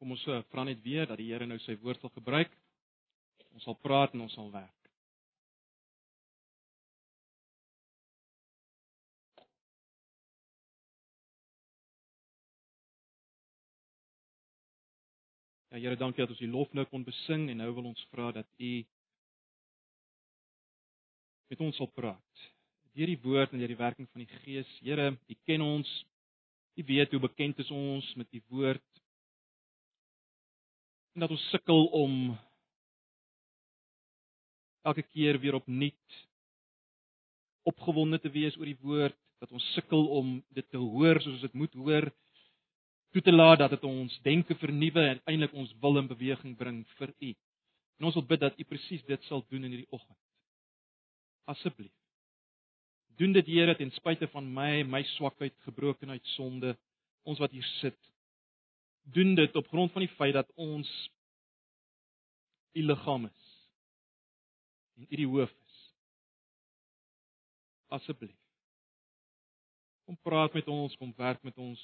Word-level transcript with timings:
Kom 0.00 0.14
ons 0.14 0.22
uh, 0.32 0.38
vra 0.48 0.62
net 0.64 0.78
weer 0.80 1.04
dat 1.04 1.18
die 1.20 1.26
Here 1.28 1.44
nou 1.44 1.58
sy 1.60 1.74
woord 1.82 2.00
sal 2.00 2.12
gebruik. 2.14 2.54
Ons 3.52 3.66
sal 3.68 3.76
praat 3.84 4.14
en 4.16 4.22
ons 4.24 4.32
sal 4.32 4.46
werk. 4.48 4.76
Ja 15.68 15.82
Here, 15.82 15.98
dankie 16.00 16.24
dat 16.24 16.32
ons 16.32 16.40
U 16.40 16.48
lof 16.48 16.72
nou 16.72 16.86
kon 16.88 17.04
besing 17.04 17.50
en 17.52 17.60
nou 17.60 17.68
wil 17.76 17.90
ons 17.92 18.06
vra 18.14 18.30
dat 18.40 18.48
U 18.56 18.72
met 21.52 21.66
ons 21.68 21.76
sal 21.76 21.92
praat. 21.92 22.46
Deur 22.96 23.12
die 23.12 23.20
woord 23.20 23.52
en 23.52 23.60
deur 23.60 23.76
die 23.76 23.82
werking 23.84 24.08
van 24.08 24.24
die 24.24 24.40
Gees. 24.40 24.72
Here, 24.80 25.12
U 25.12 25.38
ken 25.44 25.60
ons. 25.60 25.92
U 26.80 26.88
weet 26.88 27.12
hoe 27.12 27.20
bekend 27.28 27.60
is 27.60 27.70
ons 27.74 28.08
met 28.16 28.32
U 28.32 28.42
woord. 28.48 28.86
En 31.14 31.20
dat 31.20 31.30
ons 31.30 31.48
sukkel 31.50 31.86
om 31.86 32.38
elke 34.82 35.02
keer 35.02 35.38
weer 35.40 35.54
opnuut 35.54 36.18
opgewonde 37.62 38.18
te 38.20 38.30
wees 38.32 38.56
oor 38.56 38.66
die 38.66 38.80
woord, 38.80 39.16
dat 39.40 39.52
ons 39.52 39.66
sukkel 39.74 40.06
om 40.16 40.38
dit 40.56 40.66
te 40.70 40.80
hoor 40.80 41.20
soos 41.20 41.42
dit 41.44 41.54
moet 41.56 41.74
hoor 41.74 42.08
toe 43.10 43.22
te 43.22 43.32
laat 43.32 43.58
dat 43.58 43.74
dit 43.74 43.84
ons 43.84 44.18
denke 44.22 44.54
vernuwe 44.54 45.02
en 45.12 45.22
eintlik 45.32 45.54
ons 45.58 45.72
wil 45.82 45.98
in 45.98 46.10
beweging 46.10 46.56
bring 46.56 46.82
vir 46.98 47.10
U. 47.10 47.30
En 47.98 48.08
ons 48.08 48.16
wil 48.16 48.26
bid 48.32 48.42
dat 48.42 48.58
U 48.58 48.66
presies 48.68 49.02
dit 49.08 49.24
sal 49.28 49.42
doen 49.48 49.64
in 49.66 49.74
hierdie 49.74 49.90
oggend. 49.90 50.18
Asseblief. 51.50 51.92
Doen 53.18 53.34
dit 53.36 53.50
Here 53.50 53.74
ten 53.76 53.90
spyte 53.96 54.28
van 54.32 54.46
my, 54.54 54.84
my 54.86 55.02
swakheid, 55.16 55.56
gebrokenheid, 55.66 56.24
sonde, 56.36 56.76
ons 57.28 57.42
wat 57.42 57.52
hier 57.52 57.66
sit. 57.80 57.98
Doen 59.02 59.34
dit 59.34 59.56
op 59.56 59.68
grond 59.68 59.92
van 59.92 60.04
die 60.04 60.14
feit 60.14 60.34
dat 60.34 60.50
ons 60.54 60.90
U 62.72 62.82
liggaam 62.82 63.24
is 63.26 63.46
en 64.96 65.06
U 65.08 65.16
die 65.16 65.26
hoof 65.26 65.50
is. 65.50 65.78
Asseblief. 67.88 68.36
Kom 70.04 70.18
praat 70.22 70.52
met 70.52 70.68
ons, 70.68 70.96
kom 70.96 71.12
werk 71.16 71.42
met 71.42 71.56
ons 71.58 71.80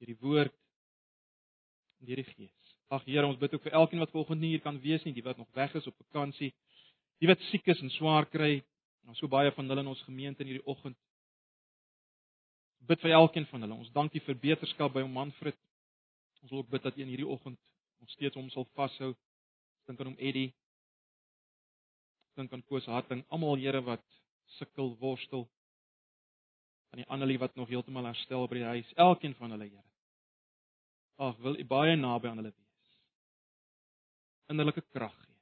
deur 0.00 0.10
die 0.10 0.20
woord 0.22 0.54
en 2.00 2.08
deur 2.08 2.22
die 2.22 2.30
gees. 2.32 2.74
Ag 2.90 3.04
Here, 3.06 3.26
ons 3.26 3.38
bid 3.38 3.52
ook 3.54 3.62
vir 3.66 3.76
elkeen 3.78 4.02
wat 4.02 4.14
volgende 4.14 4.48
hier 4.48 4.62
kan 4.64 4.80
wees 4.82 5.04
nie, 5.04 5.12
die 5.14 5.24
wat 5.26 5.38
nog 5.38 5.50
weg 5.54 5.74
is 5.78 5.86
op 5.86 5.96
vakansie, 6.08 6.50
die 7.20 7.28
wat 7.28 7.42
siek 7.50 7.68
is 7.70 7.82
en 7.84 7.92
swaar 7.94 8.26
kry. 8.26 8.62
Ons 9.06 9.20
so 9.20 9.30
baie 9.30 9.52
van 9.54 9.68
hulle 9.68 9.84
in 9.84 9.92
ons 9.92 10.02
gemeente 10.06 10.42
in 10.42 10.50
hierdie 10.50 10.66
oggend. 10.68 10.96
Bid 12.88 13.02
vir 13.04 13.16
elkeen 13.16 13.46
van 13.50 13.66
hulle. 13.66 13.80
Ons 13.82 13.92
dank 13.92 14.14
U 14.14 14.22
vir 14.24 14.38
beterskap 14.44 14.94
by 14.94 15.04
hom 15.04 15.12
Manfred. 15.12 15.58
Ons 16.40 16.52
wil 16.52 16.62
ook 16.62 16.70
bid 16.72 16.86
dat 16.86 16.96
U 16.96 17.02
in 17.04 17.12
hierdie 17.12 17.28
oggend 17.28 17.60
ons 18.00 18.12
steeds 18.16 18.38
hom 18.38 18.48
sal 18.50 18.66
vashou. 18.78 19.12
Dink 19.86 20.00
aan 20.00 20.12
hom 20.12 20.18
Eddie. 20.18 20.50
Dink 22.38 22.52
aan 22.52 22.64
Koos 22.64 22.86
Harting, 22.88 23.24
almal 23.28 23.60
Here 23.60 23.82
wat 23.84 24.04
sukkel, 24.56 24.94
worstel. 25.00 25.44
Aan 26.90 27.02
die 27.02 27.08
ander 27.12 27.38
wat 27.38 27.54
nog 27.54 27.68
heeltemal 27.68 28.08
herstel 28.08 28.48
by 28.48 28.58
die 28.58 28.68
huis, 28.72 28.92
elkeen 28.96 29.36
van 29.38 29.54
hulle 29.54 29.68
Here. 29.68 29.86
Ag, 31.20 31.36
wil 31.44 31.58
U 31.60 31.64
baie 31.68 31.96
naby 31.96 32.30
aan 32.30 32.40
hulle 32.40 32.54
wees. 32.54 32.96
Innerlike 34.50 34.82
krag 34.90 35.14
gee, 35.26 35.38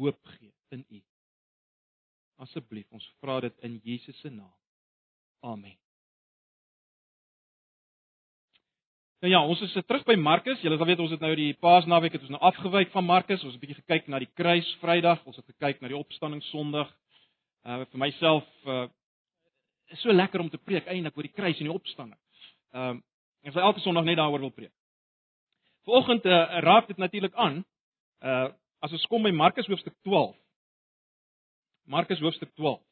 hoop 0.00 0.24
gee 0.38 0.54
in 0.74 0.86
U. 0.88 1.02
Asseblief, 2.42 2.88
ons 2.90 3.06
vra 3.20 3.38
dit 3.44 3.62
in 3.68 3.78
Jesus 3.84 4.18
se 4.24 4.32
naam. 4.32 4.56
Amen. 5.42 5.81
Nou 9.22 9.30
ja, 9.30 9.38
ons 9.46 9.60
is 9.62 9.74
terug 9.86 10.02
by 10.02 10.16
Markus. 10.18 10.58
Julle 10.64 10.74
sal 10.80 10.88
weet 10.88 11.00
ons 11.04 11.12
het 11.14 11.20
nou 11.22 11.30
die 11.38 11.52
Paasnaweek 11.62 12.16
het 12.16 12.24
ons 12.24 12.32
nou 12.34 12.40
afgewyk 12.42 12.88
van 12.90 13.04
Markus. 13.06 13.44
Ons 13.46 13.52
het 13.54 13.60
'n 13.60 13.64
bietjie 13.64 13.78
gekyk 13.78 14.08
na 14.08 14.18
die 14.18 14.32
kruis 14.34 14.66
Vrydag, 14.80 15.22
ons 15.24 15.36
het 15.36 15.46
gekyk 15.46 15.80
na 15.80 15.88
die 15.88 15.96
opstanding 15.96 16.42
Sondag. 16.42 16.90
Uh 17.64 17.84
vir 17.84 17.98
myself 17.98 18.44
uh 18.66 18.88
is 19.92 20.00
so 20.00 20.12
lekker 20.12 20.40
om 20.40 20.50
te 20.50 20.58
preek 20.58 20.86
eintlik 20.86 21.16
oor 21.16 21.22
die 21.22 21.36
kruis 21.38 21.58
en 21.60 21.70
die 21.70 21.78
opstanding. 21.78 22.18
Ehm 22.74 22.88
um, 22.88 23.02
ek 23.44 23.52
sal 23.52 23.62
elke 23.62 23.80
Sondag 23.80 24.04
net 24.04 24.16
daaroor 24.16 24.40
wil 24.40 24.50
preek. 24.50 24.74
Vanoggend 25.84 26.26
uh, 26.26 26.58
raak 26.60 26.86
dit 26.86 26.96
natuurlik 26.96 27.34
aan. 27.34 27.64
Uh 28.22 28.50
as 28.80 28.92
ons 28.92 29.06
kom 29.06 29.22
by 29.22 29.30
Markus 29.30 29.66
hoofstuk 29.66 29.94
12. 30.02 30.34
Markus 31.86 32.18
hoofstuk 32.18 32.54
12. 32.54 32.82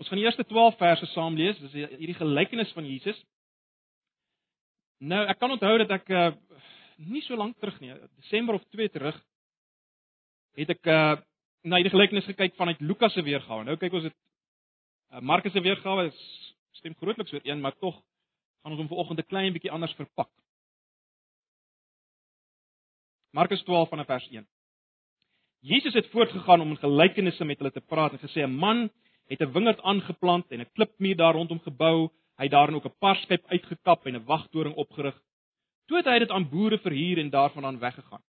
Ons 0.00 0.08
gaan 0.08 0.16
die 0.16 0.24
eerste 0.24 0.46
12 0.48 0.78
verse 0.80 1.06
saam 1.12 1.36
lees. 1.36 1.58
Dis 1.60 1.74
hierdie 1.76 2.16
gelykenis 2.16 2.72
van 2.72 2.86
Jesus. 2.88 3.18
Nou, 5.04 5.20
ek 5.28 5.38
kan 5.40 5.52
onthou 5.52 5.74
dat 5.82 5.92
ek 5.98 6.08
uh, 6.12 6.30
nie 7.10 7.20
so 7.24 7.36
lank 7.36 7.58
terug 7.60 7.76
nie, 7.80 7.92
Desember 8.20 8.56
of 8.56 8.64
2 8.72 8.88
terug, 8.92 9.16
het 10.60 10.72
ek 10.72 10.88
uh, 10.92 11.16
na 11.68 11.80
hierdie 11.80 11.92
gelykenis 11.92 12.28
gekyk 12.28 12.56
vanuit 12.56 12.80
Lukas 12.84 13.12
se 13.16 13.24
weergawe. 13.24 13.64
Nou 13.68 13.76
kyk 13.80 13.96
ons 13.96 14.06
dit 14.08 14.16
uh, 14.16 15.20
Markus 15.24 15.52
se 15.56 15.62
weergawe 15.64 16.06
is 16.08 16.20
stem 16.80 16.96
grootliks 17.00 17.32
ooreen, 17.36 17.60
maar 17.60 17.76
tog 17.76 17.98
gaan 18.60 18.72
ons 18.72 18.80
hom 18.80 18.88
vanoggend 18.92 19.20
'n 19.20 19.28
klein 19.28 19.52
bietjie 19.52 19.72
anders 19.72 19.96
verpak. 19.96 20.30
Markus 23.36 23.62
12 23.64 23.88
vanaf 23.88 24.06
vers 24.06 24.28
1. 24.28 24.46
Jesus 25.60 25.94
het 25.94 26.08
voortgegaan 26.10 26.60
om 26.60 26.70
in 26.70 26.80
gelykenisse 26.80 27.44
met 27.44 27.58
hulle 27.58 27.72
te 27.72 27.84
praat 27.84 28.12
en 28.12 28.24
gesê 28.24 28.44
'n 28.44 28.56
man 28.56 28.88
het 29.30 29.40
'n 29.40 29.52
wingerd 29.52 29.80
aangeplant 29.82 30.46
en 30.50 30.60
'n 30.60 30.72
klipmuur 30.72 31.16
daar 31.16 31.34
rondom 31.34 31.60
gebou. 31.60 32.10
Hy 32.36 32.44
het 32.44 32.50
daarin 32.50 32.74
ook 32.74 32.86
'n 32.86 32.98
parskyp 32.98 33.44
uitgekap 33.46 34.06
en 34.06 34.14
'n 34.14 34.24
wagtoring 34.24 34.74
opgerig. 34.74 35.16
Toe 35.86 35.96
het 35.96 36.06
hy 36.06 36.18
dit 36.18 36.30
aan 36.30 36.48
boere 36.48 36.78
verhuur 36.78 37.18
en 37.18 37.30
daarvan 37.30 37.64
aan 37.64 37.78
weggegaan. 37.78 38.22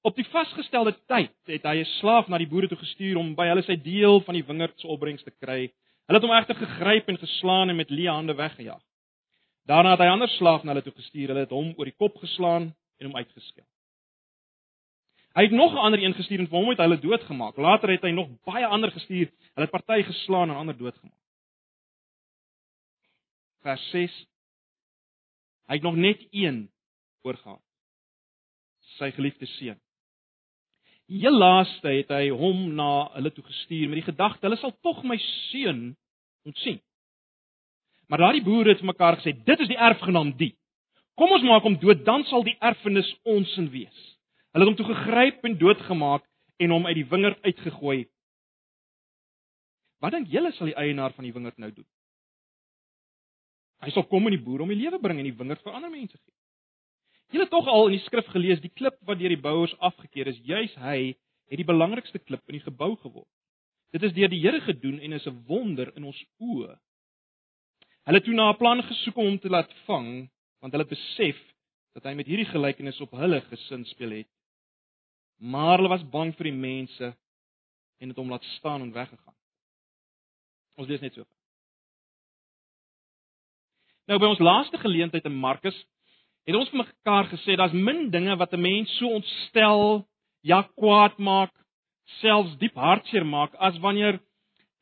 Op 0.00 0.16
die 0.16 0.26
vasgestelde 0.26 0.98
tyd 1.06 1.34
het 1.44 1.62
hy 1.62 1.76
'n 1.80 1.84
slaaf 1.84 2.28
na 2.28 2.38
die 2.38 2.48
boere 2.48 2.68
toe 2.68 2.78
gestuur 2.78 3.16
om 3.16 3.34
by 3.34 3.46
hulle 3.46 3.62
sy 3.62 3.76
deel 3.76 4.20
van 4.20 4.34
die 4.34 4.44
wingerd 4.44 4.80
se 4.80 4.86
opbrengs 4.86 5.22
te 5.22 5.30
kry. 5.30 5.72
Hulle 6.06 6.18
het 6.18 6.22
hom 6.22 6.36
egter 6.36 6.54
gegryp 6.54 7.08
en 7.08 7.18
geslaan 7.18 7.68
en 7.68 7.76
met 7.76 7.90
leë 7.90 8.10
hande 8.10 8.34
weggejaag. 8.34 8.82
Daarna 9.66 9.90
het 9.90 10.00
hy 10.00 10.06
ander 10.06 10.28
slaaf 10.28 10.62
na 10.62 10.72
hulle 10.72 10.82
toe 10.82 10.92
gestuur. 10.92 11.28
Hulle 11.28 11.40
het 11.40 11.50
hom 11.50 11.74
oor 11.76 11.84
die 11.84 11.96
kop 11.96 12.16
geslaan 12.16 12.74
en 12.98 13.06
hom 13.06 13.16
uitgeskel. 13.16 13.64
Hy 15.32 15.42
het 15.42 15.50
nog 15.56 15.72
'n 15.72 15.84
ander 15.84 16.02
een 16.02 16.14
gestuur 16.14 16.38
en 16.38 16.48
vir 16.48 16.58
hom 16.58 16.68
het 16.68 16.78
hulle 16.78 16.98
doodgemaak. 16.98 17.56
Later 17.56 17.90
het 17.90 18.02
hy 18.02 18.10
nog 18.10 18.28
baie 18.44 18.66
ander 18.66 18.90
gestuur. 18.90 19.30
Hulle 19.54 19.66
het 19.66 19.70
party 19.70 20.02
geslaan 20.02 20.50
en 20.50 20.56
ander 20.56 20.76
doodgemaak. 20.76 21.18
Vers 23.62 23.90
6. 23.90 24.26
Hy 25.66 25.74
het 25.74 25.82
nog 25.82 25.96
net 25.96 26.26
een 26.30 26.70
oorgehad. 27.22 27.62
Sy 28.98 29.10
geliefde 29.10 29.46
seun. 29.46 29.80
Heel 31.06 31.38
laaste 31.38 31.88
het 31.88 32.08
hy 32.08 32.28
hom 32.28 32.74
na 32.74 33.10
hulle 33.14 33.32
toe 33.32 33.44
gestuur 33.44 33.88
met 33.88 34.00
die 34.00 34.12
gedagte 34.12 34.46
hulle 34.46 34.56
sal 34.56 34.76
tog 34.80 35.02
my 35.02 35.16
seun 35.50 35.96
ontsien. 36.44 36.80
Maar 38.06 38.18
daardie 38.18 38.44
boere 38.44 38.68
het 38.68 38.82
mekaar 38.82 39.16
gesê 39.20 39.32
dit 39.44 39.60
is 39.60 39.68
die 39.68 39.78
erfgenaam 39.78 40.36
die. 40.36 40.54
Kom 41.14 41.30
ons 41.30 41.44
maak 41.44 41.62
hom 41.62 41.78
dood 41.80 42.04
dan 42.04 42.24
sal 42.24 42.44
die 42.44 42.56
erfenis 42.60 43.08
ons 43.22 43.56
in 43.56 43.70
wees. 43.70 43.98
Hulle 44.52 44.66
het 44.66 44.72
hom 44.72 44.76
toe 44.76 44.94
gegryp 44.94 45.46
en 45.48 45.56
doodgemaak 45.58 46.24
en 46.60 46.74
hom 46.74 46.86
uit 46.86 46.98
die 46.98 47.08
wingerd 47.08 47.40
uitgegooi. 47.46 48.04
Wat 50.04 50.12
dink 50.12 50.28
julle 50.28 50.52
sal 50.52 50.68
die 50.68 50.76
eienaar 50.76 51.14
van 51.16 51.24
die 51.24 51.32
wingerd 51.32 51.60
nou 51.62 51.70
doen? 51.72 51.88
Hy 53.82 53.90
sal 53.94 54.04
kom 54.10 54.28
en 54.28 54.36
die 54.36 54.42
boer 54.44 54.62
om 54.62 54.70
die 54.70 54.78
lewe 54.78 55.00
bring 55.00 55.22
en 55.22 55.26
die 55.30 55.38
wingerd 55.38 55.62
vir 55.64 55.78
ander 55.78 55.90
mense 55.90 56.18
gee. 56.18 56.36
Julle 57.32 57.48
tog 57.48 57.70
al 57.70 57.88
in 57.88 57.96
die 57.96 58.04
skrif 58.04 58.28
gelees, 58.34 58.60
die 58.60 58.74
klip 58.76 58.98
wat 59.08 59.22
deur 59.22 59.32
die 59.32 59.40
bouers 59.40 59.72
afgekeer 59.80 60.28
is, 60.34 60.40
juis 60.44 60.74
hy 60.84 60.98
het 61.48 61.58
die 61.60 61.68
belangrikste 61.68 62.20
klip 62.20 62.44
in 62.50 62.58
die 62.58 62.66
gebou 62.66 62.92
geword. 63.00 63.28
Dit 63.96 64.04
is 64.04 64.12
deur 64.12 64.28
die 64.28 64.40
Here 64.42 64.60
gedoen 64.66 65.00
en 65.00 65.16
is 65.16 65.26
'n 65.26 65.44
wonder 65.48 65.92
in 65.96 66.04
ons 66.04 66.20
oë. 66.40 66.76
Hulle 68.04 68.18
het 68.18 68.24
toe 68.24 68.34
na 68.34 68.50
'n 68.52 68.58
plan 68.58 68.82
gesoek 68.82 69.16
om 69.16 69.26
hom 69.26 69.38
te 69.38 69.48
laat 69.48 69.72
vang, 69.86 70.28
want 70.60 70.72
hulle 70.72 70.84
het 70.84 70.92
besef 70.92 71.40
dat 71.94 72.04
hy 72.04 72.14
met 72.14 72.26
hierdie 72.26 72.52
gelykenis 72.52 73.00
op 73.00 73.10
hulle 73.10 73.40
gesin 73.40 73.84
speel 73.84 74.10
het 74.10 74.28
maar 75.42 75.76
hulle 75.76 75.90
was 75.90 76.04
bang 76.10 76.30
vir 76.38 76.50
die 76.50 76.58
mense 76.58 77.08
en 77.98 78.08
het 78.08 78.18
hom 78.18 78.30
laat 78.30 78.44
staan 78.56 78.82
en 78.84 78.92
weggegaan. 78.94 79.34
Ons 80.78 80.88
lees 80.88 81.02
net 81.02 81.14
so. 81.14 81.26
Nou 84.06 84.18
by 84.22 84.30
ons 84.30 84.42
laaste 84.42 84.78
geleentheid 84.82 85.26
in 85.26 85.34
Markus 85.34 85.76
het 86.46 86.58
ons 86.58 86.70
vir 86.70 86.82
mekaar 86.82 87.28
gesê 87.30 87.56
daar's 87.58 87.74
min 87.74 88.08
dinge 88.10 88.36
wat 88.38 88.54
'n 88.54 88.60
mens 88.60 88.90
so 88.98 89.06
ontstel, 89.18 90.06
ja 90.42 90.62
kwaad 90.62 91.18
maak, 91.18 91.52
selfs 92.20 92.56
diep 92.58 92.74
hartseer 92.74 93.24
maak 93.24 93.54
as 93.54 93.78
wanneer 93.78 94.20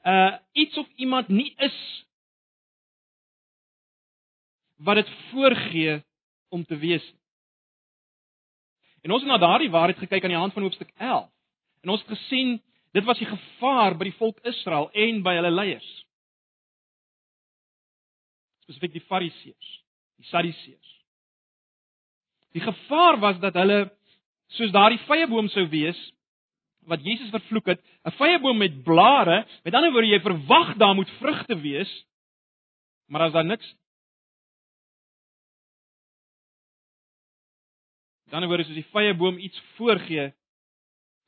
uh 0.04 0.36
iets 0.52 0.78
of 0.78 0.88
iemand 0.96 1.28
nie 1.28 1.54
is 1.58 1.76
wat 4.76 4.96
dit 4.96 5.10
voorgee 5.30 6.02
om 6.48 6.64
te 6.64 6.76
wees. 6.76 7.04
En 9.02 9.14
ons 9.14 9.23
het 9.23 9.31
na 9.31 9.38
daardie 9.41 9.70
waarheid 9.70 9.99
gekyk 9.99 10.25
aan 10.25 10.35
die 10.35 10.41
hand 10.41 10.52
van 10.52 10.62
hoofstuk 10.62 10.93
11. 10.97 11.29
En 11.85 11.94
ons 11.94 12.02
het 12.05 12.12
gesien 12.19 12.58
dit 12.93 13.05
was 13.05 13.19
die 13.19 13.29
gevaar 13.29 13.97
by 13.97 14.08
die 14.11 14.19
volk 14.19 14.38
Israel 14.50 14.91
en 14.93 15.23
by 15.23 15.37
hulle 15.38 15.52
leiers. 15.55 15.88
Spesifiek 18.67 18.97
die 18.99 19.06
Fariseërs, 19.06 19.70
die 20.19 20.29
Sadduseërs. 20.31 20.94
Die 22.55 22.62
gevaar 22.64 23.20
was 23.23 23.38
dat 23.43 23.55
hulle 23.55 23.85
soos 24.56 24.73
daardie 24.75 25.00
vyeboom 25.06 25.49
sou 25.55 25.69
wees 25.70 25.99
wat 26.91 27.05
Jesus 27.05 27.31
vervloek 27.31 27.67
het, 27.70 27.81
'n 28.05 28.11
vyeboom 28.19 28.58
met 28.58 28.82
blare, 28.82 29.47
met 29.64 29.75
ander 29.75 29.93
woorde 29.93 30.08
jy 30.08 30.20
verwag 30.20 30.76
daar 30.76 30.94
moet 30.94 31.11
vrugte 31.20 31.61
wees, 31.61 31.91
maar 33.06 33.23
as 33.23 33.32
daar 33.32 33.44
niks 33.44 33.75
Dan 38.30 38.46
word 38.46 38.62
as 38.62 38.70
die 38.74 38.86
vyeboom 38.92 39.38
iets 39.38 39.58
voorgee, 39.76 40.30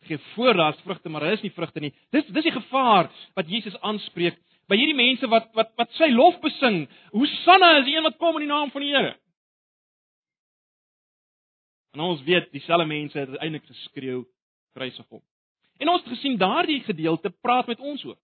gee 0.06 0.18
voor 0.34 0.54
daar's 0.58 0.80
vrugte, 0.82 1.08
maar 1.08 1.20
daar 1.20 1.36
is 1.36 1.42
nie 1.42 1.54
vrugte 1.54 1.80
nie. 1.80 1.92
Dis 2.10 2.26
dis 2.26 2.46
die 2.46 2.54
gevaar 2.54 3.10
wat 3.34 3.50
Jesus 3.50 3.76
aanspreek 3.80 4.38
by 4.70 4.78
hierdie 4.78 4.98
mense 4.98 5.28
wat 5.30 5.50
wat 5.58 5.72
wat 5.78 5.90
sy 5.98 6.10
lof 6.14 6.38
besing. 6.42 6.86
Hosanna 7.14 7.76
is 7.80 7.86
die 7.86 7.96
een 7.96 8.06
wat 8.06 8.18
kom 8.18 8.38
in 8.38 8.46
die 8.46 8.52
naam 8.52 8.70
van 8.74 8.84
die 8.84 8.94
Here. 8.94 9.14
En 11.92 12.06
ons 12.06 12.22
weet 12.24 12.50
dieselfde 12.54 12.88
mense 12.88 13.18
het 13.18 13.28
uiteindelik 13.28 13.66
geskreeu 13.68 14.22
prysig 14.72 15.06
hom. 15.08 15.22
En 15.78 15.90
ons 15.92 16.04
het 16.04 16.14
gesien 16.14 16.38
daardie 16.40 16.80
gedeelte 16.86 17.30
praat 17.42 17.66
met 17.66 17.80
ons 17.80 18.04
ook. 18.04 18.20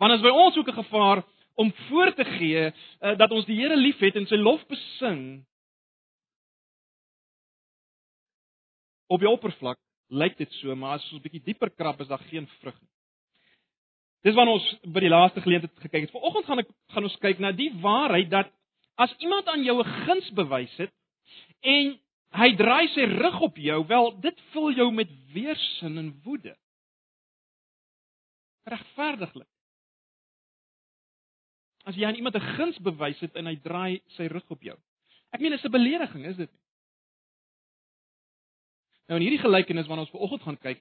Want 0.00 0.12
as 0.16 0.24
by 0.24 0.32
ons 0.32 0.56
ook 0.56 0.68
'n 0.68 0.82
gevaar 0.82 1.22
om 1.54 1.72
voor 1.88 2.14
te 2.14 2.24
gee 2.24 2.66
uh, 2.66 3.16
dat 3.18 3.30
ons 3.30 3.46
die 3.46 3.56
Here 3.60 3.76
liefhet 3.76 4.16
en 4.16 4.26
sy 4.26 4.36
lof 4.36 4.66
besing. 4.66 5.44
Op 9.10 9.22
die 9.22 9.30
oppervlak 9.30 9.78
lyk 10.10 10.36
dit 10.38 10.52
so, 10.60 10.74
maar 10.74 10.98
as 10.98 11.06
ons 11.10 11.18
'n 11.18 11.24
bietjie 11.24 11.42
dieper 11.44 11.70
krap 11.70 12.00
is 12.00 12.08
daar 12.08 12.22
geen 12.30 12.46
vrug 12.60 12.78
nie. 12.80 12.90
Dis 14.22 14.34
wanneer 14.34 14.54
ons 14.54 14.68
by 14.84 15.00
die 15.00 15.12
laaste 15.12 15.40
geleentheid 15.40 15.78
gekyk 15.80 16.06
het. 16.06 16.12
Vanoggend 16.12 16.46
gaan 16.46 16.62
ek 16.62 16.70
gaan 16.92 17.06
ons 17.08 17.16
kyk 17.22 17.38
na 17.40 17.52
die 17.52 17.70
waarheid 17.80 18.30
dat 18.30 18.52
as 19.00 19.14
iemand 19.18 19.48
aan 19.48 19.64
jou 19.64 19.78
'n 19.80 19.92
guns 20.06 20.30
bewys 20.30 20.76
het 20.76 20.92
en 21.62 21.98
hy 22.36 22.50
draai 22.56 22.88
sy 22.94 23.04
rug 23.04 23.40
op 23.40 23.56
jou, 23.56 23.86
wel 23.86 24.20
dit 24.20 24.40
vul 24.52 24.70
jou 24.72 24.90
met 24.92 25.08
weerstand 25.32 25.98
en 25.98 26.20
woede. 26.24 26.56
Regverdiglik. 28.64 29.48
As 31.84 31.96
jy 31.96 32.04
aan 32.04 32.14
iemand 32.14 32.36
'n 32.36 32.54
guns 32.56 32.78
bewys 32.78 33.20
het 33.20 33.34
en 33.36 33.46
hy 33.46 33.56
draai 33.56 34.02
sy 34.16 34.26
rug 34.26 34.50
op 34.50 34.62
jou. 34.62 34.78
Ek 35.32 35.40
meen 35.40 35.50
dit 35.50 35.58
is 35.58 35.64
'n 35.64 35.72
belediging, 35.72 36.26
is 36.26 36.36
dit? 36.36 36.50
Nou 39.10 39.18
in 39.18 39.26
hierdie 39.26 39.42
gelykenis 39.42 39.88
waarna 39.90 40.04
ons 40.06 40.12
vanoggend 40.14 40.44
gaan 40.46 40.58
kyk, 40.62 40.78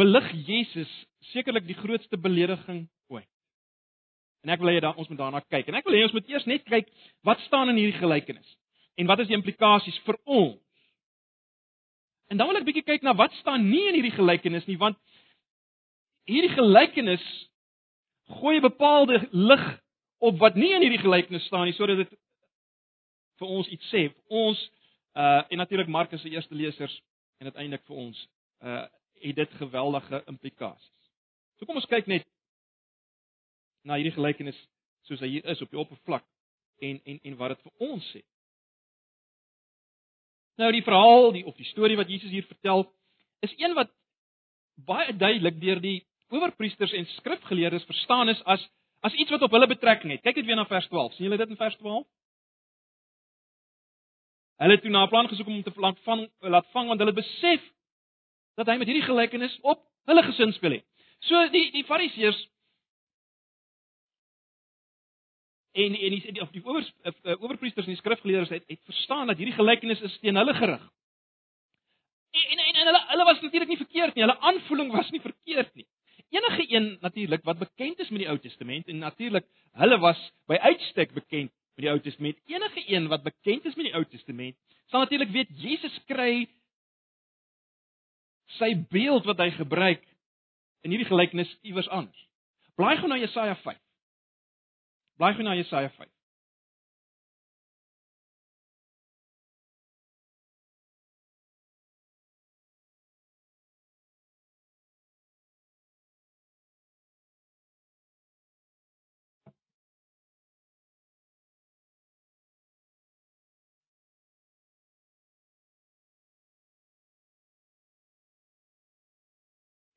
belig 0.00 0.30
Jesus 0.46 0.88
sekerlik 1.34 1.66
die 1.68 1.76
grootste 1.76 2.16
belediging 2.16 2.86
ooit. 3.12 3.28
En 4.40 4.54
ek 4.54 4.62
wil 4.62 4.72
hê 4.72 4.80
dat 4.80 4.96
ons 4.96 5.10
moet 5.10 5.20
daarna 5.20 5.42
kyk. 5.44 5.68
En 5.68 5.76
ek 5.76 5.84
wil 5.84 5.98
hê 5.98 6.06
ons 6.06 6.14
moet 6.16 6.32
eers 6.32 6.48
net 6.48 6.64
kyk 6.64 6.88
wat 7.28 7.42
staan 7.44 7.68
in 7.74 7.82
hierdie 7.82 8.00
gelykenis 8.00 8.56
en 9.00 9.08
wat 9.08 9.20
is 9.22 9.28
die 9.28 9.36
implikasies 9.36 10.00
vir 10.06 10.16
ons? 10.24 10.58
En 12.32 12.40
dan 12.40 12.48
wil 12.48 12.60
ek 12.60 12.66
bietjie 12.68 12.86
kyk 12.86 13.04
na 13.04 13.14
wat 13.16 13.36
staan 13.40 13.68
nie 13.68 13.84
in 13.90 13.96
hierdie 13.98 14.16
gelykenis 14.16 14.66
nie, 14.68 14.78
want 14.80 14.96
hierdie 16.30 16.52
gelykenis 16.54 17.24
gooi 18.40 18.56
'n 18.56 18.68
bepaalde 18.68 19.20
lig 19.32 19.64
op 20.20 20.38
wat 20.38 20.56
nie 20.56 20.72
in 20.72 20.84
hierdie 20.84 21.04
gelykenis 21.04 21.44
staan 21.48 21.66
nie, 21.66 21.76
sodat 21.76 21.96
dit 21.96 22.12
vir 23.40 23.48
ons 23.48 23.68
iets 23.68 23.88
sê. 23.92 24.12
Ons 24.28 24.60
uh 25.14 25.42
en 25.48 25.58
natuurlik 25.58 25.88
Markus 25.88 26.20
se 26.20 26.30
eerste 26.30 26.54
lesers 26.54 27.02
en 27.38 27.50
uiteindelik 27.50 27.84
vir 27.84 27.96
ons 27.96 28.28
uh 28.62 28.86
het 29.20 29.36
dit 29.36 29.50
geweldige 29.50 30.22
implikasies. 30.26 31.08
So 31.58 31.66
kom 31.66 31.76
ons 31.76 31.88
kyk 31.90 32.06
net 32.06 32.26
na 33.84 33.98
hierdie 33.98 34.14
gelykenis 34.16 34.56
soos 35.08 35.20
hy 35.20 35.28
hier 35.28 35.48
is 35.52 35.60
op 35.60 35.70
die 35.70 35.80
oppervlak 35.80 36.24
en 36.80 37.00
en 37.04 37.18
en 37.22 37.36
wat 37.36 37.54
dit 37.54 37.66
vir 37.66 37.88
ons 37.90 38.10
sê. 38.14 38.22
Nou 40.60 40.70
die 40.72 40.84
verhaal, 40.84 41.32
die 41.32 41.44
of 41.48 41.56
die 41.56 41.68
storie 41.70 41.96
wat 41.96 42.08
Jesus 42.08 42.32
hier 42.32 42.46
vertel, 42.48 42.86
is 43.44 43.52
een 43.58 43.74
wat 43.76 43.92
baie 44.88 45.12
duidelik 45.16 45.60
deur 45.60 45.80
die 45.80 45.98
owerpriesters 46.30 46.92
en 46.96 47.08
skrifgeleerdes 47.16 47.86
verstaan 47.88 48.28
is 48.28 48.42
as 48.44 48.64
as 49.00 49.14
iets 49.16 49.32
wat 49.32 49.42
op 49.42 49.54
hulle 49.56 49.68
betrekking 49.68 50.12
het. 50.12 50.20
Kyk 50.20 50.36
net 50.36 50.46
weer 50.46 50.58
na 50.58 50.66
vers 50.68 50.88
12. 50.88 51.14
sien 51.14 51.24
julle 51.26 51.38
dit 51.40 51.48
in 51.48 51.56
vers 51.56 51.76
12? 51.80 52.04
Hulle 54.60 54.76
het 54.76 54.82
toe 54.84 54.90
na 54.92 55.04
'n 55.04 55.08
plan 55.08 55.28
gesoek 55.28 55.46
om 55.46 55.52
hom 55.52 55.62
te 55.62 55.72
laat 55.80 55.98
vang, 56.04 56.28
laat 56.40 56.66
vang 56.72 56.88
want 56.88 57.00
hulle 57.00 57.12
besef 57.12 57.62
dat 58.54 58.66
hy 58.66 58.76
met 58.76 58.88
hierdie 58.88 59.08
gelykenis 59.08 59.58
op 59.62 59.80
hulle 60.04 60.22
gesin 60.22 60.52
speel 60.52 60.76
het. 60.78 60.84
So 61.24 61.48
die 61.48 61.70
die 61.72 61.84
Fariseërs 61.84 62.40
en 65.72 65.94
en 65.94 66.16
die 66.16 66.42
of 66.42 66.50
die 66.50 66.64
oor 66.64 66.82
eh, 66.82 67.42
owerpriesters 67.42 67.86
en 67.86 67.94
die 67.94 68.02
skrifgeleerdes 68.02 68.52
het, 68.52 68.64
het 68.68 68.80
verstaan 68.84 69.26
dat 69.26 69.36
hierdie 69.36 69.56
gelykenis 69.56 70.00
is 70.00 70.18
teen 70.18 70.36
hulle 70.36 70.54
gerig. 70.54 70.82
En 72.30 72.58
en, 72.58 72.74
en 72.74 72.86
hulle 72.86 73.02
hulle 73.14 73.24
was 73.24 73.40
natuurlik 73.40 73.68
nie 73.68 73.80
verkeerd 73.84 74.14
nie. 74.14 74.26
Hulle 74.26 74.40
aanvoeling 74.40 74.92
was 74.92 75.10
nie 75.10 75.22
verkeerd 75.24 75.74
nie. 75.74 75.86
Enige 76.30 76.66
een 76.68 76.98
natuurlik 77.00 77.42
wat 77.44 77.58
bekend 77.58 77.98
is 77.98 78.08
met 78.08 78.20
die 78.26 78.28
Ou 78.28 78.38
Testament 78.38 78.88
en 78.88 78.98
natuurlik 78.98 79.48
hulle 79.72 79.98
was 79.98 80.20
by 80.46 80.60
uitstek 80.60 81.16
bekend 81.16 81.50
met 81.80 81.88
die 81.88 81.92
Ou 81.92 82.00
Testament. 82.04 82.38
Enige 82.46 82.84
een 82.92 83.08
wat 83.08 83.24
bekend 83.24 83.64
is 83.64 83.74
met 83.74 83.88
die 83.88 83.94
Ou 83.96 84.04
Testament, 84.04 84.56
sal 84.92 85.00
natuurlik 85.00 85.32
weet 85.32 85.50
Jesus 85.56 85.96
kry 86.10 86.44
sy 88.58 88.74
beeld 88.90 89.24
wat 89.24 89.40
hy 89.40 89.50
gebruik 89.54 90.02
in 90.84 90.92
hierdie 90.92 91.08
gelykenis 91.08 91.50
iewers 91.62 91.88
anders. 91.88 92.26
Blaai 92.76 92.96
gou 92.98 93.08
na 93.08 93.20
Jesaja 93.20 93.56
5. 93.62 93.78
Blaai 95.20 95.34
gou 95.36 95.46
na 95.46 95.56
Jesaja 95.58 95.92
5. 95.96 96.08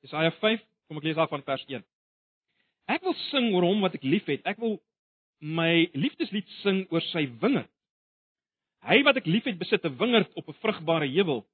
Jesaja 0.03 0.33
5, 0.41 0.63
kom 0.87 0.99
ek 0.99 1.05
lees 1.07 1.19
af 1.21 1.31
van 1.31 1.43
vers 1.47 1.63
1. 1.69 1.83
Ek 2.91 3.05
wil 3.07 3.15
sing 3.29 3.53
oor 3.53 3.63
hom 3.63 3.83
wat 3.85 3.95
ek 3.95 4.03
liefhet. 4.03 4.43
Ek 4.43 4.59
wil 4.59 4.77
my 5.39 5.87
liefdeslied 5.95 6.49
sing 6.61 6.83
oor 6.91 7.03
sy 7.11 7.23
wingerd. 7.39 7.69
Hy 8.83 8.99
wat 9.07 9.21
ek 9.21 9.29
liefhet, 9.31 9.55
besit 9.59 9.85
'n 9.85 9.95
wingerd 9.95 10.31
op 10.35 10.49
'n 10.49 10.59
vrugbare 10.59 11.07
heuwel. 11.07 11.45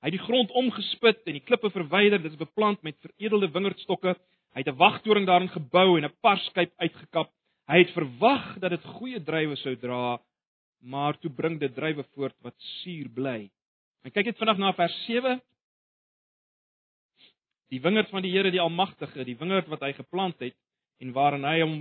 Hy 0.00 0.08
het 0.08 0.16
die 0.16 0.24
grond 0.24 0.50
omgespit 0.56 1.20
en 1.26 1.36
die 1.36 1.44
klippe 1.44 1.70
verwyder. 1.70 2.22
Dit 2.22 2.32
is 2.32 2.38
beplant 2.38 2.82
met 2.82 2.96
veredelde 3.04 3.52
wingerdstokke. 3.52 4.16
Hy 4.54 4.60
het 4.62 4.68
'n 4.68 4.78
wagtoring 4.78 5.26
daarin 5.26 5.52
gebou 5.52 5.98
en 5.98 6.04
'n 6.04 6.16
parskyp 6.22 6.72
uitgekap. 6.78 7.30
Hy 7.68 7.78
het 7.78 7.92
verwag 7.92 8.58
dat 8.58 8.70
dit 8.70 8.84
goeie 8.84 9.20
druiwe 9.20 9.56
sou 9.56 9.76
dra, 9.76 10.18
maar 10.80 11.18
toe 11.18 11.30
bring 11.30 11.60
dit 11.60 11.74
druiwe 11.74 12.04
voort 12.14 12.36
wat 12.42 12.54
suur 12.56 13.08
bly. 13.08 13.50
En 14.04 14.10
kyk 14.10 14.24
net 14.24 14.38
vinnig 14.38 14.58
na 14.58 14.72
vers 14.72 15.06
Die 17.68 17.80
wingerd 17.84 18.08
van 18.10 18.24
die 18.24 18.32
Here 18.32 18.50
die 18.50 18.60
Almagtige, 18.60 19.24
die 19.24 19.36
wingerd 19.36 19.68
wat 19.68 19.82
hy 19.84 19.92
geplant 19.96 20.38
het 20.40 20.56
en 21.02 21.12
waarin 21.12 21.44
hy 21.44 21.58
hom 21.60 21.74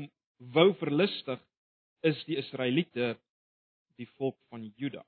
wou 0.54 0.74
verlustig, 0.78 1.40
is 2.06 2.20
die 2.28 2.38
Israeliete, 2.38 3.16
die 3.98 4.08
volk 4.20 4.38
van 4.52 4.68
Juda. 4.78 5.02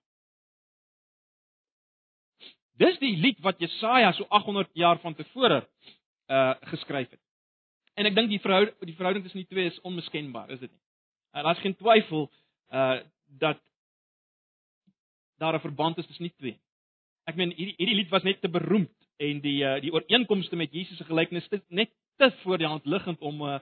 Dis 2.80 2.98
die 3.04 3.16
lied 3.20 3.42
wat 3.44 3.60
Jesaja 3.62 4.14
so 4.16 4.26
800 4.30 4.72
jaar 4.80 5.02
van 5.04 5.16
tevore 5.16 5.66
uh 6.30 6.54
geskryf 6.72 7.10
het. 7.10 7.22
En 7.98 8.08
ek 8.08 8.16
dink 8.16 8.30
die 8.32 8.40
vrou 8.40 8.62
die 8.86 8.96
verhouding 8.96 9.26
tussen 9.26 9.42
die 9.42 9.50
twee 9.50 9.68
is 9.68 9.80
onmiskenbaar, 9.84 10.52
is 10.54 10.62
dit 10.62 10.72
nie? 10.72 10.82
Uh, 11.36 11.44
Daar's 11.44 11.62
geen 11.66 11.76
twyfel 11.76 12.30
uh 12.72 13.02
dat 13.42 13.60
daar 15.38 15.56
'n 15.56 15.66
verband 15.66 15.98
is 15.98 16.08
tussen 16.08 16.30
die 16.30 16.38
twee. 16.38 16.60
Ek 17.26 17.36
meen 17.36 17.52
hierdie 17.52 17.76
hierdie 17.78 17.96
lied 17.96 18.10
was 18.10 18.24
net 18.24 18.42
te 18.42 18.50
beroemd 18.50 18.99
en 19.20 19.42
die 19.44 19.60
uh, 19.64 19.78
die 19.84 19.92
ooreenkomste 19.94 20.56
met 20.56 20.74
Jesus 20.74 20.98
se 20.98 21.08
gelykenis 21.08 21.48
is 21.50 21.62
net 21.68 21.92
te 22.18 22.32
voor 22.44 22.58
die 22.58 22.68
hand 22.68 22.86
liggend 22.86 23.20
om 23.20 23.42
uh, 23.42 23.60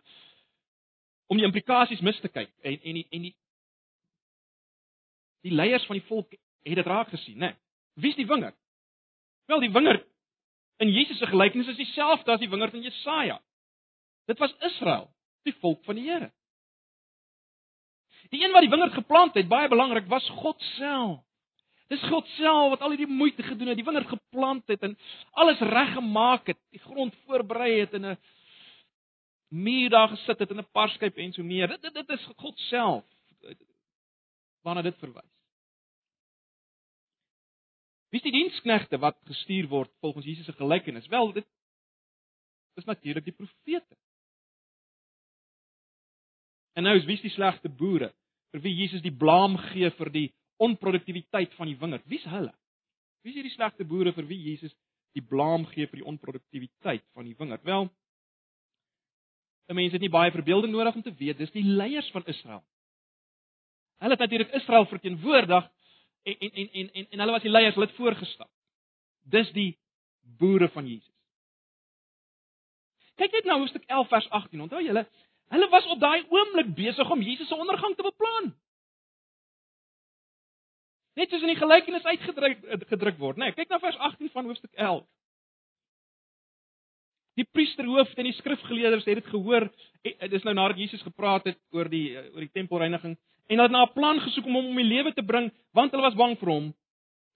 om 1.28 1.38
die 1.38 1.46
implikasies 1.46 2.04
mis 2.06 2.20
te 2.22 2.30
kyk 2.30 2.52
en 2.62 2.80
en 2.82 3.00
die 3.02 3.08
en 3.10 3.28
die 3.30 3.36
die 5.48 5.56
leiers 5.56 5.86
van 5.86 5.98
die 6.00 6.08
volk 6.08 6.32
het 6.68 6.76
dit 6.76 6.86
raak 6.86 7.10
gesien, 7.14 7.38
né? 7.40 7.54
Wie 7.96 8.12
is 8.12 8.18
die 8.20 8.28
wingerd? 8.28 8.56
Wel, 9.48 9.62
die 9.64 9.72
wingerd 9.72 10.06
in 10.84 10.92
Jesus 10.94 11.18
se 11.18 11.28
gelykenis 11.30 11.68
is 11.68 11.80
dieselfde 11.80 12.32
as 12.32 12.42
die 12.42 12.50
wingerd 12.50 12.74
in 12.74 12.84
Jesaja. 12.86 13.40
Dit 14.28 14.40
was 14.40 14.54
Israel, 14.60 15.08
die 15.48 15.56
volk 15.62 15.86
van 15.88 15.96
die 15.96 16.10
Here. 16.10 16.32
Die 18.30 18.44
een 18.44 18.52
wat 18.52 18.66
die 18.66 18.70
wingerd 18.70 18.94
geplant 18.94 19.38
het, 19.40 19.48
baie 19.48 19.70
belangrik, 19.72 20.10
was 20.12 20.28
God 20.42 20.62
self. 20.76 21.24
Dis 21.88 22.04
God 22.12 22.28
self 22.36 22.74
wat 22.74 22.82
al 22.84 22.96
hierdie 22.96 23.08
moeite 23.08 23.44
gedoen 23.44 23.72
het, 23.72 23.80
die 23.80 23.86
wingerd 23.88 24.10
geplant 24.12 24.68
het 24.68 24.82
en 24.84 24.98
alles 25.40 25.60
reggemaak 25.60 26.50
het, 26.52 26.60
die 26.76 26.84
grond 26.84 27.16
voorberei 27.26 27.80
het 27.80 27.94
en 27.94 28.06
'n 28.06 28.18
muur 29.48 29.90
daar 29.90 30.10
gesit 30.10 30.40
het 30.40 30.52
en 30.52 30.60
'n 30.60 30.72
parskyp 30.72 31.18
en 31.18 31.34
so 31.34 31.44
meer. 31.44 31.68
Dit 31.68 31.82
dit, 31.82 31.94
dit 31.94 32.10
is 32.10 32.30
God 32.36 32.60
self 32.60 33.06
waarna 34.62 34.82
dit 34.82 34.98
verwys. 34.98 35.32
Wie 38.10 38.20
is 38.20 38.32
die 38.32 38.42
diensknegte 38.42 38.98
wat 38.98 39.18
gestuur 39.28 39.68
word 39.68 39.92
volgens 40.00 40.26
Jesus 40.26 40.46
se 40.46 40.54
gelykenis? 40.54 41.08
Wel, 41.08 41.32
dit 41.34 41.48
is 42.76 42.84
natuurlik 42.84 43.24
die 43.24 43.36
profete. 43.36 43.98
En 46.74 46.84
nou 46.84 46.96
is 46.98 47.06
wie 47.06 47.16
is 47.16 47.26
die 47.26 47.34
slegte 47.34 47.70
boere 47.70 48.14
vir 48.54 48.62
wie 48.64 48.76
Jesus 48.76 49.02
die 49.02 49.16
blame 49.16 49.58
gee 49.72 49.90
vir 49.98 50.12
die 50.14 50.28
onproduktiwiteit 50.58 51.54
van 51.54 51.70
die 51.70 51.78
wingerd? 51.80 52.06
Wie's 52.06 52.26
hulle? 52.30 52.54
Wie 53.22 53.34
is 53.34 53.40
hierdie 53.40 53.54
slegte 53.54 53.86
boere 53.86 54.14
vir 54.14 54.28
wie 54.30 54.40
Jesus 54.40 54.74
die 55.18 55.24
blame 55.24 55.68
gee 55.74 55.88
vir 55.88 56.02
die 56.02 56.08
onproduktiwiteit 56.08 57.06
van 57.14 57.26
die 57.26 57.36
wingerd? 57.38 57.64
Wel, 57.64 57.90
'n 59.68 59.76
mens 59.76 59.92
het 59.92 60.02
nie 60.02 60.10
baie 60.10 60.32
verbeelding 60.32 60.72
nodig 60.72 60.96
om 60.96 61.02
te 61.02 61.14
weet 61.14 61.38
dis 61.38 61.52
die 61.52 61.64
leiers 61.64 62.10
van 62.12 62.26
Israel. 62.26 62.64
Hulle 63.98 64.12
het 64.12 64.20
natuurlik 64.20 64.54
Israel 64.54 64.86
verteenwoordig 64.86 65.70
en 66.24 66.36
en 66.40 66.52
en 66.52 66.70
en 66.72 66.92
en, 66.94 67.08
en 67.10 67.20
hulle 67.20 67.32
was 67.32 67.42
die 67.42 67.52
leiers, 67.52 67.76
hulle 67.76 67.88
het 67.88 67.96
voorgestap. 67.96 68.50
Dis 69.24 69.52
die 69.52 69.78
boere 70.22 70.70
van 70.70 70.88
Jesus. 70.88 71.14
Kyk 73.18 73.32
net 73.32 73.48
nou 73.50 73.60
hoofstuk 73.60 73.84
11 73.86 74.08
vers 74.08 74.30
18. 74.30 74.62
Onthou 74.62 74.82
julle, 74.84 75.08
hulle 75.54 75.70
was 75.70 75.86
op 75.86 76.00
daai 76.00 76.26
oomblik 76.30 76.74
besig 76.76 77.10
om 77.10 77.22
Jesus 77.22 77.48
se 77.48 77.56
ondergang 77.56 77.96
te 77.96 78.06
beplan. 78.06 78.54
Net 81.18 81.32
soos 81.32 81.42
in 81.42 81.50
die 81.50 81.60
gelykenis 81.60 82.06
uitgedruk 82.06 82.66
gedruk 82.92 83.22
word, 83.22 83.40
né? 83.42 83.50
Nee, 83.50 83.58
kyk 83.58 83.72
na 83.74 83.80
vers 83.82 83.98
18 84.12 84.30
van 84.34 84.50
hoofstuk 84.50 84.74
11. 84.76 85.06
Die 87.38 87.46
priesterhoofde 87.54 88.22
en 88.22 88.30
die 88.30 88.36
skrifgeleerders 88.38 89.06
het 89.06 89.20
dit 89.22 89.32
gehoor. 89.34 89.68
Dit 90.06 90.34
is 90.34 90.46
nou 90.46 90.54
nadat 90.58 90.80
Jesus 90.82 91.02
gepraat 91.06 91.46
het 91.50 91.58
oor 91.74 91.90
die 91.90 92.16
oor 92.18 92.46
die 92.46 92.54
tempelreiniging 92.54 93.16
en 93.48 93.56
hulle 93.56 93.68
het 93.70 93.72
na 93.72 93.86
'n 93.86 93.94
plan 93.94 94.20
gesoek 94.20 94.46
om 94.46 94.56
hom 94.60 94.68
om 94.68 94.76
die 94.76 94.84
lewe 94.84 95.14
te 95.14 95.24
bring, 95.24 95.52
want 95.72 95.92
hulle 95.92 96.04
was 96.04 96.16
bang 96.16 96.38
vir 96.38 96.50
hom 96.50 96.74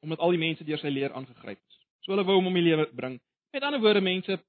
omdat 0.02 0.20
al 0.20 0.32
die 0.32 0.42
mense 0.42 0.64
deur 0.64 0.80
sy 0.80 0.90
leer 0.90 1.14
aangegryp 1.14 1.58
is. 1.58 1.78
So 2.02 2.12
hulle 2.12 2.26
wou 2.26 2.36
hom 2.36 2.48
om 2.48 2.54
die 2.54 2.64
lewe 2.64 2.90
bring. 2.94 3.20
Met 3.54 3.64
ander 3.64 3.80
woorde, 3.80 4.02
mense, 4.02 4.40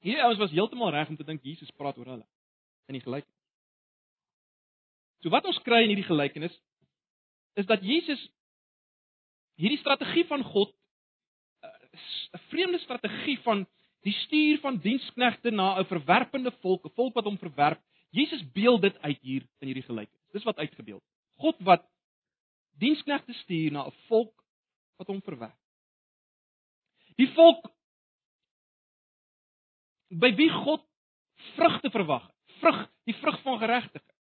hierdie 0.00 0.22
ouens 0.22 0.38
was 0.38 0.50
heeltemal 0.50 0.90
reg 0.90 1.08
om 1.08 1.16
te 1.16 1.24
dink 1.24 1.42
Jesus 1.42 1.70
praat 1.70 1.98
oor 1.98 2.06
hulle 2.06 2.26
in 2.88 2.94
die 2.94 3.02
gelykenis. 3.02 3.38
So 5.22 5.30
wat 5.30 5.44
ons 5.44 5.58
kry 5.58 5.82
in 5.82 5.88
hierdie 5.94 6.08
gelykenis 6.08 6.54
is 7.54 7.66
dat 7.66 7.82
Jesus 7.82 8.30
hierdie 9.62 9.80
strategie 9.80 10.24
van 10.26 10.42
God 10.42 10.72
eh, 11.62 11.70
'n 12.34 12.42
vreemde 12.50 12.78
strategie 12.82 13.38
van 13.46 13.66
die 14.02 14.14
stuur 14.24 14.58
van 14.60 14.80
diensknegte 14.82 15.50
na 15.50 15.78
'n 15.78 15.86
verwerpende 15.86 16.52
volk, 16.60 16.84
'n 16.84 16.94
volk 16.94 17.14
wat 17.14 17.24
hom 17.24 17.38
verwerp. 17.38 17.80
Jesus 18.10 18.42
beeld 18.52 18.82
dit 18.82 18.98
uit 19.00 19.18
hier 19.20 19.42
in 19.60 19.66
hierdie 19.66 19.88
gelykenis. 19.88 20.32
Dis 20.32 20.44
wat 20.44 20.58
uitgebeeld. 20.58 21.02
God 21.36 21.56
wat 21.60 21.86
diensknegte 22.78 23.32
stuur 23.32 23.72
na 23.72 23.86
'n 23.86 23.94
volk 24.08 24.44
wat 24.96 25.06
hom 25.06 25.22
verwerp. 25.22 25.58
Die 27.16 27.28
volk 27.28 27.70
by 30.08 30.34
wie 30.36 30.50
God 30.50 30.84
vrugte 31.56 31.90
verwag. 31.90 32.30
Vrug, 32.60 32.90
die 33.04 33.14
vrug 33.14 33.42
van 33.42 33.58
geregtigheid. 33.58 34.18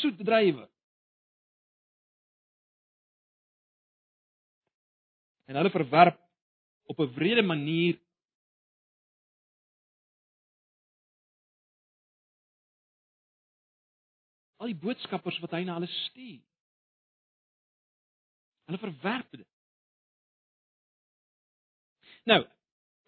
Soet 0.00 0.18
drywe. 0.24 0.68
En 5.50 5.56
hulle 5.58 5.70
verwerp 5.74 6.18
op 6.86 6.98
'n 6.98 7.14
wrede 7.14 7.42
manier 7.42 7.98
al 14.56 14.70
die 14.70 14.78
boodskappers 14.78 15.38
wat 15.42 15.50
hy 15.50 15.64
na 15.64 15.74
hulle 15.78 15.90
stuur. 15.90 16.38
Hulle 18.68 18.78
verwerp 18.78 19.30
dit. 19.30 19.48
Nou, 22.30 22.44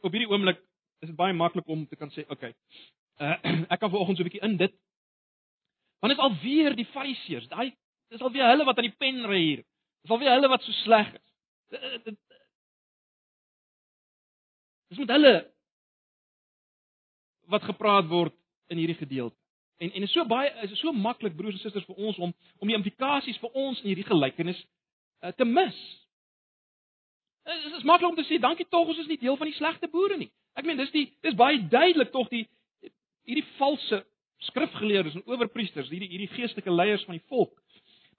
op 0.01 0.11
hierdie 0.11 0.31
oomblik 0.31 0.59
is 1.05 1.13
dit 1.13 1.17
baie 1.17 1.37
maklik 1.37 1.69
om 1.69 1.87
te 1.87 1.97
kan 1.97 2.11
sê, 2.11 2.25
okay. 2.29 2.57
Uh, 3.21 3.37
ek 3.73 3.79
kan 3.79 3.91
vanoggend 3.91 4.19
so 4.19 4.25
'n 4.25 4.31
bietjie 4.31 4.47
in 4.49 4.57
dit. 4.57 4.75
Want 6.01 6.11
dit 6.11 6.19
is 6.19 6.25
alweer 6.27 6.75
die 6.75 6.91
Fariseërs, 6.91 7.49
daai 7.55 7.77
dis 8.11 8.23
alweer 8.23 8.51
hulle 8.51 8.65
wat 8.65 8.79
aan 8.79 8.91
die 8.91 8.99
pen 8.99 9.23
ry 9.31 9.43
hier. 9.43 9.63
Dis 10.03 10.11
alweer 10.11 10.35
hulle 10.35 10.51
wat 10.51 10.63
so 10.67 10.73
sleg 10.83 11.15
is. 11.15 11.29
Dit 12.05 12.19
Dis 14.93 15.01
met 15.01 15.09
hulle 15.15 15.37
wat 17.49 17.65
gepraat 17.65 18.11
word 18.11 18.35
in 18.69 18.77
hierdie 18.77 18.99
gedeelte. 18.99 19.37
En 19.81 19.93
en 19.93 20.05
is 20.05 20.13
so 20.13 20.25
baie 20.29 20.51
is 20.67 20.79
so 20.81 20.93
maklik 20.93 21.37
broers 21.37 21.57
en 21.57 21.63
susters 21.63 21.87
vir 21.89 21.97
ons 21.97 22.19
om 22.19 22.35
om 22.59 22.69
die 22.69 22.77
implikasies 22.77 23.41
vir 23.41 23.57
ons 23.57 23.81
in 23.81 23.89
hierdie 23.89 24.05
gelykenis 24.05 24.61
uh, 25.25 25.33
te 25.33 25.49
mis. 25.49 25.79
Dit 27.49 27.65
is, 27.71 27.79
is 27.81 27.89
maklik 27.89 28.11
om 28.11 28.19
te 28.21 28.27
sê 28.29 28.37
dankie 28.39 28.69
tog 28.69 28.93
ons 28.93 29.01
is 29.01 29.09
nie 29.09 29.19
deel 29.23 29.41
van 29.41 29.49
die 29.49 29.57
slegte 29.57 29.89
boere 29.89 30.21
nie. 30.21 30.29
Ek 30.61 30.69
meen 30.69 30.77
dis 30.77 30.93
die 30.93 31.07
dis 31.25 31.41
baie 31.41 31.63
duidelik 31.73 32.13
tog 32.13 32.29
die 32.29 32.45
hierdie 32.85 33.49
valse 33.57 34.05
skrifgeleerdes 34.51 35.17
en 35.17 35.25
owerpriesters, 35.25 35.89
hierdie 35.89 36.11
hierdie 36.13 36.31
geestelike 36.37 36.75
leiers 36.75 37.09
van 37.09 37.17
die 37.17 37.27
volk. 37.33 37.57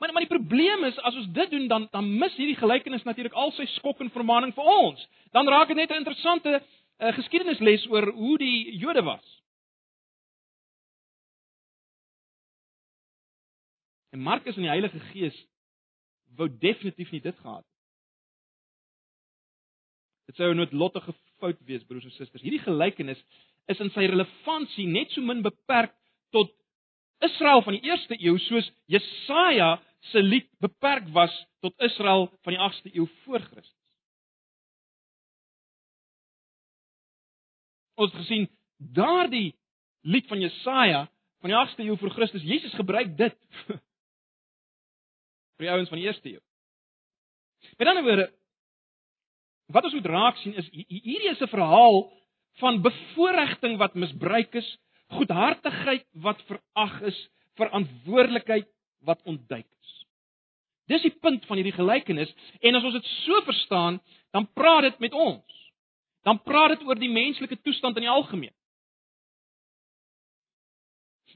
Maar 0.03 0.11
maar 0.11 0.25
die 0.27 0.37
probleem 0.37 0.83
is 0.83 0.97
as 0.99 1.15
ons 1.15 1.27
dit 1.31 1.49
doen 1.49 1.67
dan 1.67 1.87
dan 1.91 2.17
mis 2.17 2.33
hierdie 2.35 2.57
gelykenis 2.59 3.03
natuurlik 3.03 3.33
al 3.39 3.53
sy 3.55 3.63
skok 3.77 4.01
en 4.03 4.09
vermaaning 4.11 4.51
vir 4.51 4.65
ons. 4.67 5.05
Dan 5.31 5.47
raak 5.47 5.69
dit 5.71 5.77
net 5.79 5.91
'n 5.91 6.01
interessante 6.03 6.59
uh, 6.59 7.13
geskiedenisles 7.15 7.85
oor 7.87 8.11
hoe 8.11 8.37
die 8.37 8.77
Jode 8.77 9.03
was. 9.03 9.23
En 14.11 14.19
Markus 14.19 14.55
en 14.55 14.67
die 14.67 14.73
Heilige 14.73 14.99
Gees 14.99 15.45
wou 16.35 16.49
definitief 16.59 17.11
nie 17.11 17.21
dit 17.21 17.39
gehad 17.39 17.63
nie. 17.63 17.79
Dit 20.25 20.35
sou 20.35 20.51
'n 20.51 20.57
noodlottige 20.57 21.13
fout 21.39 21.63
wees 21.65 21.83
broers 21.83 22.03
en 22.03 22.11
susters. 22.11 22.43
Hierdie 22.43 22.65
gelykenis 22.67 23.23
is 23.67 23.79
in 23.79 23.89
sy 23.89 24.05
relevantie 24.05 24.87
net 24.87 25.11
so 25.11 25.21
min 25.21 25.41
beperk 25.41 25.95
tot 26.31 26.51
Israel 27.19 27.61
van 27.61 27.73
die 27.73 27.87
eerste 27.87 28.19
eeu 28.19 28.37
soos 28.37 28.71
Jesaja 28.85 29.79
se 30.11 30.21
lied 30.21 30.49
beperk 30.63 31.07
was 31.15 31.33
tot 31.63 31.79
Israel 31.81 32.27
van 32.43 32.55
die 32.55 32.61
8ste 32.61 32.91
eeu 32.93 33.07
voor 33.23 33.39
Christus. 33.39 33.79
Ons 37.95 38.11
het 38.11 38.21
gesien 38.23 38.47
daardie 38.77 39.53
lied 40.01 40.27
van 40.27 40.41
Jesaja 40.41 41.05
van 41.43 41.51
die 41.51 41.59
8ste 41.59 41.85
eeu 41.85 41.97
voor 41.99 42.11
Christus, 42.15 42.43
Jesus 42.43 42.73
gebruik 42.75 43.15
dit 43.17 43.37
vir 45.57 45.67
die 45.67 45.71
ouens 45.71 45.91
van 45.91 46.01
die 46.01 46.07
eerste 46.07 46.33
eeu. 46.33 46.41
Met 47.77 47.87
ander 47.87 48.03
woorde 48.03 48.31
wat 49.73 49.87
ons 49.87 49.95
moet 49.95 50.11
raak 50.11 50.39
sien 50.41 50.57
is 50.59 50.67
hierdie 50.73 51.31
is 51.31 51.41
'n 51.41 51.51
verhaal 51.51 52.03
van 52.61 52.81
bevoordiging 52.81 53.77
wat 53.81 53.95
misbruik 53.95 54.53
is, 54.59 54.67
goedhartigheid 55.15 56.05
wat 56.25 56.41
verag 56.49 57.01
is, 57.01 57.17
verantwoordelikheid 57.57 58.67
wat 59.03 59.21
ontduik 59.23 59.67
is. 59.81 59.93
Dis 60.91 61.01
die 61.01 61.15
punt 61.23 61.45
van 61.45 61.59
hierdie 61.59 61.75
gelykenis 61.75 62.33
en 62.59 62.75
as 62.75 62.83
ons 62.83 62.97
dit 62.99 63.11
so 63.23 63.41
verstaan, 63.47 64.01
dan 64.35 64.49
praat 64.53 64.89
dit 64.89 64.99
met 64.99 65.13
ons. 65.13 65.61
Dan 66.23 66.41
praat 66.43 66.75
dit 66.75 66.87
oor 66.87 66.99
die 66.99 67.11
menslike 67.11 67.59
toestand 67.61 67.97
in 67.99 68.07
die 68.07 68.11
algemeen. 68.11 68.55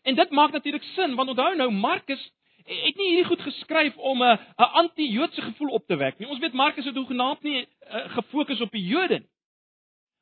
En 0.07 0.15
dit 0.15 0.29
maak 0.31 0.51
natuurlik 0.51 0.83
sin 0.95 1.15
want 1.15 1.29
onthou 1.29 1.55
nou 1.55 1.71
Markus 1.71 2.23
het 2.67 2.99
nie 2.99 3.07
hierdie 3.13 3.27
goed 3.29 3.41
geskryf 3.41 3.97
om 3.97 4.23
'n 4.23 4.37
'n 4.37 4.71
anti-Joodse 4.81 5.41
gevoel 5.41 5.69
op 5.69 5.87
te 5.87 5.95
wek 5.95 6.19
nie. 6.19 6.27
Ons 6.27 6.39
weet 6.39 6.53
Markus 6.53 6.85
het 6.85 6.95
hoegenaamd 6.95 7.41
nie 7.43 7.61
uh, 7.61 8.09
gefokus 8.15 8.61
op 8.61 8.71
die 8.71 8.85
Jode 8.85 9.19
nie. 9.19 9.29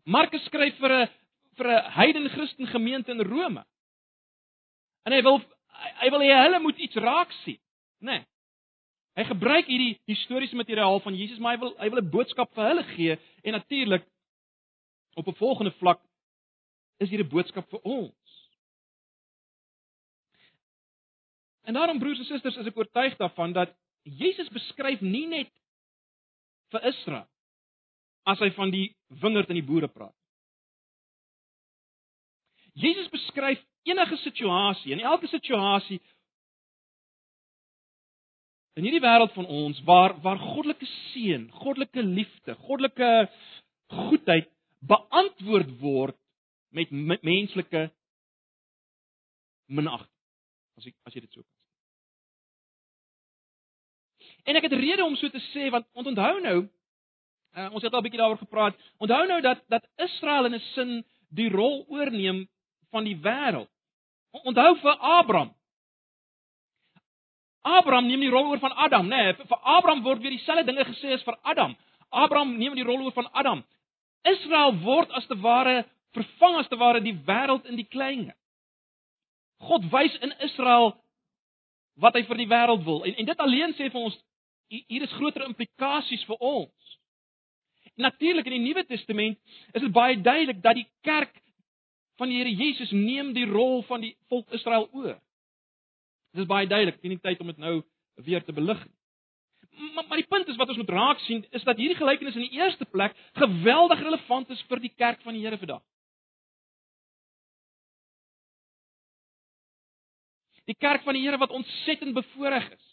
Markus 0.03 0.43
skryf 0.45 0.77
vir 0.77 0.91
'n 0.91 1.09
vir 1.57 1.67
'n 1.67 1.91
heidene 1.91 2.29
Christen 2.29 2.67
gemeente 2.67 3.11
in 3.11 3.21
Rome. 3.21 3.65
En 5.03 5.13
hy 5.13 5.21
wil 5.21 5.41
hy 6.01 6.09
wil 6.09 6.23
hê 6.23 6.33
hulle 6.43 6.59
moet 6.59 6.77
iets 6.77 6.95
raak 6.95 7.31
sien, 7.43 7.59
né? 7.99 8.19
Nee. 8.19 8.25
Hy 9.15 9.23
gebruik 9.29 9.69
hierdie 9.71 9.93
historiese 10.11 10.57
materiaal 10.59 10.99
van 10.99 11.15
Jesus, 11.15 11.39
maar 11.39 11.55
hy 11.55 11.59
wil 11.61 11.71
hy 11.79 11.89
wil 11.89 12.01
'n 12.01 12.11
boodskap 12.11 12.51
vir 12.55 12.67
hulle 12.67 12.83
gee 12.95 13.15
en 13.43 13.53
natuurlik 13.55 14.03
op 15.15 15.27
'n 15.27 15.39
volgende 15.39 15.71
vlak 15.79 16.01
is 16.99 17.09
hier 17.09 17.23
'n 17.23 17.29
boodskap 17.29 17.69
vir 17.69 17.79
ons. 17.83 18.49
En 21.63 21.73
daarom 21.73 21.99
broers 21.99 22.19
en 22.19 22.25
susters, 22.25 22.57
is 22.57 22.67
ek 22.67 22.77
oortuig 22.77 23.15
daarvan 23.17 23.53
dat 23.53 23.73
Jesus 24.03 24.49
beskryf 24.49 25.01
nie 25.01 25.27
net 25.27 25.51
vir 26.69 26.85
Israel 26.85 27.27
as 28.25 28.39
hy 28.39 28.51
van 28.51 28.69
die 28.69 28.95
wingerd 29.07 29.49
en 29.49 29.55
die 29.55 29.65
boere 29.65 29.87
praat. 29.87 30.15
Jesus 32.73 33.09
beskryf 33.09 33.61
enige 33.85 34.17
situasie, 34.17 34.93
en 34.93 34.99
elke 34.99 35.27
situasie 35.27 35.99
in 38.75 38.83
hierdie 38.83 39.03
wêreld 39.03 39.31
van 39.37 39.47
ons 39.47 39.79
waar 39.87 40.17
waar 40.23 40.39
goddelike 40.41 40.87
seën, 41.13 41.47
goddelike 41.61 42.03
liefde, 42.03 42.55
goddelike 42.67 43.11
goedheid 43.87 44.49
beantwoord 44.85 45.71
word 45.79 46.17
met 46.75 46.91
menslike 47.23 47.89
minagting. 49.71 50.11
As 50.75 50.87
ek 50.89 50.95
as 51.07 51.15
jy 51.15 51.23
dit 51.23 51.31
so 51.31 51.41
kan 51.41 51.51
sê. 51.55 51.63
En 54.45 54.59
ek 54.59 54.67
het 54.67 54.75
rede 54.77 55.05
om 55.05 55.15
so 55.17 55.31
te 55.31 55.41
sê 55.53 55.69
want 55.73 55.87
onthou 55.95 56.33
nou, 56.43 56.57
uh, 57.55 57.69
ons 57.71 57.83
het 57.83 57.93
al 57.93 58.01
'n 58.01 58.07
bietjie 58.09 58.21
daaroor 58.21 58.43
gepraat. 58.43 58.75
Onthou 58.99 59.23
nou 59.27 59.41
dat 59.41 59.63
dat 59.71 59.87
Israel 59.97 60.45
in 60.45 60.55
'n 60.59 60.65
sin 60.73 60.91
die 61.29 61.49
rol 61.49 61.85
oorneem 61.87 62.47
van 62.91 63.03
die 63.03 63.17
wêreld. 63.17 63.71
Onthou 64.43 64.75
vir 64.81 64.97
Abraham. 64.99 65.53
Abraham 67.65 68.05
neem 68.07 68.19
die 68.19 68.29
rol 68.29 68.51
oor 68.51 68.59
van 68.59 68.73
Adam, 68.73 69.07
nê? 69.07 69.21
Nee, 69.23 69.33
vir 69.33 69.59
Abraham 69.61 70.03
word 70.03 70.21
weer 70.21 70.35
dieselfde 70.35 70.67
dinge 70.67 70.85
gesê 70.85 71.15
as 71.15 71.23
vir 71.25 71.37
Adam. 71.41 71.75
Abraham 72.11 72.57
neem 72.57 72.75
die 72.75 72.85
rol 72.85 73.05
oor 73.05 73.15
van 73.15 73.29
Adam. 73.33 73.63
Israel 74.25 74.75
word 74.83 75.11
as 75.11 75.25
te 75.27 75.37
ware 75.41 75.85
vervang 76.13 76.59
as 76.59 76.67
te 76.67 76.77
ware 76.77 77.01
die 77.01 77.15
wêreld 77.25 77.65
in 77.65 77.79
die 77.79 77.87
klein. 77.89 78.29
God 79.65 79.87
wys 79.91 80.15
in 80.21 80.33
Israel 80.45 80.93
wat 82.01 82.15
hy 82.17 82.25
vir 82.27 82.41
die 82.43 82.49
wêreld 82.51 82.85
wil. 82.85 83.03
En 83.07 83.15
en 83.15 83.29
dit 83.31 83.43
alleen 83.47 83.73
sê 83.79 83.89
vir 83.89 84.07
ons 84.09 84.17
hier 84.69 85.05
is 85.05 85.17
groter 85.17 85.45
implikasies 85.45 86.25
vir 86.27 86.41
ons. 86.41 86.95
Natuurlik 87.95 88.47
in 88.49 88.57
die 88.57 88.65
Nuwe 88.65 88.83
Testament 88.85 89.37
is 89.73 89.81
dit 89.81 89.93
baie 89.93 90.17
duidelik 90.19 90.61
dat 90.63 90.75
die 90.75 90.87
kerk 91.05 91.33
van 92.19 92.31
die 92.31 92.37
Here 92.39 92.51
Jesus 92.51 92.91
neem 92.91 93.33
die 93.35 93.47
rol 93.49 93.83
van 93.89 94.01
die 94.01 94.15
volk 94.31 94.51
Israel 94.55 94.87
oor. 94.91 95.17
Dit 96.35 96.43
is 96.43 96.51
baie 96.51 96.67
duidelik, 96.67 97.01
nie 97.03 97.19
tyd 97.19 97.41
om 97.43 97.51
dit 97.51 97.57
nou 97.57 97.79
weer 98.27 98.43
te 98.43 98.55
belig 98.55 98.79
nie. 98.85 98.95
Maar, 99.95 100.05
maar 100.07 100.17
die 100.17 100.27
punt 100.27 100.47
is 100.47 100.55
wat 100.55 100.69
ons 100.71 100.77
moet 100.77 100.89
raak 100.89 101.19
sien 101.19 101.43
is 101.51 101.63
dat 101.67 101.79
hierdie 101.79 101.97
gelykenis 101.99 102.35
in 102.35 102.45
die 102.47 102.59
eerste 102.61 102.85
plek 102.85 103.15
geweldig 103.35 103.99
relevant 103.99 104.49
is 104.49 104.61
vir 104.69 104.79
die 104.83 104.93
kerk 104.95 105.21
van 105.23 105.35
die 105.35 105.43
Here 105.43 105.59
vandag. 105.59 105.83
Die 110.65 110.77
kerk 110.79 111.03
van 111.03 111.13
die 111.13 111.25
Here 111.25 111.37
wat 111.37 111.51
ontsettend 111.51 112.15
bevoordeel 112.15 112.71
is. 112.71 112.85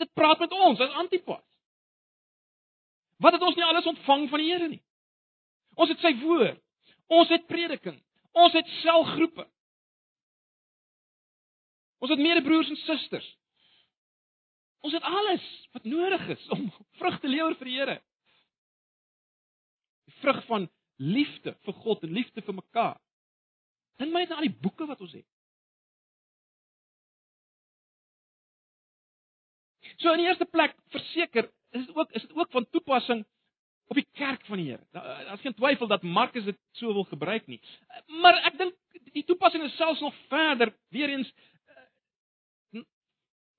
Dit 0.00 0.12
praat 0.12 0.40
met 0.40 0.52
ons 0.52 0.80
as 0.80 0.96
Antipas. 1.02 1.44
Wat 3.22 3.32
het 3.32 3.42
ons 3.42 3.56
nie 3.56 3.64
alles 3.64 3.86
ontvang 3.86 4.28
van 4.32 4.42
die 4.42 4.50
Here 4.50 4.68
nie? 4.68 4.82
Ons 5.76 5.92
het 5.92 6.00
sy 6.04 6.12
woord. 6.20 6.60
Ons 7.06 7.30
het 7.30 7.46
prediking. 7.46 8.00
Ons 8.36 8.52
het 8.52 8.68
selgroepe. 8.82 9.46
Ons 12.04 12.12
het 12.12 12.20
medebroers 12.20 12.68
en 12.68 12.80
susters. 12.84 13.28
Ons 14.84 14.94
het 14.94 15.06
alles 15.08 15.44
wat 15.74 15.88
nodig 15.88 16.26
is 16.36 16.48
om 16.54 16.66
vrug 17.00 17.16
te 17.22 17.30
lewer 17.32 17.56
vir 17.58 17.70
die 17.70 17.78
Here. 17.78 17.96
Die 20.06 20.18
vrug 20.20 20.42
van 20.50 20.68
liefde 21.00 21.56
vir 21.64 21.78
God 21.84 22.04
en 22.04 22.12
liefde 22.16 22.44
vir 22.44 22.58
mekaar. 22.60 23.00
Dink 23.96 24.12
maar 24.12 24.26
net 24.26 24.34
aan 24.34 24.44
al 24.44 24.50
die 24.50 24.60
boeke 24.60 24.86
wat 24.88 25.00
ons 25.00 25.16
het. 25.16 25.26
So 29.96 30.12
in 30.12 30.20
die 30.20 30.28
eerste 30.28 30.44
plek 30.44 30.76
verseker 30.92 31.48
is 31.76 31.86
dit 31.86 31.96
ook 31.96 32.12
is 32.12 32.24
dit 32.26 32.36
ook 32.36 32.52
van 32.52 32.68
toepassing 32.70 33.24
op 33.86 33.98
die 33.98 34.06
kerk 34.12 34.44
van 34.46 34.60
die 34.60 34.70
Here. 34.70 34.86
Daar's 34.90 35.40
geen 35.40 35.54
twyfel 35.54 35.86
dat 35.86 36.02
Markus 36.02 36.44
dit 36.44 36.58
so 36.72 36.92
wil 36.92 37.04
gebruik 37.04 37.46
nie. 37.46 37.60
Maar 38.22 38.40
ek 38.50 38.58
dink 38.58 38.74
die 39.14 39.24
toepassing 39.24 39.64
is 39.64 39.76
selfs 39.76 40.00
nog 40.00 40.14
verder, 40.28 40.72
weer 40.90 41.12
eens 41.14 41.30
eh, 41.30 42.82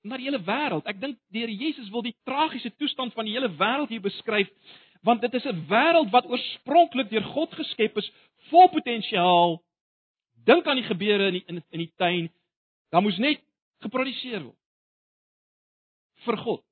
na 0.02 0.18
die 0.20 0.28
hele 0.28 0.42
wêreld. 0.44 0.86
Ek 0.86 1.00
dink 1.00 1.18
die 1.32 1.44
Here 1.44 1.54
Jesus 1.54 1.88
wil 1.94 2.04
die 2.06 2.16
tragiese 2.28 2.74
toestand 2.76 3.16
van 3.16 3.28
die 3.28 3.36
hele 3.36 3.50
wêreld 3.56 3.92
hier 3.94 4.04
beskryf, 4.04 4.50
want 5.06 5.22
dit 5.24 5.34
is 5.34 5.46
'n 5.46 5.64
wêreld 5.70 6.12
wat 6.12 6.28
oorspronklik 6.28 7.10
deur 7.10 7.24
God 7.24 7.54
geskep 7.54 7.96
is, 7.96 8.12
vol 8.50 8.68
potensiaal. 8.68 9.62
Dink 10.44 10.66
aan 10.66 10.80
die 10.80 10.88
gebeure 10.88 11.26
in 11.26 11.40
die, 11.40 11.64
in 11.70 11.78
die 11.78 11.92
tuin. 11.96 12.30
Daar 12.90 13.02
moes 13.02 13.18
net 13.18 13.40
geproduseer 13.80 14.42
word 14.44 14.56
vir 16.24 16.36
God. 16.36 16.67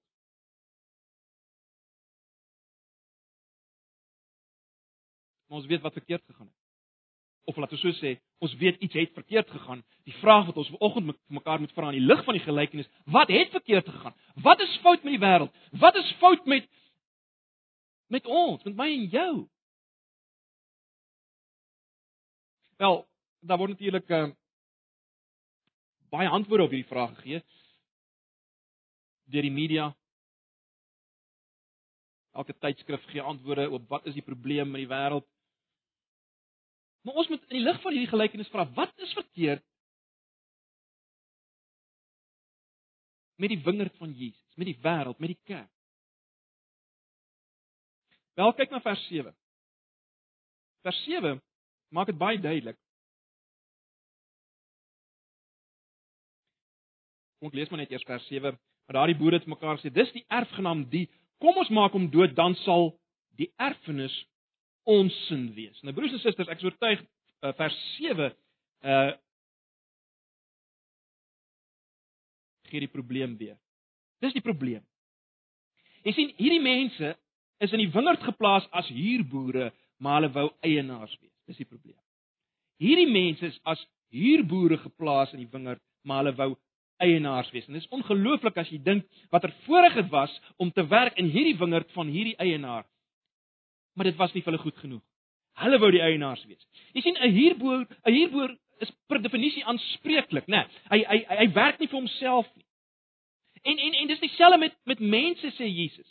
Maar 5.47 5.59
ons 5.59 5.67
weet 5.67 5.81
wat 5.81 5.93
verkeerd 5.93 6.25
gegaan 6.27 6.47
het. 6.47 6.55
Of 7.47 7.57
laat 7.57 7.73
ons 7.77 7.81
so 7.81 7.95
sê, 7.95 8.17
ons 8.43 8.55
weet 8.59 8.81
iets 8.83 8.95
het 8.99 9.13
verkeerd 9.15 9.51
gegaan. 9.51 9.85
Die 10.05 10.15
vraag 10.19 10.49
wat 10.49 10.57
ons 10.57 10.71
vanoggend 10.75 11.07
met 11.07 11.19
mekaar 11.39 11.61
moet 11.63 11.73
vra 11.73 11.93
in 11.93 12.01
die 12.01 12.07
lig 12.07 12.25
van 12.25 12.35
die 12.35 12.43
gelykenis, 12.43 12.89
wat 13.05 13.31
het 13.31 13.53
verkeerd 13.55 13.89
gegaan? 13.89 14.17
Wat 14.43 14.61
is 14.61 14.79
fout 14.83 15.05
met 15.07 15.15
die 15.15 15.23
wêreld? 15.23 15.53
Wat 15.71 15.95
is 15.95 16.15
fout 16.23 16.47
met 16.47 16.67
met 18.07 18.27
ons, 18.27 18.63
met 18.63 18.75
my 18.79 18.87
en 18.87 19.07
jou? 19.11 19.31
Wel, 22.79 23.01
daar 23.41 23.59
word 23.59 23.73
natuurlik 23.75 24.11
uh, 24.11 24.27
baie 26.11 26.29
antwoorde 26.29 26.67
op 26.67 26.75
hierdie 26.75 26.91
vraag 26.91 27.15
gegee 27.19 27.43
deur 29.27 29.43
die 29.43 29.55
media. 29.55 29.87
Elke 32.37 32.55
tydskrif 32.55 33.03
gee 33.11 33.23
antwoorde 33.23 33.71
op 33.71 33.89
wat 33.91 34.07
is 34.07 34.15
die 34.15 34.23
probleem 34.23 34.75
in 34.75 34.85
die 34.85 34.91
wêreld. 34.91 35.27
Maar 37.07 37.15
ons 37.23 37.29
moet 37.31 37.43
in 37.47 37.55
die 37.55 37.63
lig 37.63 37.77
van 37.85 37.95
hierdie 37.95 38.11
gelykenis 38.11 38.49
vra, 38.51 38.65
wat 38.75 39.05
is 39.07 39.13
verkeerd 39.15 39.63
met 43.39 43.53
die 43.53 43.61
wingerd 43.63 43.95
van 44.01 44.15
Jesus, 44.17 44.57
met 44.59 44.67
die 44.73 44.79
wêreld, 44.83 45.21
met 45.23 45.31
die 45.37 45.43
kerk? 45.47 45.71
Wel 48.35 48.51
kyk 48.59 48.75
na 48.75 48.81
vers 48.83 49.05
7. 49.07 49.31
Vers 50.83 50.99
7 51.05 51.39
maak 51.95 52.11
dit 52.11 52.19
baie 52.19 52.41
duidelik. 52.43 52.79
Kom 57.39 57.53
ek 57.53 57.61
lees 57.61 57.71
maar 57.71 57.85
net 57.85 57.95
eers 57.95 58.09
vers 58.09 58.27
Maar 58.87 58.99
daardie 58.99 59.19
boere 59.19 59.39
het 59.39 59.47
mekaar 59.47 59.79
sê, 59.79 59.91
dis 59.91 60.11
die 60.15 60.25
erfgenaam 60.27 60.85
die 60.91 61.07
kom 61.43 61.55
ons 61.59 61.71
maak 61.71 61.95
hom 61.95 62.11
dood 62.11 62.35
dan 62.35 62.55
sal 62.65 62.93
die 63.39 63.53
erfenis 63.59 64.15
ons 64.87 65.15
sin 65.27 65.49
wees. 65.57 65.79
Nou 65.83 65.95
broers 65.95 66.15
en 66.15 66.23
susters, 66.23 66.51
ek 66.53 66.63
is 66.63 66.69
oortuig 66.71 67.03
uh, 67.03 67.53
vers 67.59 67.79
7 67.99 68.33
uh 68.87 69.15
gee 72.67 72.83
die 72.83 72.91
probleem 72.91 73.37
weer. 73.39 73.55
Dis 74.19 74.35
die 74.35 74.43
probleem. 74.43 74.83
Jy 76.03 76.13
sien, 76.17 76.33
hierdie 76.39 76.63
mense 76.63 77.13
is 77.63 77.73
in 77.75 77.83
die 77.85 77.93
wingerd 77.95 78.25
geplaas 78.27 78.67
as 78.75 78.89
huurboere, 78.91 79.69
maar 80.03 80.19
hulle 80.19 80.33
wou 80.35 80.47
eienaars 80.67 81.15
wees. 81.21 81.35
Dis 81.47 81.61
die 81.61 81.69
probleem. 81.69 81.99
Hierdie 82.83 83.07
mense 83.07 83.47
is 83.53 83.61
as 83.65 83.83
huurboere 84.15 84.81
geplaas 84.83 85.33
in 85.35 85.45
die 85.45 85.51
wingerd, 85.53 85.83
maar 86.03 86.25
hulle 86.25 86.35
wou 86.41 86.51
eienaars 87.03 87.51
wees. 87.53 87.67
En 87.69 87.77
dit 87.77 87.85
is 87.85 87.95
ongelooflik 87.95 88.59
as 88.61 88.71
jy 88.73 88.81
dink 88.83 89.07
watter 89.35 89.53
voorreg 89.67 89.97
dit 89.99 90.11
was 90.13 90.33
om 90.63 90.71
te 90.73 90.85
werk 90.89 91.17
in 91.21 91.31
hierdie 91.33 91.57
wingerd 91.61 91.91
van 91.97 92.11
hierdie 92.13 92.37
eienaar. 92.43 92.87
Maar 93.97 94.11
dit 94.11 94.19
was 94.21 94.35
nie 94.35 94.43
vir 94.45 94.53
hulle 94.53 94.63
goed 94.63 94.79
genoeg. 94.83 95.03
Hulle 95.57 95.81
wou 95.81 95.91
die 95.91 96.03
eienaars 96.05 96.45
wees. 96.47 96.67
Jy 96.93 97.03
sien 97.03 97.17
'n 97.17 97.33
huurboer, 97.33 97.87
'n 98.05 98.13
huurboer 98.13 98.57
is 98.81 98.93
per 99.09 99.23
definisie 99.23 99.65
aanspreeklik, 99.65 100.47
né? 100.47 100.67
Nee, 100.67 100.69
hy 100.91 100.99
hy 101.09 101.37
hy 101.41 101.53
werk 101.53 101.79
nie 101.81 101.89
vir 101.89 102.01
homself 102.01 102.47
nie. 102.57 102.67
En 103.65 103.79
en 103.79 103.95
en 103.95 104.07
dis 104.07 104.21
dieselfde 104.21 104.59
met 104.59 104.75
met 104.85 105.01
mense 105.01 105.51
sê 105.57 105.65
Jesus. 105.65 106.11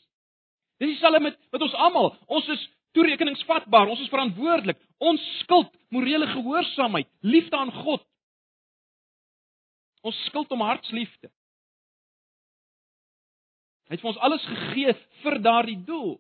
Dis 0.80 0.90
dieselfde 0.90 1.20
met 1.20 1.38
met 1.52 1.62
ons 1.62 1.74
almal. 1.74 2.18
Ons 2.28 2.48
is 2.48 2.70
toerekeningsvatbaar, 2.94 3.88
ons 3.88 4.00
is 4.00 4.10
verantwoordelik. 4.10 4.78
Ons 4.98 5.22
skuld 5.40 5.70
morele 5.90 6.28
gehoorsaamheid, 6.28 7.08
liefde 7.22 7.58
aan 7.58 7.72
God, 7.72 8.02
Ons 10.06 10.18
skuld 10.30 10.52
om 10.54 10.62
hartsliefde. 10.62 11.32
Hy 13.90 13.96
het 13.96 14.04
vir 14.04 14.12
ons 14.12 14.22
alles 14.28 14.46
gegee 14.50 14.94
vir 15.24 15.38
daardie 15.46 15.80
doel. 15.88 16.16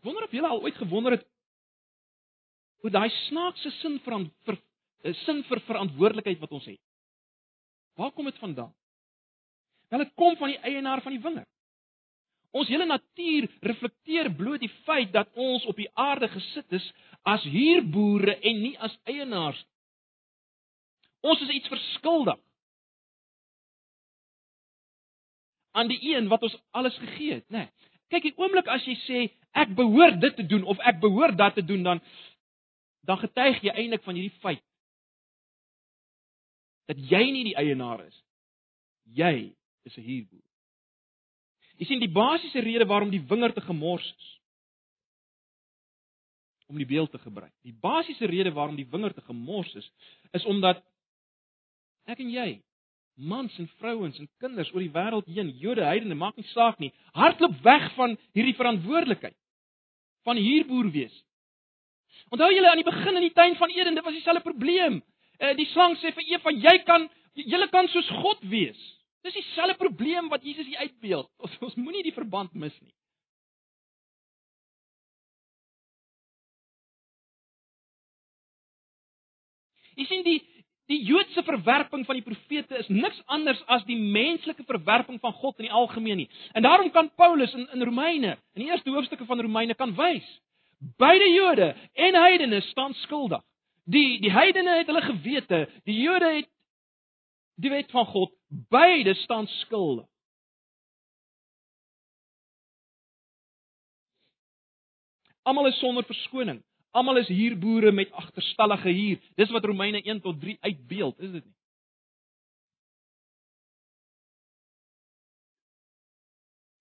Ek 0.00 0.06
wonder 0.08 0.24
of 0.24 0.32
julle 0.32 0.48
al 0.48 0.62
ooit 0.64 0.80
gewonder 0.80 1.18
het 1.18 1.26
oor 2.80 2.92
daai 2.94 3.10
snaakse 3.28 3.70
sin 3.82 3.98
van 4.06 4.30
vir 4.48 4.56
'n 4.56 4.62
eh, 5.04 5.14
sin 5.24 5.42
vir 5.44 5.60
verantwoordelikheid 5.68 6.40
wat 6.40 6.52
ons 6.52 6.64
het. 6.64 6.80
Waar 7.96 8.12
kom 8.12 8.24
dit 8.24 8.38
vandaan? 8.38 8.74
Wel 9.90 10.04
dit 10.04 10.14
kom 10.14 10.36
van 10.36 10.48
die 10.48 10.58
eienaar 10.58 11.02
van 11.02 11.12
die 11.12 11.20
wingerd. 11.20 11.48
Ons 12.52 12.68
hele 12.68 12.86
natuur 12.86 13.48
reflekteer 13.60 14.32
bloot 14.34 14.60
die 14.60 14.72
feit 14.84 15.12
dat 15.12 15.28
ons 15.34 15.64
op 15.66 15.76
die 15.76 15.90
aarde 15.94 16.28
gesit 16.28 16.72
is 16.72 16.92
as 17.22 17.42
huurboere 17.44 18.40
en 18.40 18.62
nie 18.62 18.78
as 18.78 18.98
eienaars 19.04 19.64
Ons 21.20 21.40
is 21.44 21.52
iets 21.52 21.68
verskuldig 21.68 22.38
aan 25.70 25.90
die 25.90 26.00
een 26.14 26.28
wat 26.28 26.42
ons 26.42 26.56
alles 26.74 26.96
gegee 26.98 27.34
het, 27.38 27.48
né? 27.48 27.66
Nee. 27.68 27.89
Kyk, 28.10 28.26
die 28.26 28.38
oomblik 28.38 28.68
as 28.70 28.84
jy 28.86 28.96
sê 29.06 29.20
ek 29.54 29.74
behoort 29.78 30.18
dit 30.22 30.36
te 30.36 30.46
doen 30.46 30.64
of 30.70 30.78
ek 30.86 31.00
behoort 31.02 31.38
dat 31.38 31.54
te 31.58 31.64
doen, 31.66 31.82
dan 31.86 32.02
dan 33.06 33.18
getuig 33.18 33.62
jy 33.64 33.72
eintlik 33.72 34.02
van 34.04 34.18
hierdie 34.18 34.40
feit 34.42 34.64
dat 36.90 36.98
jy 37.10 37.22
nie 37.30 37.46
die 37.46 37.56
eienaar 37.56 38.02
is. 38.04 38.16
Jy 39.14 39.54
is 39.86 39.96
'n 39.96 40.02
huurboer. 40.02 40.46
Jy 41.78 41.86
sien 41.86 42.02
die 42.02 42.12
basiese 42.12 42.60
rede 42.60 42.84
waarom 42.84 43.10
die 43.10 43.22
wingerd 43.24 43.54
te 43.54 43.64
gemors 43.64 44.04
is 44.18 44.40
om 46.70 46.78
die 46.78 46.86
beeld 46.86 47.10
te 47.10 47.18
gebruik. 47.18 47.52
Die 47.66 47.74
basiese 47.74 48.26
rede 48.26 48.52
waarom 48.54 48.76
die 48.76 48.86
wingerd 48.86 49.14
te 49.14 49.24
gemors 49.26 49.74
is, 49.74 49.90
is 50.32 50.44
omdat 50.44 50.82
ek 52.04 52.20
en 52.22 52.30
jy, 52.30 52.62
mans 53.20 53.58
en 53.58 53.68
vrouens 53.78 54.18
en 54.18 54.28
kinders 54.40 54.70
oor 54.72 54.82
die 54.84 54.92
wêreld 54.94 55.28
heen, 55.28 55.52
Jode, 55.60 55.84
heidene, 55.84 56.16
maak 56.16 56.36
nie 56.40 56.48
saak 56.54 56.80
nie, 56.80 56.92
hardloop 57.16 57.58
weg 57.64 57.90
van 57.96 58.16
hierdie 58.36 58.56
verantwoordelikheid 58.58 59.36
van 60.28 60.40
huurboer 60.40 60.90
wees. 60.94 61.14
Onthou 62.30 62.50
julle 62.52 62.70
aan 62.70 62.80
die 62.80 62.86
begin 62.86 63.16
in 63.16 63.26
die 63.26 63.34
tuin 63.34 63.56
van 63.58 63.72
Eden, 63.74 63.96
dit 63.96 64.04
was 64.04 64.14
dieselfde 64.14 64.44
probleem. 64.44 65.00
Uh, 65.40 65.54
die 65.56 65.66
slang 65.72 65.96
sê 66.00 66.12
vir 66.14 66.26
Eva, 66.36 66.52
jy 66.52 66.76
kan 66.86 67.08
julle 67.34 67.68
kan 67.72 67.88
soos 67.88 68.08
God 68.20 68.42
wees. 68.52 68.80
Dis 69.24 69.36
dieselfde 69.36 69.76
probleem 69.80 70.28
wat 70.32 70.44
Jesus 70.44 70.66
hier 70.66 70.84
uitbeeld. 70.84 71.28
Ons, 71.44 71.56
ons 71.60 71.78
moenie 71.80 72.04
die 72.06 72.16
verband 72.16 72.54
mis 72.54 72.76
nie. 72.80 72.94
Jy 80.00 80.06
sien 80.08 80.22
die 80.24 80.38
die 80.90 80.98
Joodse 81.06 81.42
verwerping 81.46 82.02
van 82.06 82.18
die 82.18 82.24
profete 82.26 82.78
is 82.80 82.88
niks 82.90 83.18
anders 83.30 83.60
as 83.70 83.84
die 83.86 83.98
menslike 83.98 84.64
verwerping 84.66 85.20
van 85.22 85.34
God 85.38 85.60
in 85.60 85.68
die 85.68 85.74
algemeen 85.74 86.24
nie. 86.24 86.30
En 86.52 86.66
daarom 86.66 86.90
kan 86.90 87.12
Paulus 87.14 87.54
in 87.54 87.68
in 87.70 87.84
Romeine, 87.86 88.36
in 88.54 88.64
die 88.64 88.70
eerste 88.72 88.90
hoofstukke 88.90 89.26
van 89.28 89.40
Romeine 89.40 89.74
kan 89.74 89.94
wys, 89.94 90.26
beide 90.98 91.28
Jode 91.30 91.74
en 91.94 92.14
heidene 92.14 92.60
staan 92.60 92.94
skuldig. 93.04 93.42
Die 93.84 94.20
die 94.20 94.32
heidene 94.34 94.80
het 94.80 94.90
hulle 94.90 95.02
gewete, 95.02 95.68
die 95.84 96.00
Jode 96.02 96.32
het 96.40 96.48
die 97.60 97.70
wet 97.70 97.90
van 97.90 98.06
God, 98.06 98.32
beide 98.48 99.14
staan 99.14 99.46
skuldig. 99.46 100.06
Almal 105.42 105.70
is 105.70 105.78
sonder 105.78 106.04
verskoning. 106.04 106.60
Almal 106.90 107.20
is 107.22 107.28
huurboere 107.30 107.92
met 107.92 108.12
agterstallige 108.12 108.88
huur. 108.88 109.22
Dis 109.34 109.50
wat 109.50 109.64
Romeine 109.64 110.02
1 110.02 110.20
tot 110.20 110.40
3 110.40 110.56
uitbeeld, 110.60 111.18
is 111.18 111.30
dit 111.30 111.44
nie? 111.44 111.54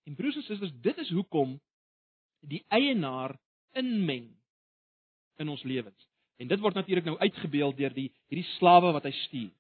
En 0.09 0.15
broers 0.15 0.35
en 0.35 0.43
susters, 0.43 0.71
dit 0.81 0.97
is 0.97 1.09
hoekom 1.13 1.59
die 2.39 2.63
eienaar 2.67 3.35
inmeng 3.77 4.31
in 5.37 5.49
ons 5.49 5.63
lewens. 5.63 6.07
En 6.41 6.47
dit 6.47 6.59
word 6.59 6.73
natuurlik 6.73 7.05
nou 7.05 7.17
uitgebeeld 7.19 7.77
deur 7.77 7.93
die 7.93 8.07
hierdie 8.31 8.47
slawe 8.55 8.89
wat 8.95 9.05
hy 9.05 9.11
stuur. 9.27 9.51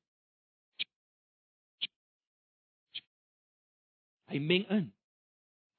Hy 4.29 4.41
meng 4.41 4.65
in. 4.73 4.87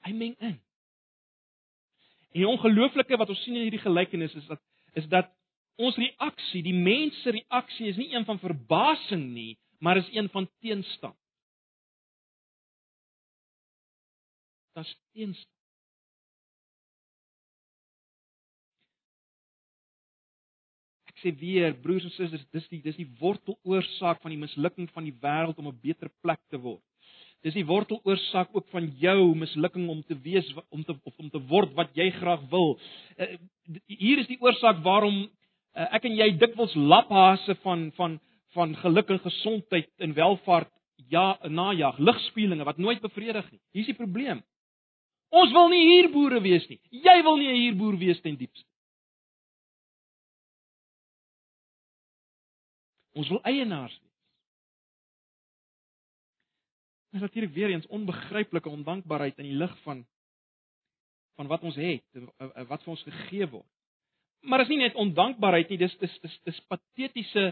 Hy 0.06 0.12
meng 0.14 0.36
in. 0.38 0.58
Die 2.36 2.46
ongelooflike 2.46 3.18
wat 3.18 3.30
ons 3.32 3.42
sien 3.44 3.56
in 3.58 3.66
hierdie 3.66 3.82
gelykenis 3.82 4.34
is 4.38 4.46
dat 4.50 4.62
is 4.98 5.06
dat 5.10 5.30
ons 5.80 5.96
reaksie, 5.96 6.62
die 6.66 6.74
mens 6.74 7.16
se 7.22 7.32
reaksie 7.34 7.88
is 7.88 7.98
nie 7.98 8.10
een 8.12 8.26
van 8.26 8.40
verbasing 8.42 9.30
nie, 9.32 9.54
maar 9.78 9.96
is 9.96 10.10
een 10.12 10.28
van 10.28 10.48
teenstand. 10.60 11.16
Is 14.80 14.92
teenstand. 15.12 15.56
Ek 21.10 21.22
sê 21.22 21.32
weer, 21.36 21.74
broers 21.84 22.06
en 22.08 22.14
susters, 22.14 22.46
dis 22.54 22.68
die 22.72 22.82
dis 22.84 22.96
die 22.96 23.08
worteloorsaak 23.20 24.22
van 24.22 24.32
die 24.32 24.40
mislukking 24.40 24.88
van 24.94 25.04
die 25.04 25.16
wêreld 25.22 25.58
om 25.58 25.68
'n 25.68 25.80
beter 25.82 26.08
plek 26.22 26.40
te 26.48 26.58
word. 26.58 26.84
Dis 27.40 27.56
die 27.56 27.64
worteloorsaak 27.64 28.50
ook 28.52 28.66
van 28.68 28.90
jou 29.00 29.34
mislukking 29.34 29.88
om 29.88 30.02
te 30.04 30.16
wees 30.20 30.48
om 30.68 30.84
te 30.84 30.92
of 30.92 31.14
om 31.16 31.30
te 31.32 31.40
word 31.48 31.72
wat 31.78 31.94
jy 31.96 32.10
graag 32.18 32.42
wil. 32.52 32.74
Uh, 33.16 33.30
hier 33.86 34.20
is 34.20 34.28
die 34.28 34.40
oorsaak 34.44 34.82
waarom 34.84 35.22
uh, 35.24 35.86
ek 35.96 36.04
en 36.04 36.18
jy 36.18 36.28
dikwels 36.36 36.74
laphase 36.76 37.56
van 37.64 37.88
van 37.96 38.18
van 38.52 38.74
geluk 38.76 39.10
en 39.14 39.22
gesondheid 39.22 39.88
en 40.02 40.12
welvaart 40.14 40.72
ja 41.08 41.38
najag, 41.48 41.98
ligspieelinge 41.98 42.64
wat 42.64 42.78
nooit 42.78 43.00
bevredig 43.00 43.46
nie. 43.50 43.60
Hier 43.72 43.86
is 43.86 43.92
die 43.92 43.96
probleem. 43.96 44.42
Ons 45.30 45.52
wil 45.54 45.70
nie 45.70 45.84
huurboere 45.86 46.40
wees 46.42 46.66
nie. 46.68 46.80
Jy 46.90 47.22
wil 47.22 47.38
nie 47.38 47.48
'n 47.48 47.60
huurboer 47.62 47.96
wees 47.98 48.20
ten 48.20 48.36
diepste. 48.36 48.66
Ons 53.14 53.28
wil 53.28 53.40
eienaars 53.42 53.96
wees. 53.96 54.09
Is 57.10 57.20
natuurlik 57.20 57.52
weer 57.52 57.70
eens 57.70 57.86
onbegryplike 57.86 58.68
ondankbaarheid 58.68 59.38
in 59.38 59.44
die 59.44 59.58
lig 59.58 59.76
van 59.82 60.06
van 61.34 61.48
wat 61.48 61.62
ons 61.64 61.76
het, 61.80 62.04
wat 62.68 62.82
vir 62.84 62.90
ons 62.92 63.02
gegee 63.02 63.46
word. 63.48 63.68
Maar 64.44 64.60
is 64.60 64.68
nie 64.68 64.80
net 64.80 64.98
ondankbaarheid 65.00 65.70
nie, 65.72 65.78
dis 65.80 65.94
dis 66.00 66.16
dis 66.20 66.34
dis 66.44 66.60
patetiese 66.68 67.44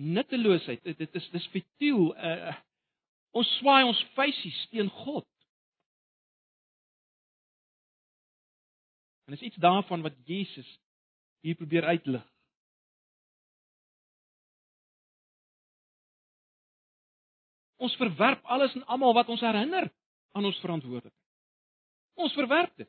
nutteloosheid. 0.00 0.82
Dit 0.84 0.98
dit 0.98 1.14
is 1.20 1.28
dis 1.32 1.46
futiel. 1.52 2.10
Uh, 2.16 2.54
ons 3.36 3.50
swaai 3.58 3.84
ons 3.88 4.02
feesies 4.16 4.60
teen 4.72 4.90
God. 5.04 5.28
En 9.28 9.36
is 9.36 9.46
iets 9.46 9.60
daarvan 9.62 10.02
wat 10.02 10.16
Jesus 10.26 10.68
hier 11.40 11.56
probeer 11.56 11.84
uitlig. 11.84 12.24
Ons 17.80 17.96
verwerp 17.96 18.44
alles 18.44 18.74
en 18.76 18.84
almal 18.92 19.14
wat 19.16 19.28
ons 19.32 19.40
herinner 19.40 19.88
aan 20.36 20.44
ons 20.44 20.58
verantwoordelikheid. 20.60 21.16
Ons 22.20 22.34
verwerp 22.36 22.72
dit. 22.76 22.88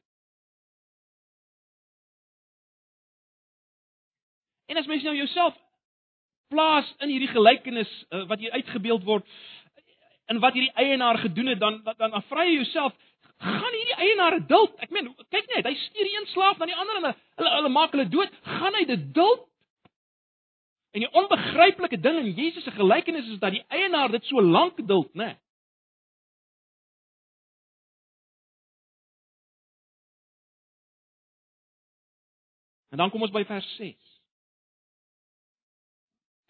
En 4.72 4.80
as 4.80 4.88
mens 4.88 5.04
nou 5.04 5.16
jouself 5.16 5.56
plaas 6.52 6.88
in 7.04 7.12
hierdie 7.12 7.32
gelykenis 7.32 7.92
uh, 8.10 8.26
wat 8.28 8.40
hier 8.40 8.52
uitgebeeld 8.52 9.08
word 9.08 9.28
in 10.32 10.40
wat 10.44 10.56
hierdie 10.56 10.74
eienaar 10.80 11.20
gedoen 11.24 11.52
het 11.54 11.60
dan 11.60 11.80
dan, 11.84 11.96
dan 12.12 12.28
vra 12.28 12.46
jy 12.48 12.58
jouself 12.60 12.96
gaan 13.42 13.78
hierdie 13.78 14.00
eienaar 14.06 14.38
duld 14.48 14.84
ek 14.84 14.92
meen 14.96 15.10
kyk 15.34 15.48
net 15.56 15.70
hy 15.70 15.74
stuur 15.86 16.10
een 16.12 16.28
slaaf 16.34 16.60
na 16.60 16.68
die 16.70 16.78
ander 16.78 17.00
en 17.00 17.08
hulle 17.12 17.54
hulle 17.58 17.72
maak 17.78 17.96
hulle 17.96 18.08
dood 18.16 18.36
gaan 18.48 18.78
hy 18.80 18.84
dit 18.92 19.08
duld 19.16 19.48
En 20.92 21.00
die 21.00 21.12
onbegryplike 21.12 22.00
ding 22.00 22.18
in 22.20 22.34
Jesus 22.36 22.64
se 22.64 22.72
gelykenis 22.72 23.28
is 23.28 23.40
dat 23.40 23.52
die 23.52 23.64
eienaar 23.68 24.12
dit 24.12 24.26
so 24.26 24.42
lank 24.42 24.88
duld, 24.88 25.14
né? 25.14 25.40
En 32.92 32.98
dan 32.98 33.10
kom 33.10 33.22
ons 33.24 33.32
by 33.32 33.46
vers 33.48 33.68
6. 33.76 33.96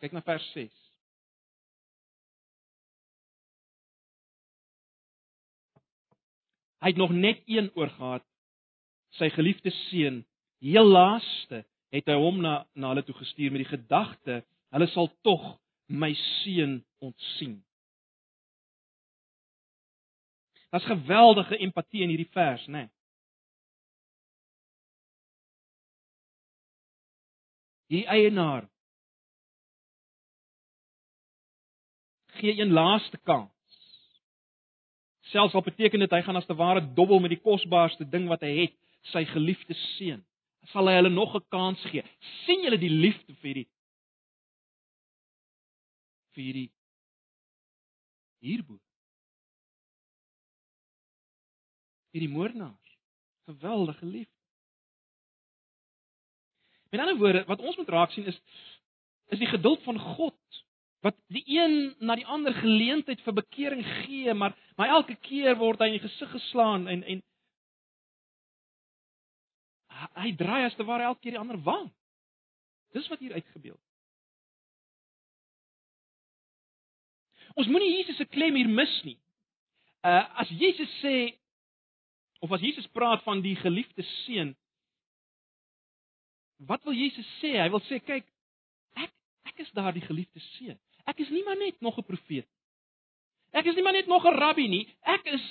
Kyk 0.01 0.15
na 0.17 0.23
vers 0.25 0.45
6. 0.55 0.73
Hy 6.81 6.89
het 6.89 6.97
nog 6.97 7.13
net 7.13 7.43
een 7.45 7.69
oor 7.77 7.93
gehad, 7.93 8.25
sy 9.21 9.29
geliefde 9.29 9.69
seun, 9.69 10.23
heel 10.65 10.87
laaste 10.89 11.61
het 11.91 12.07
hy 12.07 12.15
hom 12.15 12.39
na 12.41 12.61
na 12.73 12.93
hulle 12.93 13.03
toe 13.03 13.15
gestuur 13.19 13.51
met 13.51 13.65
die 13.65 13.73
gedagte 13.73 14.41
hulle 14.71 14.87
sal 14.93 15.09
tog 15.27 15.43
my 15.91 16.13
seun 16.15 16.79
ontsien. 17.03 17.59
Daar's 20.71 20.87
geweldige 20.87 21.57
empatie 21.57 22.01
in 22.01 22.13
hierdie 22.13 22.31
vers, 22.31 22.65
né? 22.67 22.71
Nee. 22.71 22.89
Die 27.91 28.05
eienaar 28.07 28.69
gee 32.39 32.55
een 32.55 32.71
laaste 32.71 33.17
kans. 33.17 33.51
Selfs 35.19 35.53
al 35.53 35.61
beteken 35.67 35.99
dit 35.99 36.11
hy 36.11 36.21
gaan 36.23 36.39
as 36.39 36.47
te 36.47 36.55
ware 36.55 36.93
dobbel 36.95 37.19
met 37.19 37.35
die 37.35 37.43
kosbaarste 37.43 38.07
ding 38.07 38.31
wat 38.31 38.47
hy 38.47 38.53
het, 38.61 38.77
sy 39.11 39.25
geliefde 39.27 39.75
seun 39.97 40.23
sal 40.69 40.87
hy 40.87 40.95
hulle 40.99 41.09
nog 41.09 41.35
'n 41.35 41.45
kans 41.49 41.81
gee. 41.91 42.03
sien 42.45 42.63
julle 42.63 42.77
die 42.77 42.89
liefde 42.89 43.33
vir 43.41 43.47
hierdie 43.49 43.69
vir 46.33 46.43
hierdie 46.43 46.71
hierboer? 48.41 48.79
Hierdie 52.11 52.29
moordenaars. 52.29 52.97
Geweldige 53.45 54.05
liefde. 54.05 54.39
Met 56.91 56.99
ander 56.99 57.17
woorde, 57.17 57.45
wat 57.47 57.59
ons 57.59 57.77
moet 57.77 57.89
raak 57.89 58.11
sien 58.11 58.25
is 58.25 58.41
is 59.31 59.39
die 59.39 59.47
geduld 59.47 59.83
van 59.83 59.99
God 59.99 60.63
wat 61.01 61.15
die 61.33 61.43
een 61.47 61.95
na 61.99 62.15
die 62.19 62.25
ander 62.25 62.53
geleentheid 62.53 63.21
vir 63.25 63.33
bekering 63.33 63.81
gee, 64.03 64.33
maar 64.33 64.53
maar 64.75 64.91
elke 64.97 65.15
keer 65.15 65.55
word 65.57 65.79
hy 65.79 65.87
in 65.91 65.97
die 65.97 66.03
gesig 66.03 66.29
geslaan 66.35 66.87
en 66.91 67.03
en 67.03 67.23
hy 70.15 70.31
draai 70.37 70.65
as 70.65 70.75
te 70.75 70.85
ware 70.87 71.03
elke 71.09 71.21
keer 71.21 71.37
die 71.37 71.41
ander 71.41 71.59
wang. 71.63 71.89
Dis 72.95 73.07
wat 73.11 73.19
hier 73.19 73.33
uitgebeeld. 73.33 73.79
Ons 77.55 77.67
moenie 77.67 77.97
Jesus 77.97 78.17
se 78.17 78.25
klem 78.25 78.55
hier 78.55 78.69
mis 78.69 78.93
nie. 79.07 79.17
Uh 80.01 80.23
as 80.43 80.49
Jesus 80.49 80.91
sê 81.01 81.33
of 82.41 82.51
as 82.51 82.63
Jesus 82.63 82.87
praat 82.95 83.23
van 83.23 83.41
die 83.43 83.55
geliefde 83.59 84.03
seun, 84.23 84.55
wat 86.65 86.83
wil 86.83 86.95
Jesus 86.97 87.27
sê? 87.41 87.53
Hy 87.59 87.67
wil 87.73 87.83
sê, 87.85 87.99
kyk, 88.01 88.25
ek 88.97 89.11
ek 89.51 89.61
is 89.65 89.73
daardie 89.77 90.03
geliefde 90.05 90.41
seun. 90.55 90.79
Ek 91.09 91.19
is 91.21 91.29
nie 91.33 91.43
maar 91.45 91.59
net 91.59 91.81
nog 91.81 91.97
'n 91.97 92.07
profeet. 92.07 92.47
Ek 93.51 93.65
is 93.65 93.75
nie 93.75 93.83
maar 93.83 93.93
net 93.93 94.07
nog 94.07 94.25
'n 94.25 94.37
rabbi 94.37 94.67
nie. 94.67 94.87
Ek 95.01 95.25
is 95.25 95.43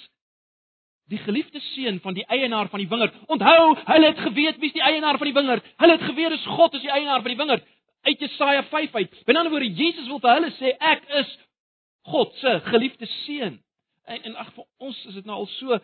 die 1.11 1.19
geliefde 1.19 1.61
seun 1.73 1.99
van 2.01 2.15
die 2.15 2.25
eienaar 2.31 2.69
van 2.71 2.83
die 2.83 2.89
wingerd. 2.89 3.15
Onthou, 3.27 3.75
hulle 3.85 4.07
het 4.07 4.19
geweet 4.23 4.59
wie's 4.63 4.75
die 4.77 4.85
eienaar 4.87 5.19
van 5.19 5.27
die 5.27 5.35
wingerd. 5.35 5.67
Hulle 5.83 5.97
het 5.99 6.07
geweet 6.07 6.35
dis 6.37 6.49
God 6.57 6.75
is 6.79 6.85
die 6.85 6.93
eienaar 6.93 7.23
van 7.25 7.33
die 7.33 7.41
wingerd. 7.41 7.67
Uit 8.07 8.21
Jesaja 8.21 8.63
5 8.71 8.95
uit. 8.95 9.17
Met 9.27 9.37
ander 9.37 9.51
woorde, 9.53 9.73
Jesus 9.75 10.07
wil 10.07 10.21
vir 10.23 10.37
hulle 10.39 10.53
sê 10.59 10.75
ek 10.79 11.09
is 11.23 11.33
God 12.11 12.35
se 12.41 12.61
geliefde 12.71 13.09
seun. 13.25 13.59
En, 14.07 14.23
en 14.23 14.37
ag 14.45 14.53
vir 14.55 14.67
ons 14.79 15.01
is 15.11 15.19
dit 15.19 15.27
nou 15.27 15.43
al 15.43 15.51
so 15.59 15.81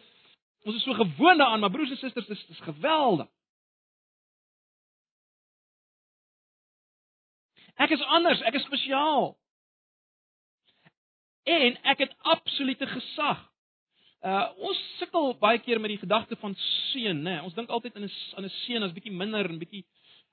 ons 0.66 0.74
is 0.74 0.82
so 0.82 0.94
gewoond 0.98 1.38
daaraan, 1.38 1.60
maar 1.62 1.70
broers 1.70 1.90
en 1.94 1.98
susters, 2.00 2.26
dis 2.26 2.46
dis 2.46 2.62
geweldig. 2.66 3.28
Ek 7.76 7.92
is 7.92 8.02
anders, 8.02 8.40
ek 8.48 8.56
is 8.56 8.64
spesiaal. 8.66 9.34
En 11.46 11.76
ek 11.92 12.06
het 12.06 12.16
absolute 12.34 12.88
gesag. 12.90 13.44
Uh 14.26 14.46
ons 14.68 14.78
sukkel 14.98 15.34
baie 15.38 15.60
keer 15.62 15.80
met 15.80 15.92
die 15.92 16.00
gedagte 16.02 16.36
van 16.40 16.54
seun, 16.90 17.22
né? 17.22 17.36
Nee. 17.36 17.42
Ons 17.46 17.54
dink 17.54 17.70
altyd 17.70 17.94
in 17.94 18.04
'n 18.08 18.12
aan 18.36 18.44
'n 18.44 18.56
seun 18.64 18.82
as 18.82 18.92
bietjie 18.96 19.12
minder 19.12 19.46
en 19.50 19.58
bietjie 19.58 19.84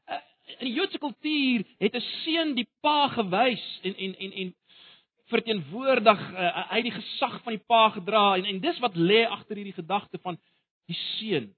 uh, 0.09 0.21
in 0.59 0.67
die 0.67 0.73
Joodse 0.73 0.97
kultuur 0.97 1.65
het 1.77 1.95
'n 1.95 2.05
seun 2.23 2.55
die 2.55 2.67
pa 2.81 3.07
gewys 3.07 3.65
en 3.83 3.95
en 3.95 4.15
en 4.17 4.31
en 4.31 4.55
verteenwoordig 5.29 6.21
uh, 6.33 6.71
hy 6.71 6.81
die 6.81 6.97
gesag 6.97 7.41
van 7.43 7.53
die 7.53 7.65
pa 7.67 7.89
gedra 7.89 8.35
en 8.37 8.45
en 8.45 8.59
dis 8.59 8.79
wat 8.79 8.95
lê 8.95 9.25
agter 9.25 9.55
hierdie 9.55 9.79
gedagte 9.81 10.17
van 10.17 10.37
die 10.87 10.97
seun. 11.17 11.53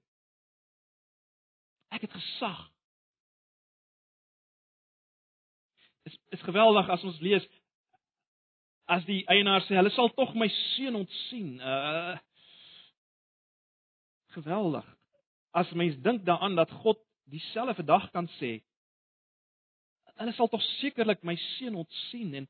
Ek 1.90 2.00
het 2.00 2.12
gesag. 2.12 2.70
is 6.06 6.18
is 6.30 6.42
geweldig 6.42 6.88
as 6.88 7.04
ons 7.04 7.20
lees 7.20 7.46
as 8.86 9.04
die 9.08 9.24
eienaar 9.26 9.64
sê 9.66 9.74
hulle 9.74 9.90
sal 9.94 10.12
tog 10.14 10.34
my 10.38 10.48
seun 10.76 11.02
ontsien. 11.02 11.56
Uh 11.58 12.14
geweldig. 14.36 14.86
As 15.56 15.72
mens 15.72 15.96
dink 16.04 16.24
daaraan 16.26 16.56
dat 16.58 16.70
God 16.82 17.00
dieselfde 17.32 17.84
dag 17.84 18.10
kan 18.14 18.28
sê 18.38 18.58
hulle 20.16 20.32
sal 20.32 20.48
tog 20.48 20.62
sekerlik 20.78 21.20
my 21.28 21.34
seun 21.36 21.74
ontsien 21.76 22.30
en 22.38 22.46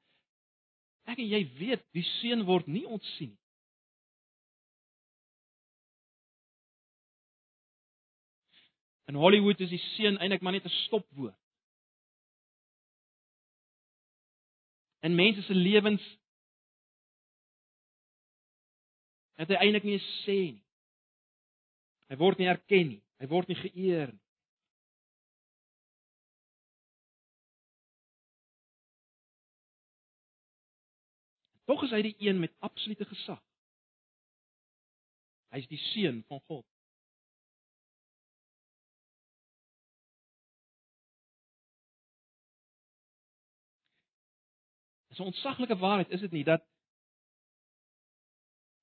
ek 1.11 1.19
en 1.19 1.33
jy 1.33 1.41
weet 1.59 1.83
die 1.97 2.05
seun 2.19 2.45
word 2.47 2.69
nie 2.71 2.85
ontsien 2.87 3.33
nie. 3.33 3.43
In 9.11 9.19
Hollywood 9.19 9.63
is 9.63 9.71
die 9.71 9.83
seun 9.97 10.19
eintlik 10.19 10.43
maar 10.43 10.55
net 10.55 10.67
'n 10.67 10.79
stopwoord. 10.85 11.39
in 15.07 15.15
mense 15.15 15.43
se 15.43 15.55
lewens 15.55 16.03
het 19.39 19.53
hy 19.53 19.59
eintlik 19.61 19.85
nie 19.87 19.99
sê 20.25 20.39
nie. 20.57 20.66
Hy 22.07 22.17
word 22.17 22.39
nie 22.39 22.49
erken 22.51 22.93
nie. 22.93 23.03
Hy 23.19 23.27
word 23.31 23.49
nie 23.51 23.59
geëer 23.59 24.13
nie. 24.13 24.23
Tog 31.67 31.83
is 31.83 31.91
hy 31.91 32.03
die 32.07 32.15
een 32.23 32.39
met 32.39 32.55
absolute 32.63 33.05
gesag. 33.11 33.43
Hy's 35.51 35.67
die 35.67 35.81
seun 35.91 36.21
van 36.29 36.39
God. 36.47 36.65
Dis 45.11 45.19
'n 45.19 45.33
ontsaglike 45.33 45.77
waarheid, 45.77 46.11
is 46.11 46.21
dit 46.21 46.31
nie 46.31 46.45
dat 46.45 46.63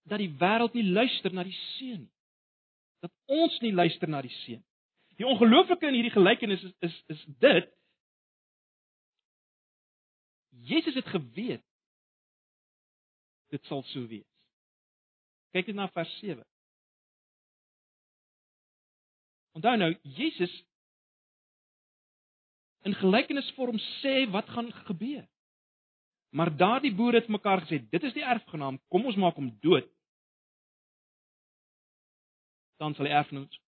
dat 0.04 0.20
die 0.20 0.34
wêreld 0.40 0.74
nie 0.74 0.84
luister 0.84 1.32
na 1.34 1.44
die 1.44 1.60
seun 1.78 2.02
nie. 2.04 2.14
Dat 3.04 3.12
ons 3.28 3.60
nie 3.60 3.74
luister 3.76 4.10
na 4.10 4.22
die 4.24 4.34
seun. 4.44 4.64
Die 5.20 5.28
ongelooflike 5.28 5.88
in 5.88 5.98
hierdie 5.98 6.16
gelykenis 6.16 6.64
is 6.64 6.76
is 6.88 7.00
is 7.16 7.24
dit 7.44 7.70
Jesus 10.64 10.96
het 10.96 11.10
geweet 11.12 11.66
dit 13.54 13.66
sal 13.70 13.84
so 13.92 14.08
wees. 14.10 14.28
Kyk 15.54 15.70
net 15.70 15.78
na 15.78 15.90
vers 15.94 16.14
7. 16.22 16.42
Onthou 19.54 19.76
nou, 19.78 19.92
Jesus 20.18 20.54
in 22.84 22.96
gelykenisvorm 22.98 23.78
sê 24.02 24.24
wat 24.34 24.50
gaan 24.50 24.72
gebeur. 24.88 25.28
Maar 26.34 26.50
daardie 26.58 26.94
boere 26.96 27.22
het 27.22 27.30
mekaar 27.30 27.62
gesê, 27.62 27.78
dit 27.90 28.04
is 28.04 28.16
die 28.16 28.26
erfgenaam, 28.26 28.80
kom 28.90 29.06
ons 29.06 29.20
maak 29.22 29.38
hom 29.38 29.52
dood. 29.62 29.86
Dan 32.84 32.96
sal 32.98 33.08
die 33.08 33.16
erfenis 33.16 33.60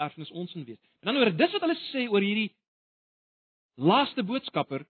erfenis 0.00 0.32
ons 0.36 0.52
in 0.56 0.64
wees. 0.68 0.80
En 1.00 1.10
dan 1.10 1.20
oor 1.20 1.32
dis 1.32 1.54
wat 1.56 1.64
hulle 1.64 1.78
sê 1.88 2.04
oor 2.12 2.24
hierdie 2.24 2.50
laaste 3.80 4.24
boodskapper, 4.24 4.84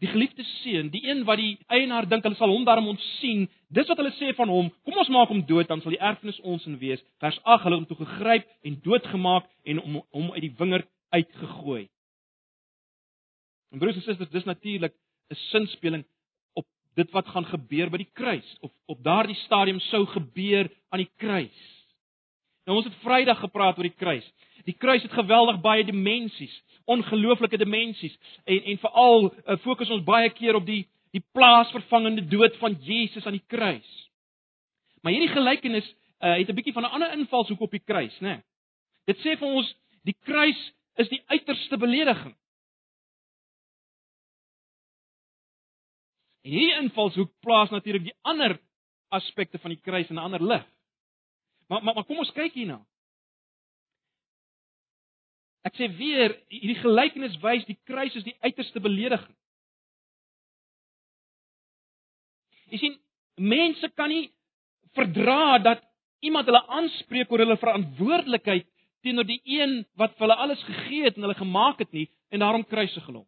die 0.00 0.08
geliefde 0.08 0.44
seun, 0.62 0.88
die 0.92 1.02
een 1.04 1.24
wat 1.28 1.40
die 1.40 1.54
eienaar 1.72 2.08
dink 2.08 2.24
hulle 2.24 2.38
sal 2.38 2.52
hom 2.52 2.64
daarom 2.64 2.88
ontsien. 2.94 3.46
Dis 3.68 3.88
wat 3.88 4.00
hulle 4.00 4.12
sê 4.16 4.32
van 4.36 4.52
hom, 4.52 4.70
kom 4.84 5.00
ons 5.00 5.12
maak 5.12 5.32
hom 5.32 5.42
dood, 5.48 5.68
dan 5.68 5.82
sal 5.84 5.92
die 5.92 6.00
erfenis 6.00 6.40
ons 6.40 6.64
in 6.68 6.78
wees. 6.80 7.02
Vers 7.20 7.40
8 7.44 7.66
hulle 7.66 7.80
hom 7.80 7.88
toe 7.88 7.98
gegryp 8.00 8.48
en 8.68 8.78
doodgemaak 8.84 9.48
en 9.68 9.82
hom 9.84 9.98
hom 10.16 10.30
uit 10.36 10.44
die 10.46 10.54
wingerd 10.60 10.88
uitgegooi. 11.16 11.84
En 13.70 13.82
broers 13.82 14.00
en 14.00 14.06
susters, 14.06 14.32
dis 14.32 14.48
natuurlik 14.48 14.94
'n 15.30 15.40
sinspeling 15.50 16.04
op 16.54 16.66
dit 16.96 17.10
wat 17.10 17.28
gaan 17.28 17.44
gebeur 17.44 17.90
by 17.90 17.98
die 17.98 18.12
kruis 18.12 18.56
of 18.60 18.72
op 18.86 19.04
daardie 19.04 19.36
stadium 19.44 19.80
sou 19.80 20.06
gebeur 20.06 20.70
aan 20.90 21.04
die 21.04 21.12
kruis. 21.16 21.79
Nou 22.70 22.78
ons 22.78 22.86
het 22.86 23.00
Vrydag 23.02 23.40
gepraat 23.42 23.78
oor 23.80 23.88
die 23.88 23.98
kruis. 23.98 24.26
Die 24.62 24.76
kruis 24.78 25.02
het 25.02 25.14
geweldig 25.16 25.56
baie 25.58 25.82
dimensies, 25.82 26.52
ongelooflike 26.86 27.58
dimensies 27.58 28.14
en 28.44 28.62
en 28.70 28.78
veral 28.78 29.26
uh, 29.26 29.56
fokus 29.64 29.90
ons 29.90 30.04
baie 30.06 30.30
keer 30.30 30.54
op 30.54 30.68
die 30.68 30.84
die 31.10 31.24
plaasvervangende 31.34 32.22
dood 32.30 32.54
van 32.62 32.76
Jesus 32.86 33.26
aan 33.26 33.34
die 33.34 33.48
kruis. 33.50 33.90
Maar 35.02 35.16
hierdie 35.16 35.32
gelykenis 35.34 35.88
uh, 35.90 36.36
het 36.36 36.46
'n 36.46 36.54
bietjie 36.54 36.76
van 36.78 36.86
'n 36.86 36.94
ander 36.94 37.12
invalshoek 37.18 37.60
op 37.60 37.74
die 37.74 37.82
kruis, 37.82 38.14
né? 38.20 38.38
Nee. 38.38 38.40
Dit 39.10 39.18
sê 39.18 39.34
vir 39.38 39.48
ons 39.48 39.74
die 40.06 40.16
kruis 40.22 40.72
is 40.94 41.08
die 41.08 41.22
uiterste 41.26 41.76
belediging. 41.76 42.36
En 46.44 46.50
hierdie 46.50 46.82
invalshoek 46.82 47.32
plaas 47.40 47.70
natuurlik 47.70 48.04
die 48.04 48.18
ander 48.22 48.60
aspekte 49.08 49.58
van 49.58 49.70
die 49.74 49.82
kruis 49.82 50.08
in 50.08 50.16
'n 50.16 50.28
ander 50.28 50.42
lig. 50.42 50.66
Maar, 51.70 51.82
maar 51.82 51.94
maar 51.94 52.04
kom 52.04 52.18
ons 52.18 52.32
kyk 52.34 52.56
hierna. 52.58 52.80
Ek 55.68 55.76
sê 55.78 55.86
weer, 55.94 56.34
hierdie 56.50 56.80
gelykenis 56.80 57.36
wys 57.44 57.66
die 57.68 57.78
kruis 57.86 58.16
is 58.18 58.26
die 58.26 58.34
uiterste 58.42 58.82
belediging. 58.82 59.36
Jy 62.72 62.80
sien, 62.80 62.96
mense 63.38 63.90
kan 63.98 64.10
nie 64.10 64.30
verdra 64.98 65.60
dat 65.62 65.84
iemand 66.26 66.50
hulle 66.50 66.62
aanspreek 66.78 67.30
oor 67.30 67.44
hulle 67.44 67.58
verantwoordelikheid 67.60 68.66
teenoor 69.04 69.28
die 69.28 69.40
een 69.46 69.78
wat 70.00 70.16
vir 70.16 70.26
hulle 70.26 70.38
alles 70.42 70.64
gegee 70.66 71.06
het 71.06 71.16
en 71.16 71.28
hulle 71.28 71.38
gemaak 71.38 71.78
het 71.84 71.94
nie 71.94 72.08
en 72.34 72.42
daarom 72.42 72.66
kruisig 72.66 73.06
hom. 73.06 73.24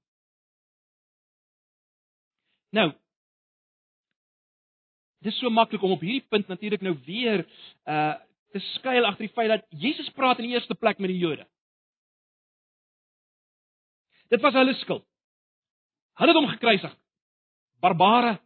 Nou, 2.74 2.88
dis 5.22 5.38
so 5.38 5.50
maklik 5.52 5.82
om 5.86 5.94
op 5.94 6.02
hierdie 6.02 6.26
punt 6.32 6.50
natuurlik 6.50 6.82
nou 6.82 6.96
weer 7.06 7.46
uh 7.86 8.18
te 8.52 8.60
skuil 8.76 9.06
agter 9.08 9.26
die 9.26 9.34
feit 9.34 9.50
dat 9.52 9.66
Jesus 9.82 10.10
praat 10.16 10.40
in 10.40 10.48
die 10.48 10.56
eerste 10.56 10.76
plek 10.78 11.00
met 11.00 11.12
die 11.12 11.20
Jode. 11.20 11.46
Dit 14.32 14.40
was 14.40 14.56
hulle 14.56 14.74
skuld. 14.80 15.04
Hulle 16.20 16.32
het 16.32 16.40
hom 16.40 16.50
gekruisig. 16.52 16.94
Barbare. 17.84 18.36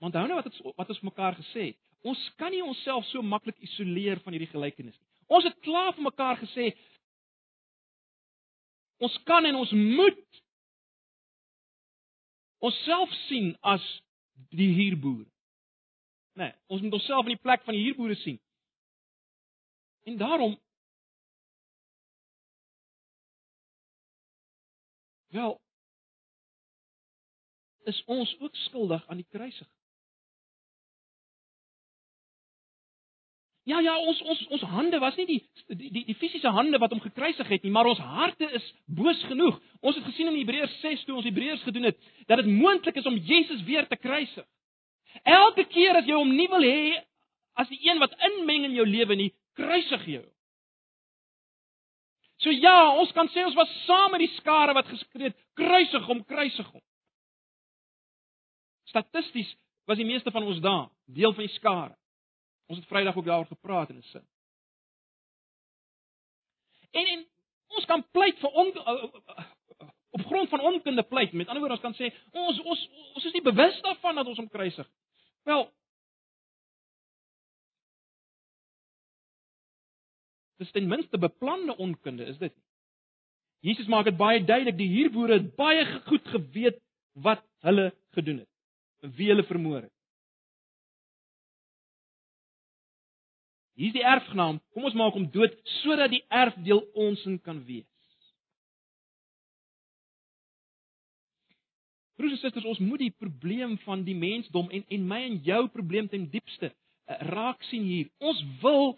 Want 0.00 0.14
onthou 0.14 0.26
nou 0.26 0.38
wat 0.40 0.48
het, 0.48 0.76
wat 0.76 0.92
ons 0.94 1.00
mekaar 1.04 1.36
gesê 1.38 1.70
het. 1.70 1.78
Ons 2.08 2.20
kan 2.40 2.50
nie 2.54 2.62
onsself 2.64 3.04
so 3.10 3.22
maklik 3.22 3.58
isoleer 3.60 4.22
van 4.24 4.32
hierdie 4.32 4.50
gelykenis 4.50 4.96
nie. 4.96 5.08
Ons 5.30 5.46
het 5.46 5.58
klaar 5.62 5.92
vir 5.94 6.06
mekaar 6.08 6.40
gesê 6.40 6.72
ons 9.00 9.14
kan 9.24 9.46
en 9.48 9.56
ons 9.56 9.70
moet 9.72 10.40
onsself 12.60 13.12
sien 13.28 13.52
as 13.64 13.84
die 14.52 14.68
hierboer. 14.76 15.24
Nee, 16.40 16.52
ons 16.66 16.80
moet 16.80 16.92
onsself 16.96 17.26
in 17.28 17.34
die 17.34 17.42
plek 17.42 17.62
van 17.66 17.76
die 17.76 17.82
hierboere 17.82 18.14
sien. 18.16 18.40
En 20.08 20.16
daarom 20.16 20.58
Wel 25.30 25.60
is 27.84 28.02
ons 28.04 28.38
ook 28.40 28.56
skuldig 28.56 29.06
aan 29.06 29.16
die 29.16 29.26
kruisiging. 29.30 29.76
Ja 33.62 33.78
ja, 33.78 33.98
ons 33.98 34.22
ons 34.22 34.46
ons 34.46 34.62
hande 34.62 34.98
was 34.98 35.16
nie 35.16 35.26
die 35.26 35.40
die 35.66 35.90
die, 35.90 36.04
die 36.04 36.16
fisiese 36.18 36.50
hande 36.50 36.78
wat 36.82 36.90
hom 36.90 37.02
gekruisig 37.04 37.48
het 37.48 37.62
nie, 37.62 37.70
maar 37.70 37.86
ons 37.86 38.00
harte 38.02 38.48
is 38.58 38.72
boos 38.86 39.22
genoeg. 39.30 39.60
Ons 39.80 40.00
het 40.00 40.08
gesien 40.08 40.32
in 40.32 40.40
Hebreërs 40.40 40.80
6 40.80 41.04
toe 41.04 41.20
ons 41.20 41.28
Hebreërs 41.28 41.62
gedoen 41.62 41.92
het, 41.92 42.00
dat 42.26 42.42
dit 42.42 42.50
moontlik 42.50 42.98
is 42.98 43.06
om 43.06 43.20
Jesus 43.30 43.62
weer 43.68 43.86
te 43.86 43.96
kruisig. 43.96 44.48
Elke 45.22 45.64
keer 45.68 45.96
as 45.96 46.06
jy 46.08 46.16
hom 46.16 46.32
nie 46.36 46.48
wil 46.48 46.64
hê 46.64 47.00
as 47.60 47.68
die 47.68 47.80
een 47.84 47.98
wat 48.00 48.14
inmeng 48.30 48.64
in 48.64 48.76
jou 48.78 48.86
lewe 48.86 49.16
nie, 49.16 49.32
kruisig 49.58 50.06
jy 50.06 50.20
hom. 50.20 50.28
So 52.40 52.52
ja, 52.56 52.94
ons 52.96 53.12
kan 53.12 53.28
sê 53.34 53.44
ons 53.44 53.56
was 53.58 53.72
saam 53.84 54.14
met 54.14 54.22
die 54.24 54.32
skare 54.38 54.72
wat 54.76 54.88
geskree 54.88 55.28
het, 55.28 55.36
kruisig 55.60 56.06
hom, 56.08 56.22
kruisig 56.24 56.68
hom. 56.72 56.82
Statisties 58.88 59.50
was 59.90 60.00
die 60.00 60.08
meeste 60.08 60.32
van 60.32 60.46
ons 60.48 60.62
daar, 60.64 60.88
deel 61.04 61.34
van 61.36 61.44
die 61.44 61.56
skare. 61.58 61.94
Ons 62.70 62.80
het 62.80 62.88
Vrydag 62.88 63.16
ook 63.18 63.26
daaroor 63.26 63.50
gepraat 63.50 63.90
in 63.90 63.98
'n 63.98 64.02
sin. 64.02 64.26
En 66.90 67.06
en 67.06 67.26
ons 67.68 67.84
kan 67.84 68.04
pleit 68.10 68.38
vir 68.38 68.50
on, 68.50 68.72
op 70.10 70.24
grond 70.26 70.48
van 70.48 70.60
onkunde 70.60 71.02
pleit. 71.02 71.32
Met 71.32 71.48
ander 71.48 71.62
woorde, 71.62 71.78
ons 71.78 71.86
kan 71.86 71.94
sê 71.94 72.14
ons 72.30 72.60
ons 72.60 72.88
ons 73.14 73.24
is 73.24 73.32
nie 73.32 73.42
bewus 73.42 73.80
daarvan 73.80 74.14
dat 74.14 74.26
ons 74.26 74.38
hom 74.38 74.48
kruisig. 74.48 74.88
Wel 75.48 75.68
Dis 80.60 80.70
ten 80.70 80.88
minste 80.88 81.18
beplande 81.18 81.76
onkunde, 81.76 82.24
is 82.24 82.38
dit? 82.38 82.52
Jesus 83.64 83.86
maak 83.86 84.04
dit 84.04 84.16
baie 84.16 84.44
duidelik, 84.44 84.76
die 84.76 84.88
hierboere 84.88 85.38
het 85.38 85.54
baie 85.56 85.86
goed 86.04 86.26
geweet 86.28 86.76
wat 87.12 87.40
hulle 87.64 87.86
gedoen 88.16 88.42
het. 88.42 88.48
Wie 89.16 89.28
hulle 89.32 89.44
vermoor 89.48 89.82
het. 89.82 89.92
Hier's 93.80 93.96
die 93.96 94.04
erfgenaam. 94.04 94.60
Kom 94.76 94.84
ons 94.84 94.96
maak 95.00 95.16
hom 95.16 95.30
dood 95.32 95.56
sodat 95.80 96.12
die 96.12 96.24
erfdeel 96.28 96.82
ons 96.92 97.24
in 97.24 97.38
kan 97.40 97.62
wees. 97.64 97.88
Broers 102.20 102.36
en 102.36 102.42
susters, 102.42 102.68
ons 102.68 102.82
moet 102.84 103.00
die 103.00 103.14
probleem 103.16 103.78
van 103.86 104.04
die 104.04 104.16
mensdom 104.18 104.68
en 104.68 104.84
en 104.92 105.08
my 105.08 105.22
en 105.24 105.38
jou 105.46 105.62
probleem 105.72 106.08
ten 106.12 106.26
diepste 106.28 106.68
uh, 106.68 107.16
raak 107.32 107.62
sien 107.70 107.86
hier. 107.88 108.10
Ons 108.20 108.42
wil 108.60 108.92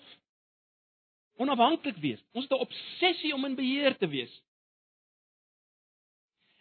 onafhanklik 1.39 2.01
wees. 2.03 2.23
Ons 2.35 2.49
het 2.49 2.59
'n 2.59 2.67
obsessie 2.67 3.35
om 3.35 3.45
in 3.45 3.55
beheer 3.55 3.97
te 3.99 4.09
wees. 4.09 4.43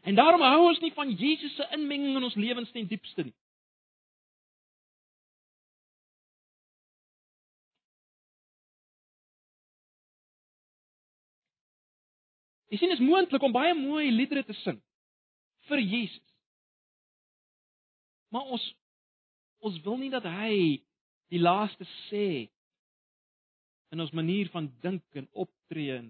En 0.02 0.16
daarom 0.16 0.42
hou 0.42 0.68
ons 0.68 0.80
nie 0.80 0.94
van 0.94 1.12
Jesus 1.14 1.56
se 1.56 1.68
inmenging 1.72 2.16
in 2.16 2.24
ons 2.24 2.36
lewens 2.36 2.72
ten 2.72 2.88
diepste 2.88 3.24
nie. 3.24 3.36
Jy 12.72 12.78
sien 12.78 12.90
dit 12.94 13.00
is 13.00 13.06
moontlik 13.06 13.44
om 13.44 13.52
baie 13.52 13.74
mooi 13.76 14.12
liedere 14.12 14.46
te 14.48 14.54
sing 14.64 14.78
vir 15.68 15.82
Jesus. 15.84 16.31
Maar 18.32 18.56
ons 18.56 18.70
ons 19.62 19.78
wil 19.86 20.00
nie 20.02 20.10
dat 20.10 20.26
hy 20.26 20.82
die 21.30 21.40
laaste 21.42 21.86
sê 22.10 22.50
in 23.94 24.02
ons 24.02 24.14
manier 24.18 24.50
van 24.50 24.72
dink 24.82 25.04
en 25.20 25.28
optree 25.44 26.00
en 26.00 26.08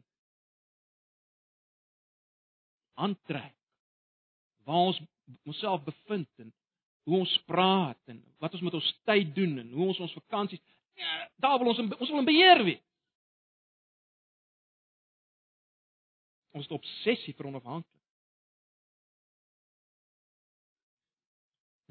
aantrek 3.02 3.58
waar 4.64 4.92
ons 4.92 5.02
onsself 5.44 5.84
bevind 5.84 6.30
en 6.46 6.54
hoe 7.10 7.18
ons 7.20 7.34
praat 7.50 8.14
en 8.14 8.22
wat 8.40 8.56
ons 8.56 8.64
met 8.70 8.78
ons 8.78 8.92
tyd 9.10 9.34
doen 9.36 9.58
en 9.64 9.74
hoe 9.76 9.90
ons 9.92 10.00
ons 10.06 10.18
vakansies 10.22 10.64
ja, 10.96 11.18
daar 11.36 11.58
wil 11.60 11.74
ons 11.74 11.82
in, 11.82 11.90
ons 11.98 12.10
wil 12.10 12.22
in 12.22 12.30
beheer 12.30 12.64
wees. 12.68 12.84
Ons 16.52 16.68
het 16.68 16.76
obsessie 16.76 17.34
vir 17.38 17.48
onafhanklikheid. 17.48 18.01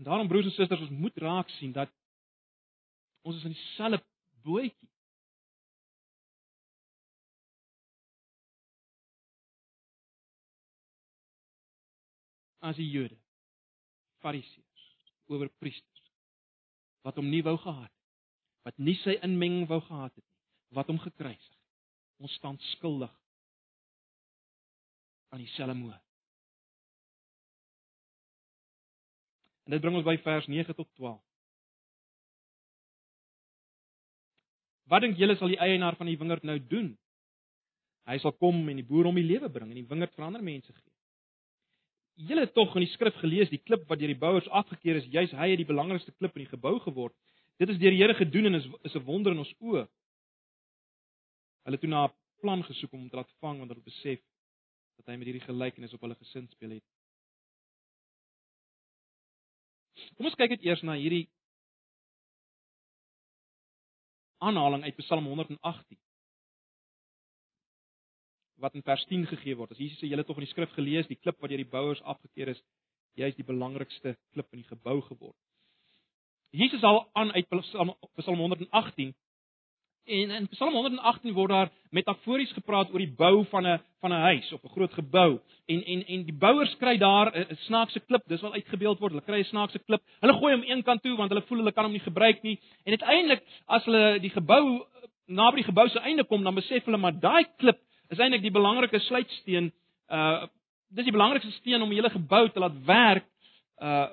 En 0.01 0.07
daarom 0.07 0.29
broers 0.29 0.47
en 0.47 0.53
susters, 0.53 0.81
ons 0.81 0.91
moet 0.91 1.17
raak 1.17 1.49
sien 1.49 1.73
dat 1.73 1.91
ons 3.21 3.37
is 3.37 3.43
in 3.45 3.53
dieselfde 3.53 4.01
bootjie. 4.41 4.89
As 12.65 12.81
die 12.81 12.89
Jode, 12.89 13.21
Fariseërs, 14.25 14.89
owerpriesters 15.29 16.09
wat 17.05 17.21
hom 17.21 17.29
nie 17.29 17.45
wou 17.45 17.59
gehad 17.61 17.93
het, 17.93 17.97
wat 18.65 18.81
nie 18.81 18.97
sy 19.05 19.19
inmenging 19.21 19.69
wou 19.69 19.83
gehad 19.85 20.17
het 20.17 20.25
nie, 20.25 20.39
wat 20.81 20.89
hom 20.89 21.05
gekruisig 21.05 21.45
het. 21.45 21.65
Ons 22.25 22.41
staan 22.41 22.57
skuldig 22.73 23.13
aan 25.29 25.45
dieselfde 25.45 25.77
moord. 25.77 26.10
En 29.71 29.77
dit 29.77 29.83
bring 29.85 29.95
ons 30.01 30.07
by 30.07 30.17
vers 30.19 30.47
9 30.51 30.75
tot 30.75 30.89
12. 30.99 31.19
Wat 34.91 35.05
dink 35.05 35.21
julle 35.23 35.37
sal 35.39 35.53
die 35.53 35.61
eienaar 35.63 35.95
van 35.95 36.11
die 36.11 36.17
wingerd 36.19 36.43
nou 36.43 36.57
doen? 36.73 36.89
Hy 38.11 38.17
sal 38.19 38.35
kom 38.43 38.59
en 38.67 38.81
die 38.81 38.87
boer 38.89 39.07
hom 39.07 39.21
die 39.21 39.29
lewe 39.29 39.47
bring 39.55 39.71
en 39.71 39.79
die 39.79 39.87
wingerd 39.87 40.17
vir 40.17 40.27
ander 40.27 40.43
mense 40.43 40.75
gee. 40.75 40.97
Julle 42.27 42.49
het 42.49 42.55
tog 42.59 42.75
in 42.75 42.83
die 42.83 42.91
skrif 42.97 43.15
gelees 43.23 43.55
die 43.55 43.63
klip 43.63 43.87
wat 43.87 44.03
deur 44.03 44.11
die 44.11 44.19
bouers 44.19 44.51
afgekeur 44.51 44.99
is, 44.99 45.07
juis 45.07 45.39
hy 45.39 45.53
het 45.53 45.63
die 45.63 45.69
belangrikste 45.71 46.17
klip 46.19 46.35
in 46.35 46.49
die 46.49 46.51
gebou 46.51 46.75
geword. 46.83 47.15
Dit 47.63 47.71
is 47.71 47.79
deur 47.79 47.95
die 47.95 48.03
Here 48.03 48.19
gedoen 48.19 48.51
en 48.51 48.59
is 48.59 48.67
is 48.91 48.99
'n 48.99 49.07
wonder 49.07 49.39
in 49.39 49.45
ons 49.47 49.55
oë. 49.61 49.87
Hulle 51.63 51.79
het 51.79 51.81
toe 51.87 51.95
na 51.95 52.09
'n 52.09 52.15
plan 52.43 52.67
gesoek 52.67 52.93
om 52.93 53.07
hom 53.07 53.11
te 53.11 53.23
laat 53.23 53.39
vang 53.39 53.59
want 53.63 53.71
hulle 53.71 53.87
besef 53.87 54.19
dat 54.99 55.07
hy 55.07 55.17
met 55.17 55.31
hierdie 55.31 55.47
gelykenis 55.47 55.95
op 55.95 56.01
hulle 56.01 56.19
gesin 56.19 56.49
speel 56.51 56.81
het. 56.81 56.90
Kom 60.17 60.29
ons 60.29 60.39
kyk 60.39 60.57
net 60.57 60.67
eers 60.67 60.83
na 60.87 60.97
hierdie 60.99 61.27
aanhaling 64.41 64.85
uit 64.85 64.97
Psalm 65.03 65.27
118 65.29 65.99
wat 68.61 68.75
in 68.77 68.85
vers 68.85 69.05
10 69.09 69.27
gegee 69.27 69.57
word. 69.57 69.73
As 69.73 69.81
Jesus 69.81 70.01
sê 70.01 70.09
julle 70.11 70.25
tog 70.29 70.37
in 70.37 70.45
die 70.45 70.53
skrif 70.53 70.73
gelees, 70.77 71.09
die 71.09 71.17
klip 71.17 71.39
wat 71.41 71.53
deur 71.53 71.63
die 71.63 71.73
bouers 71.73 72.03
afgekeur 72.13 72.53
is, 72.53 72.61
jy 73.17 73.31
is 73.33 73.39
die 73.39 73.47
belangrikste 73.47 74.15
klip 74.35 74.53
in 74.53 74.61
die 74.63 74.69
gebou 74.69 74.99
geword. 75.07 75.37
Jesus 76.53 76.85
al 76.85 77.05
aan 77.15 77.33
uit 77.33 77.49
Psalm 78.19 78.43
118 78.43 79.15
En 80.11 80.31
in 80.31 80.49
Psalm 80.49 80.75
118 80.75 81.33
word 81.33 81.51
daar 81.51 81.69
metafories 81.95 82.51
gepraat 82.53 82.91
oor 82.91 82.99
die 82.99 83.15
bou 83.17 83.45
van 83.51 83.67
'n 83.67 83.79
van 84.03 84.13
'n 84.13 84.23
huis 84.27 84.53
of 84.53 84.65
'n 84.65 84.69
groot 84.69 84.93
gebou. 84.93 85.41
En 85.67 85.85
en 85.85 86.07
en 86.07 86.25
die 86.25 86.35
bouers 86.35 86.77
kry 86.77 86.97
daar 86.99 87.31
'n 87.31 87.57
snaakse 87.57 88.01
klip, 88.01 88.23
dis 88.27 88.41
wel 88.41 88.53
uitgebeeld 88.53 88.99
word. 88.99 89.13
Hulle 89.13 89.25
kry 89.25 89.39
'n 89.39 89.45
snaakse 89.45 89.79
klip. 89.79 90.03
Hulle 90.21 90.33
gooi 90.33 90.55
hom 90.55 90.65
een 90.67 90.83
kant 90.83 91.03
toe 91.03 91.17
want 91.17 91.31
hulle 91.31 91.47
voel 91.47 91.59
hulle 91.59 91.73
kan 91.73 91.85
hom 91.85 91.93
nie 91.93 92.01
gebruik 92.01 92.43
nie. 92.43 92.59
En 92.85 92.91
uiteindelik 92.99 93.43
as 93.67 93.85
hulle 93.85 94.19
die 94.21 94.31
gebou 94.31 94.87
naby 95.27 95.57
die 95.57 95.65
gebou 95.65 95.89
se 95.89 95.99
einde 95.99 96.25
kom, 96.25 96.43
dan 96.43 96.55
besef 96.55 96.85
hulle 96.85 96.97
maar 96.97 97.21
daai 97.21 97.47
klip 97.57 97.79
is 98.09 98.19
eintlik 98.19 98.43
die 98.43 98.51
belangrike 98.51 98.99
sluitsteen. 98.99 99.73
Uh 100.09 100.47
dis 100.89 101.05
die 101.05 101.13
belangrikste 101.13 101.53
steen 101.53 101.83
om 101.83 101.89
die 101.89 101.99
hele 101.99 102.11
gebou 102.11 102.49
te 102.49 102.59
laat 102.59 102.85
werk. 102.85 103.27
Uh 103.79 104.09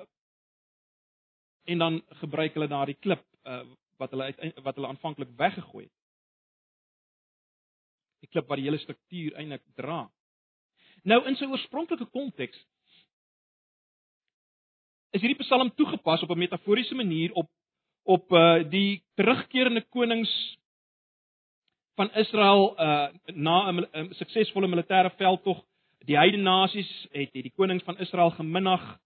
en 1.64 1.78
dan 1.78 2.02
gebruik 2.08 2.54
hulle 2.54 2.68
daardie 2.68 2.96
klip 3.00 3.22
uh 3.44 3.64
wat 3.98 4.10
hulle 4.14 4.30
uit 4.30 4.60
wat 4.62 4.74
hulle 4.74 4.90
aanvanklik 4.92 5.30
weggegooi 5.36 5.84
het. 5.84 5.94
Die 8.22 8.30
klip 8.32 8.48
wat 8.48 8.58
die 8.58 8.66
hele 8.66 8.80
struktuur 8.82 9.36
eintlik 9.38 9.64
dra. 9.78 10.06
Nou 11.02 11.20
in 11.30 11.36
sy 11.38 11.46
oorspronklike 11.46 12.08
konteks 12.14 12.58
is 15.16 15.22
hierdie 15.22 15.40
Psalm 15.40 15.70
toegepas 15.74 16.22
op 16.22 16.30
'n 16.30 16.38
metaforiese 16.38 16.94
manier 16.94 17.32
op 17.32 17.50
op 18.02 18.32
uh 18.32 18.64
die 18.70 19.02
terugkerende 19.14 19.84
konings 19.88 20.32
van 21.96 22.10
Israel 22.14 22.74
uh 22.78 23.08
na 23.34 23.70
'n 23.70 24.14
suksesvolle 24.14 24.68
militêre 24.68 25.10
veldtog 25.16 25.64
die 26.06 26.16
heidene 26.16 26.42
nasies 26.42 26.90
het 27.10 27.32
het 27.32 27.42
die 27.42 27.56
konings 27.56 27.84
van 27.84 27.98
Israel 27.98 28.30
geminag 28.30 28.98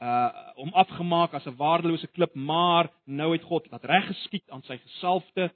uh 0.00 0.52
om 0.56 0.72
afgemaak 0.72 1.34
as 1.34 1.46
'n 1.46 1.56
waardelose 1.56 2.06
klip, 2.06 2.34
maar 2.34 2.90
nou 3.04 3.32
het 3.32 3.42
God 3.42 3.70
laat 3.70 3.84
reggeskied 3.84 4.50
aan 4.50 4.62
sy 4.62 4.76
gesalfde 4.78 5.52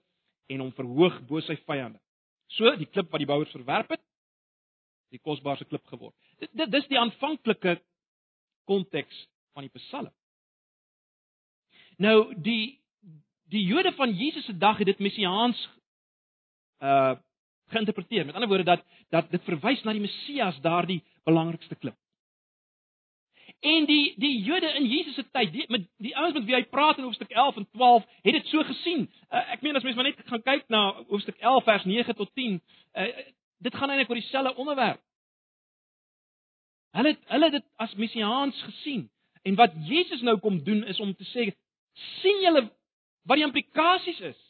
en 0.47 0.61
hom 0.61 0.73
verhoog 0.73 1.21
bo 1.27 1.41
sy 1.41 1.57
vyande. 1.67 2.01
So 2.47 2.77
die 2.77 2.87
klip 2.87 3.11
wat 3.11 3.21
die 3.21 3.27
bouers 3.27 3.51
verwerp 3.51 3.91
het, 3.91 4.03
die 5.11 5.21
kosbaarste 5.23 5.65
klip 5.65 5.87
geword. 5.87 6.15
Dit, 6.39 6.51
dit 6.53 6.71
dis 6.71 6.89
die 6.89 6.99
aanvanklike 6.99 7.81
konteks 8.65 9.27
van 9.53 9.67
die 9.67 9.73
Psalm. 9.79 10.13
Nou 11.99 12.35
die 12.35 12.79
die 13.51 13.65
Jode 13.67 13.93
van 13.93 14.13
Jesus 14.15 14.47
se 14.47 14.55
dag 14.57 14.79
het 14.79 14.87
dit 14.87 14.99
messiaans 14.99 15.59
uh 16.81 17.17
geïnterpreteer. 17.71 18.25
Met 18.27 18.35
ander 18.35 18.49
woorde 18.49 18.65
dat 18.65 18.81
dat 19.11 19.31
dit 19.31 19.43
verwys 19.47 19.83
na 19.83 19.93
die 19.93 20.03
Messias, 20.03 20.57
daardie 20.61 21.05
belangrikste 21.25 21.75
klip. 21.75 21.95
En 23.61 23.85
die 23.85 24.15
die 24.17 24.43
Jode 24.43 24.75
in 24.75 24.87
Jesus 24.87 25.15
se 25.15 25.25
tyd, 25.31 25.53
die 25.53 25.65
met 25.69 25.85
die 26.01 26.17
ouens 26.17 26.33
met 26.33 26.47
wie 26.49 26.55
hy 26.55 26.63
praat 26.65 26.97
in 26.97 27.05
hoofstuk 27.05 27.31
11 27.31 27.57
en 27.57 27.67
12, 27.71 28.07
het 28.23 28.33
dit 28.39 28.47
so 28.49 28.65
gesien. 28.65 29.03
Uh, 29.29 29.43
ek 29.53 29.61
meen 29.61 29.77
as 29.77 29.85
mens 29.85 29.99
maar 29.99 30.09
net 30.09 30.23
gaan 30.25 30.43
kyk 30.47 30.65
na 30.73 30.81
hoofstuk 31.11 31.37
11 31.37 31.65
vers 31.65 31.85
9 31.85 32.17
tot 32.17 32.31
10, 32.35 32.57
uh, 32.57 33.09
dit 33.61 33.77
gaan 33.77 33.93
eintlik 33.93 34.09
oor 34.09 34.21
dieselfde 34.21 34.55
onderwerp. 34.57 35.03
Hulle 36.97 37.13
hulle 37.35 37.51
dit 37.51 37.67
as 37.77 37.93
messiaans 38.01 38.63
gesien. 38.71 39.11
En 39.45 39.61
wat 39.61 39.77
Jesus 39.89 40.25
nou 40.25 40.39
kom 40.41 40.63
doen 40.65 40.81
is 40.89 41.01
om 41.01 41.13
te 41.17 41.29
sê, 41.29 41.51
sien 42.23 42.41
julle 42.41 42.65
wat 43.29 43.37
die 43.37 43.45
implikasies 43.45 44.25
is? 44.31 44.41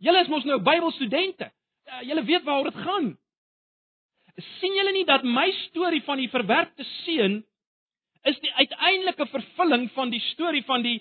Julle 0.00 0.24
is 0.24 0.32
mos 0.32 0.48
nou 0.48 0.56
Bybelstudente. 0.64 1.52
Uh, 1.84 2.00
julle 2.08 2.24
weet 2.24 2.48
waaroor 2.48 2.72
dit 2.72 2.82
gaan 2.88 3.12
sien 4.36 4.74
julle 4.76 4.92
nie 4.92 5.06
dat 5.08 5.24
my 5.24 5.46
storie 5.66 6.02
van 6.04 6.20
die 6.20 6.30
verwerpte 6.32 6.84
seun 7.04 7.40
is 8.28 8.38
die 8.42 8.52
uiteindelike 8.52 9.26
vervulling 9.30 9.86
van 9.94 10.10
die 10.10 10.20
storie 10.32 10.64
van 10.66 10.82
die 10.84 10.98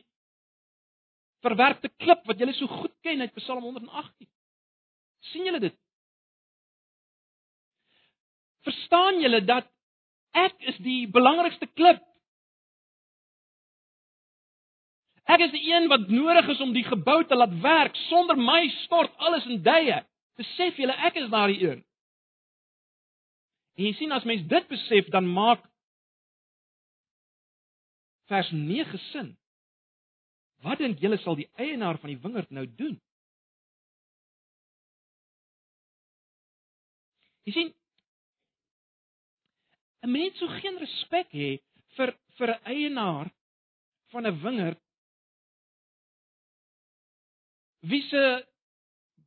verwerpte 1.46 1.92
klip 2.02 2.24
wat 2.30 2.40
julle 2.40 2.54
so 2.58 2.70
goed 2.72 2.94
ken 3.06 3.22
uit 3.22 3.34
Psalm 3.42 3.64
118. 3.64 4.28
sien 5.32 5.46
julle 5.46 5.60
dit? 5.60 5.76
Verstaan 8.66 9.22
julle 9.22 9.42
dat 9.46 9.68
ek 10.36 10.56
is 10.72 10.78
die 10.86 11.06
belangrikste 11.12 11.68
klip? 11.74 12.02
Ek 15.26 15.42
is 15.42 15.52
die 15.56 15.64
een 15.72 15.88
wat 15.90 16.10
nodig 16.14 16.50
is 16.54 16.62
om 16.62 16.74
die 16.74 16.86
gebou 16.86 17.24
te 17.26 17.36
laat 17.36 17.54
werk. 17.62 17.96
Sonder 18.10 18.38
my 18.38 18.68
stort 18.84 19.14
alles 19.18 19.46
in 19.50 19.64
duie. 19.66 19.98
Besef 20.38 20.78
julle 20.78 20.94
ek 21.08 21.18
is 21.18 21.32
daardie 21.34 21.62
een. 21.66 21.82
En 23.76 23.84
jy 23.84 23.94
sien 23.98 24.14
as 24.16 24.28
mens 24.28 24.46
dit 24.48 24.68
besef, 24.72 25.10
dan 25.12 25.28
maak 25.28 25.64
vers 28.32 28.52
9 28.52 29.00
sin. 29.12 29.34
Wat 30.66 30.80
dink 30.82 31.02
julle 31.04 31.18
sal 31.22 31.38
die 31.38 31.50
eienaar 31.62 32.00
van 32.02 32.14
die 32.14 32.22
wingerd 32.24 32.54
nou 32.56 32.66
doen? 32.80 32.96
Jy 37.46 37.54
sien 37.54 37.74
'n 40.06 40.12
mens 40.12 40.38
sou 40.40 40.50
geen 40.50 40.78
respek 40.82 41.30
hê 41.34 41.52
vir 41.98 42.16
vir 42.38 42.50
'n 42.54 42.64
eienaar 42.74 43.30
van 44.12 44.28
'n 44.28 44.40
wingerd 44.42 44.82
wie 47.90 48.02
se 48.10 48.24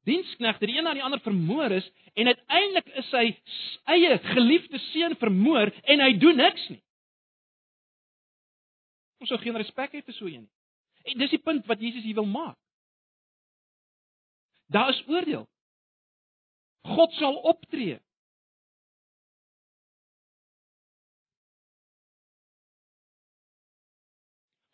diensknegte 0.08 0.68
die 0.68 0.78
een 0.78 0.86
na 0.86 0.94
die 0.96 1.04
ander 1.04 1.20
vermoor 1.24 1.72
is 1.76 1.86
en 2.18 2.30
uiteindelik 2.32 2.88
is 3.02 3.08
sy 3.12 3.24
eie 3.94 4.18
geliefde 4.32 4.80
seun 4.90 5.16
vermoor 5.20 5.72
en 5.84 6.04
hy 6.04 6.12
doen 6.20 6.40
niks 6.40 6.68
nie. 6.72 6.82
Ons 9.18 9.32
sou 9.32 9.38
geen 9.42 9.58
respek 9.58 9.94
hê 9.96 10.02
vir 10.04 10.16
so 10.16 10.26
een 10.30 10.42
nie. 10.44 10.54
En 11.08 11.22
dis 11.22 11.32
die 11.32 11.42
punt 11.42 11.66
wat 11.70 11.80
Jesus 11.80 12.04
hier 12.04 12.18
wil 12.18 12.28
maak. 12.28 12.56
Daar 14.68 14.90
is 14.92 15.00
oordeel. 15.08 15.46
God 16.88 17.12
sal 17.16 17.38
optree. 17.48 17.96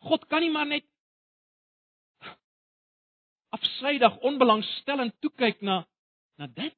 God 0.05 0.27
kan 0.29 0.43
nie 0.43 0.51
maar 0.53 0.67
net 0.69 0.85
afsydig 3.57 4.17
onbelangstellend 4.27 5.15
toe 5.23 5.31
kyk 5.39 5.61
na 5.61 5.83
na 6.39 6.47
dit. 6.47 6.75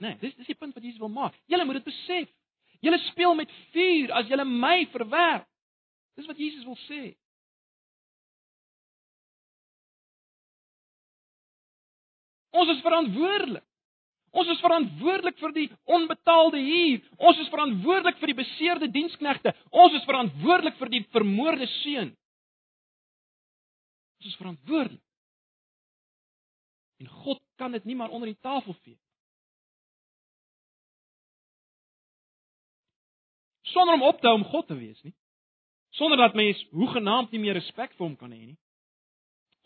Nee, 0.00 0.16
dis 0.20 0.34
dis 0.38 0.48
die 0.48 0.58
punt 0.58 0.74
wat 0.74 0.84
Jesus 0.84 1.00
wil 1.02 1.12
maak. 1.12 1.36
Julle 1.50 1.66
moet 1.68 1.80
dit 1.80 1.88
besef. 1.90 2.28
Julle 2.80 2.98
speel 3.10 3.34
met 3.36 3.50
vuur 3.74 4.12
as 4.16 4.28
julle 4.30 4.46
my 4.48 4.86
verwerp. 4.92 5.48
Dis 6.16 6.28
wat 6.28 6.38
Jesus 6.40 6.64
wil 6.64 6.78
sê. 6.86 7.02
Ons 12.50 12.72
is 12.74 12.80
verantwoordelik. 12.84 13.66
Ons 14.30 14.50
is 14.52 14.62
verantwoordelik 14.62 15.38
vir 15.42 15.52
die 15.56 15.66
onbetaalde 15.90 16.58
huur. 16.62 17.02
Ons 17.18 17.40
is 17.42 17.50
verantwoordelik 17.50 18.18
vir 18.22 18.30
die 18.30 18.38
beseerde 18.38 18.88
diensknegte. 18.94 19.52
Ons 19.74 19.96
is 19.98 20.06
verantwoordelik 20.06 20.76
vir 20.78 20.92
die 20.92 21.02
vermoorde 21.14 21.66
seun. 21.80 22.12
Ons 24.20 24.30
is 24.30 24.38
verantwoordelik. 24.38 25.02
En 27.00 27.08
God 27.08 27.40
kan 27.56 27.72
dit 27.72 27.84
nie 27.84 27.96
maar 27.96 28.12
onder 28.12 28.28
die 28.28 28.40
tafel 28.40 28.74
vee. 28.82 28.98
Sonder 33.72 33.94
om 33.94 34.02
op 34.02 34.20
te 34.20 34.26
hou 34.26 34.36
om 34.36 34.44
God 34.44 34.66
te 34.66 34.76
wees 34.76 35.02
nie. 35.02 35.14
Sonder 35.90 36.18
dat 36.18 36.34
mens 36.34 36.66
hoegenaamd 36.70 37.30
nie 37.30 37.40
meer 37.40 37.56
respek 37.58 37.94
vir 37.96 38.06
hom 38.06 38.16
kan 38.18 38.32
hê 38.34 38.42
nie. 38.50 38.58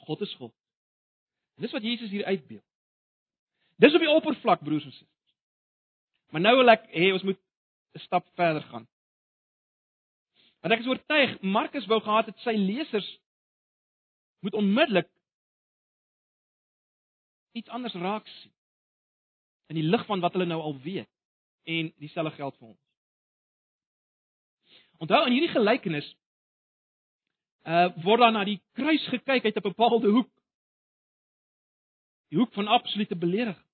God 0.07 0.21
is 0.21 0.35
God. 0.39 0.53
En 1.57 1.67
dis 1.67 1.75
wat 1.75 1.83
Jesus 1.83 2.11
hier 2.11 2.25
uitbeeld. 2.25 2.65
Dis 3.83 3.95
op 3.95 4.05
die 4.05 4.11
oppervlak 4.11 4.63
broers 4.63 4.85
en 4.85 4.93
susters. 4.93 5.37
Maar 6.31 6.45
nou 6.45 6.57
wil 6.61 6.73
ek 6.75 6.87
hê 6.95 7.11
ons 7.13 7.23
moet 7.27 7.41
'n 7.95 8.03
stap 8.07 8.29
verder 8.39 8.63
gaan. 8.63 8.87
Want 10.61 10.75
ek 10.75 10.81
is 10.81 10.87
oortuig 10.87 11.41
Markus 11.41 11.87
wou 11.87 12.01
gehad 12.01 12.27
het 12.27 12.39
sy 12.39 12.55
lesers 12.57 13.09
moet 14.41 14.55
onmiddellik 14.55 15.11
iets 17.55 17.69
anders 17.69 17.95
raak 17.95 18.27
sien 18.41 18.53
in 19.73 19.79
die 19.79 19.87
lig 19.87 20.05
van 20.07 20.21
wat 20.21 20.35
hulle 20.37 20.49
nou 20.49 20.61
al 20.61 20.77
weet 20.85 21.11
en 21.65 21.93
dieselfde 22.03 22.35
geld 22.37 22.57
vir 22.59 22.69
ons. 22.69 22.81
Onthou 25.03 25.23
in 25.27 25.37
hierdie 25.37 25.53
gelykenis 25.55 26.09
uh 27.65 27.89
word 28.05 28.21
daar 28.21 28.35
na 28.35 28.45
die 28.45 28.61
kruis 28.77 29.05
gekyk 29.09 29.45
uit 29.45 29.57
'n 29.57 29.69
bepaalde 29.71 30.11
hoek. 30.13 30.31
Die 32.29 32.39
hoek 32.39 32.53
van 32.53 32.69
absolute 32.69 33.17
belediging. 33.17 33.65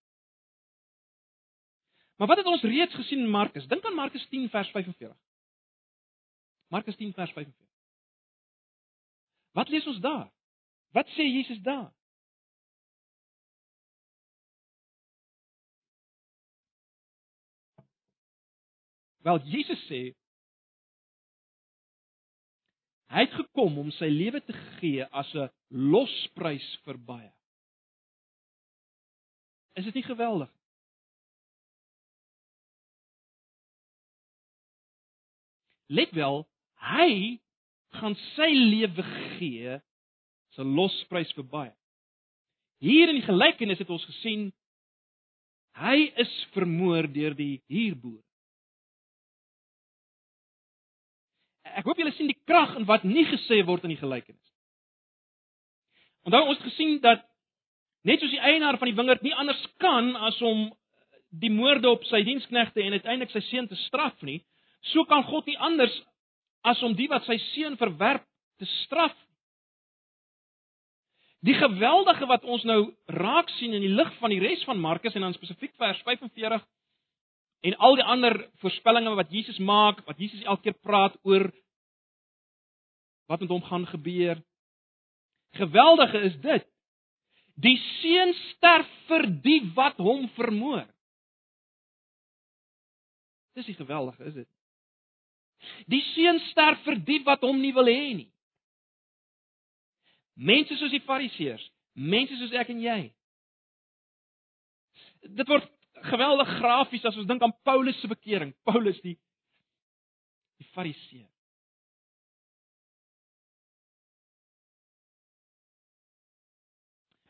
Maar 2.17 2.29
wat 2.29 2.37
het 2.37 2.47
ons 2.47 2.63
reeds 2.63 2.95
gesien 2.95 3.19
in 3.19 3.31
Markus? 3.31 3.67
Dink 3.67 3.85
aan 3.85 3.95
Markus 3.95 4.27
10 4.29 4.49
vers 4.49 4.71
45. 4.71 5.17
Markus 6.69 6.97
10 6.97 7.13
vers 7.13 7.33
45. 7.33 7.67
Wat 9.53 9.69
lees 9.69 9.87
ons 9.87 10.01
daar? 10.01 10.31
Wat 10.93 11.09
sê 11.09 11.25
Jesus 11.25 11.61
daar? 11.63 11.93
Wel 19.27 19.43
Jesus 19.45 19.81
sê 19.89 20.03
hy 23.11 23.25
het 23.27 23.35
gekom 23.35 23.81
om 23.83 23.91
sy 23.99 24.07
lewe 24.07 24.41
te 24.47 24.55
gee 24.79 25.05
as 25.11 25.35
'n 25.35 25.51
losprys 25.71 26.69
vir 26.85 26.97
baie. 26.97 27.33
Is 29.75 29.85
dit 29.85 29.95
nie 29.95 30.07
geweldig? 30.07 30.51
Let 35.91 36.13
wel, 36.15 36.47
hy 36.79 37.41
gaan 37.99 38.15
sy 38.37 38.49
lewe 38.55 39.03
gee 39.39 39.75
as 39.75 40.59
'n 40.59 40.75
losprys 40.79 41.33
vir 41.35 41.45
baie. 41.45 41.75
Hier 42.79 43.09
in 43.09 43.19
die 43.19 43.27
gelykenis 43.27 43.79
het 43.79 43.91
ons 43.91 44.05
gesien 44.05 44.53
hy 45.77 46.13
is 46.17 46.33
vermoor 46.55 47.07
deur 47.13 47.35
die 47.35 47.63
huurboer. 47.69 48.23
Ek 51.79 51.87
hoop 51.87 51.99
julle 52.01 52.13
sien 52.17 52.31
die 52.31 52.39
krag 52.49 52.77
in 52.79 52.87
wat 52.89 53.05
nie 53.07 53.25
gesê 53.29 53.61
word 53.67 53.85
in 53.87 53.95
die 53.95 54.01
gelykenis. 54.01 54.47
Onthou 56.27 56.43
ons 56.49 56.59
het 56.59 56.69
gesien 56.69 56.99
dat 57.05 57.23
net 58.05 58.21
soos 58.21 58.33
die 58.33 58.43
eienaar 58.43 58.79
van 58.81 58.91
die 58.91 58.97
wingerd 58.97 59.23
nie 59.25 59.35
anders 59.37 59.61
kan 59.83 60.13
as 60.29 60.41
om 60.45 60.69
die 61.31 61.53
moorde 61.53 61.89
op 61.91 62.05
sy 62.09 62.23
diensknegte 62.27 62.83
en 62.83 62.97
uiteindelik 62.99 63.33
sy 63.33 63.43
seun 63.49 63.69
te 63.71 63.79
straf 63.87 64.17
nie, 64.27 64.41
so 64.93 65.05
kan 65.09 65.23
God 65.29 65.47
nie 65.47 65.59
anders 65.61 65.95
as 66.67 66.81
om 66.83 66.97
die 66.97 67.09
wat 67.09 67.25
sy 67.29 67.39
seun 67.53 67.77
verwerp 67.81 68.27
te 68.61 68.69
straf. 68.83 69.15
Die 71.47 71.57
geweldige 71.57 72.27
wat 72.29 72.45
ons 72.45 72.67
nou 72.69 72.81
raak 73.17 73.49
sien 73.57 73.73
in 73.77 73.85
die 73.85 73.95
lig 73.95 74.11
van 74.21 74.33
die 74.33 74.43
res 74.43 74.65
van 74.69 74.81
Markus 74.81 75.15
en 75.17 75.25
dan 75.25 75.37
spesifiek 75.37 75.73
vers 75.81 76.03
45 76.05 76.67
En 77.61 77.77
al 77.77 77.99
die 78.01 78.05
ander 78.05 78.37
voorspellings 78.63 79.17
wat 79.19 79.33
Jesus 79.33 79.59
maak, 79.59 80.01
wat 80.09 80.19
Jesus 80.19 80.43
elke 80.43 80.71
keer 80.71 80.79
praat 80.81 81.17
oor 81.23 81.51
wat 83.31 83.41
met 83.41 83.53
hom 83.53 83.63
gaan 83.63 83.87
gebeur. 83.87 84.41
Geweldige 85.59 86.21
is 86.27 86.39
dit. 86.41 86.65
Die 87.61 87.77
seun 88.01 88.33
sterf 88.35 88.89
vir 89.07 89.27
die 89.45 89.61
wat 89.77 90.01
hom 90.01 90.29
vermoor. 90.35 90.87
Dis 93.55 93.69
die 93.69 93.77
geweldige, 93.77 94.25
is 94.25 94.35
dit? 94.35 94.49
Die 95.93 96.03
seun 96.15 96.41
sterf 96.49 96.81
vir 96.87 96.97
die 97.05 97.21
wat 97.27 97.45
hom 97.45 97.61
nie 97.61 97.75
wil 97.77 97.91
hê 97.91 98.15
nie. 98.23 98.31
Mense 100.41 100.79
soos 100.81 100.93
die 100.95 101.03
Fariseërs, 101.05 101.67
mense 101.93 102.39
soos 102.41 102.55
ek 102.57 102.71
en 102.73 102.81
jy. 102.81 103.01
Dit 105.29 105.51
word 105.51 105.69
geweldig 106.03 106.49
grafies 106.59 107.05
as 107.05 107.17
ons 107.17 107.29
dink 107.29 107.43
aan 107.43 107.57
Paulus 107.67 108.01
se 108.01 108.09
bekering. 108.09 108.55
Paulus 108.65 109.01
die 109.05 109.19
die 110.61 110.69
Fariseer. 110.75 111.29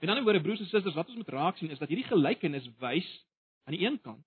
En 0.00 0.08
dan 0.08 0.24
oor 0.26 0.40
broers 0.40 0.60
en 0.60 0.66
susters, 0.66 0.94
wat 0.96 1.08
ons 1.12 1.16
moet 1.16 1.28
raak 1.28 1.58
sien 1.60 1.70
is 1.70 1.78
dat 1.78 1.88
hierdie 1.92 2.08
gelykenis 2.08 2.66
wys 2.80 3.08
aan 3.68 3.76
die 3.76 3.84
een 3.84 4.00
kant 4.00 4.24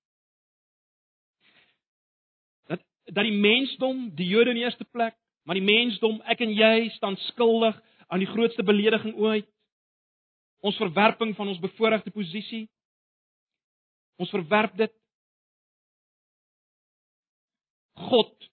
dat 2.70 2.84
dat 3.04 3.26
die 3.28 3.36
mensdom, 3.36 4.06
die 4.16 4.30
Jode 4.30 4.54
in 4.54 4.62
die 4.62 4.64
eerste 4.64 4.86
plek, 4.86 5.18
maar 5.44 5.58
die 5.60 5.66
mensdom, 5.66 6.22
ek 6.24 6.40
en 6.46 6.54
jy 6.56 6.90
staan 6.96 7.18
skuldig 7.28 7.76
aan 8.08 8.22
die 8.24 8.30
grootste 8.30 8.64
belediging 8.64 9.18
ooit. 9.20 9.50
Ons 10.64 10.80
verwerping 10.80 11.34
van 11.36 11.52
ons 11.52 11.60
bevoordeelde 11.60 12.14
posisie, 12.16 12.70
Ons 14.22 14.34
verwerp 14.34 14.76
dit. 14.78 14.94
God 18.10 18.50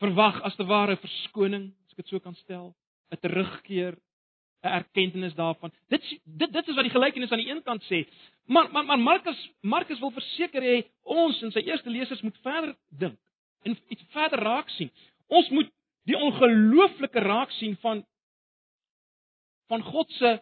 verwag 0.00 0.38
as 0.48 0.56
te 0.56 0.64
ware 0.64 0.96
verskoning, 0.96 1.70
as 1.84 1.94
ek 1.94 2.04
dit 2.04 2.12
so 2.14 2.22
kan 2.24 2.36
stel, 2.40 2.72
'n 3.12 3.20
terugkeer, 3.20 3.98
'n 4.64 4.72
erkenning 4.80 5.34
daarvan. 5.34 5.72
Dit 5.88 6.02
dit 6.24 6.52
dit 6.52 6.68
is 6.68 6.74
wat 6.74 6.84
die 6.84 6.96
gelykenis 6.96 7.30
aan 7.30 7.42
die 7.42 7.50
een 7.50 7.62
kant 7.62 7.82
sê. 7.84 8.06
Maar 8.44 8.70
maar 8.72 8.84
maar 8.84 8.98
Markus 8.98 9.50
Markus 9.60 9.98
wil 9.98 10.10
verseker 10.10 10.62
hê 10.62 10.76
ons 11.02 11.42
en 11.42 11.52
sy 11.52 11.60
eerste 11.60 11.90
lesers 11.90 12.22
moet 12.22 12.38
verder 12.42 12.76
dink 12.88 13.18
en 13.62 13.76
iets 13.88 14.04
verder 14.12 14.38
raak 14.38 14.68
sien. 14.68 14.90
Ons 15.28 15.48
moet 15.48 15.70
die 16.08 16.16
ongelooflike 16.16 17.20
raak 17.20 17.50
sien 17.50 17.76
van 17.76 18.04
van 19.68 19.82
God 19.82 20.10
se 20.10 20.40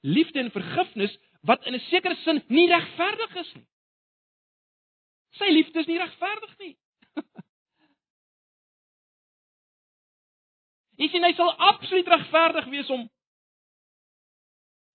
liefde 0.00 0.40
en 0.40 0.50
vergifnis 0.50 1.18
wat 1.48 1.66
in 1.66 1.74
'n 1.74 1.80
sekere 1.88 2.16
sin 2.22 2.42
nie 2.48 2.68
regverdig 2.68 3.36
is 3.42 3.54
nie. 3.54 3.66
Sy 5.38 5.48
liefde 5.52 5.80
is 5.80 5.86
nie 5.86 5.98
regverdig 5.98 6.58
nie. 6.58 6.74
Hy 10.98 11.06
sê 11.08 11.18
hy 11.22 11.34
sal 11.38 11.50
absoluut 11.72 12.08
regverdig 12.10 12.66
wees 12.74 12.90
om 12.90 13.10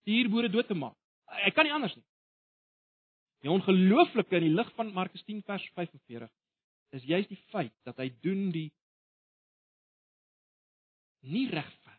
die 0.03 0.15
hierboere 0.19 0.49
dood 0.51 0.67
te 0.67 0.75
maak. 0.75 0.97
Hy 1.45 1.51
kan 1.55 1.65
nie 1.65 1.73
anders 1.73 1.95
nie. 1.95 2.05
Die 3.43 3.51
ongelooflike 3.51 4.35
in 4.35 4.43
die 4.43 4.55
lig 4.55 4.69
van 4.75 4.93
Markus 4.93 5.23
10 5.23 5.41
vers 5.47 5.63
45 5.75 6.29
is 6.91 7.03
juist 7.03 7.29
die 7.29 7.43
feit 7.51 7.75
dat 7.87 7.97
hy 7.97 8.09
doen 8.21 8.51
die 8.51 8.71
nie 11.23 11.47
regverdig 11.47 11.93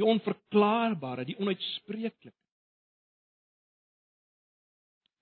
die 0.00 0.06
onverklaarbare, 0.08 1.26
die 1.28 1.36
onuitspreeklike. 1.40 2.32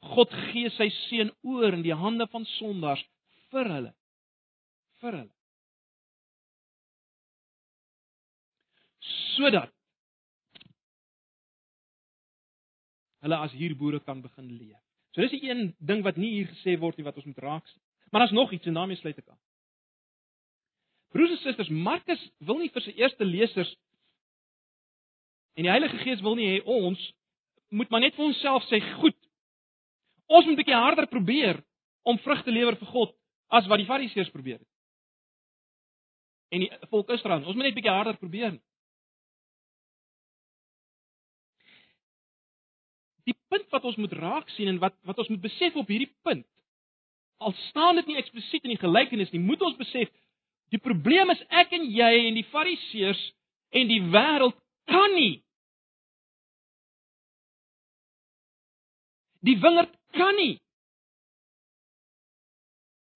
God 0.00 0.30
gee 0.50 0.70
sy 0.76 0.88
seun 1.08 1.32
oor 1.42 1.74
in 1.74 1.82
die 1.82 1.94
hande 1.94 2.26
van 2.30 2.46
sondaars 2.58 3.02
vir 3.50 3.72
hulle. 3.74 3.94
vir 4.98 5.14
hulle. 5.14 5.34
Sodat 9.08 9.74
hulle 13.22 13.36
as 13.36 13.54
hierboere 13.54 14.00
kan 14.00 14.22
begin 14.22 14.48
leef. 14.58 14.78
So 15.14 15.22
dis 15.22 15.34
die 15.34 15.50
een 15.50 15.74
ding 15.78 16.02
wat 16.06 16.18
nie 16.18 16.32
hier 16.36 16.48
gesê 16.50 16.76
word 16.78 16.98
nie 16.98 17.06
wat 17.06 17.18
ons 17.18 17.26
moet 17.26 17.44
raak 17.44 17.66
sien. 17.66 17.82
Maar 18.10 18.24
daar's 18.24 18.34
nog 18.34 18.52
iets 18.52 18.66
en 18.66 18.74
daarmee 18.74 18.96
sluit 18.96 19.18
ek 19.18 19.28
aan. 19.28 19.40
Broers 21.12 21.30
en 21.30 21.40
susters, 21.42 21.68
Markus 21.68 22.22
wil 22.38 22.60
nie 22.62 22.70
vir 22.72 22.84
sy 22.84 22.94
eerste 23.00 23.26
lesers 23.26 23.70
en 25.58 25.66
die 25.66 25.72
Heilige 25.72 25.98
Gees 26.04 26.22
wil 26.22 26.36
nie 26.38 26.50
hê 26.52 26.58
ons 26.64 27.00
moet 27.74 27.90
maar 27.90 28.00
net 28.00 28.14
vir 28.16 28.24
onsself 28.24 28.64
sê, 28.68 28.80
"Goed. 29.00 29.17
Ons 30.28 30.44
moet 30.44 30.54
'n 30.54 30.60
bietjie 30.60 30.74
harder 30.74 31.06
probeer 31.06 31.64
om 32.04 32.18
vrug 32.18 32.42
te 32.44 32.50
lewer 32.50 32.76
vir 32.76 32.88
God 32.88 33.14
as 33.48 33.66
wat 33.66 33.78
die 33.78 33.86
Fariseërs 33.86 34.30
probeer 34.30 34.58
het." 34.58 34.68
En 36.50 36.60
die 36.60 36.70
volk 36.90 37.10
Israel, 37.10 37.44
ons 37.44 37.56
moet 37.56 37.64
net 37.64 37.72
'n 37.72 37.80
bietjie 37.80 37.96
harder 37.96 38.16
probeer. 38.16 38.60
Die 43.24 43.36
punt 43.48 43.68
wat 43.70 43.84
ons 43.84 43.96
moet 43.96 44.12
raak 44.12 44.48
sien 44.50 44.68
en 44.68 44.78
wat 44.78 44.94
wat 45.02 45.18
ons 45.18 45.28
moet 45.28 45.40
besef 45.40 45.76
op 45.76 45.88
hierdie 45.88 46.14
punt 46.22 46.46
al 47.38 47.52
staan 47.52 47.94
dit 47.94 48.06
nie 48.06 48.16
eksplisiet 48.16 48.64
in 48.64 48.70
die 48.70 48.82
gelykenis 48.82 49.30
nie, 49.30 49.40
moet 49.40 49.62
ons 49.62 49.76
besef 49.76 50.08
Die 50.72 50.80
probleem 50.80 51.30
is 51.32 51.40
ek 51.48 51.72
en 51.76 51.86
jy 51.88 52.10
en 52.28 52.36
die 52.36 52.46
Fariseërs 52.52 53.20
en 53.78 53.88
die 53.88 54.02
wêreld 54.12 54.56
kan 54.88 55.14
nie. 55.16 55.40
Die 59.44 59.56
wingerd 59.62 59.94
kan 60.16 60.36
nie 60.36 60.56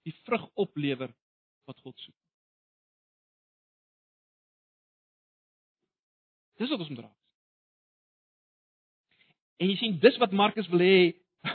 die 0.03 0.15
vrug 0.27 0.49
oplewer 0.59 1.13
wat 1.69 1.79
God 1.81 1.99
soek. 2.03 2.17
Dis 6.59 6.71
wat 6.71 6.83
ons 6.83 6.91
moet 6.91 7.05
raak. 7.05 7.19
En 9.63 9.71
jy 9.71 9.77
sien 9.79 9.99
dis 10.03 10.19
wat 10.23 10.35
Markus 10.35 10.69
wil 10.73 10.83
hê 10.83 10.97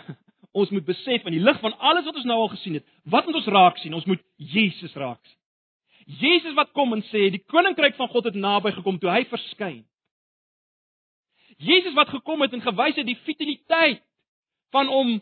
ons 0.57 0.71
moet 0.73 0.85
besef 0.87 1.27
in 1.27 1.35
die 1.35 1.43
lig 1.43 1.59
van 1.63 1.75
alles 1.75 2.07
wat 2.07 2.15
ons 2.15 2.27
nou 2.27 2.39
al 2.43 2.53
gesien 2.55 2.79
het. 2.79 2.87
Wat 3.03 3.27
moet 3.27 3.41
ons 3.41 3.51
raak 3.51 3.81
sien? 3.83 3.95
Ons 3.95 4.07
moet 4.09 4.23
Jesus 4.39 4.95
raak 4.95 5.19
sien. 5.25 5.35
Jesus 6.07 6.55
wat 6.55 6.71
kom 6.71 6.95
en 6.95 7.03
sê 7.09 7.27
die 7.33 7.43
koninkryk 7.51 7.97
van 7.99 8.07
God 8.13 8.29
het 8.29 8.37
naby 8.39 8.71
gekom 8.77 8.99
toe 8.99 9.11
hy 9.11 9.25
verskyn. 9.27 9.81
Jesus 11.59 11.95
wat 11.97 12.13
gekom 12.13 12.45
het 12.45 12.53
en 12.55 12.63
gewys 12.63 12.95
het 12.95 13.07
die 13.07 13.19
futiliteit 13.25 14.03
van 14.71 14.87
om 14.93 15.17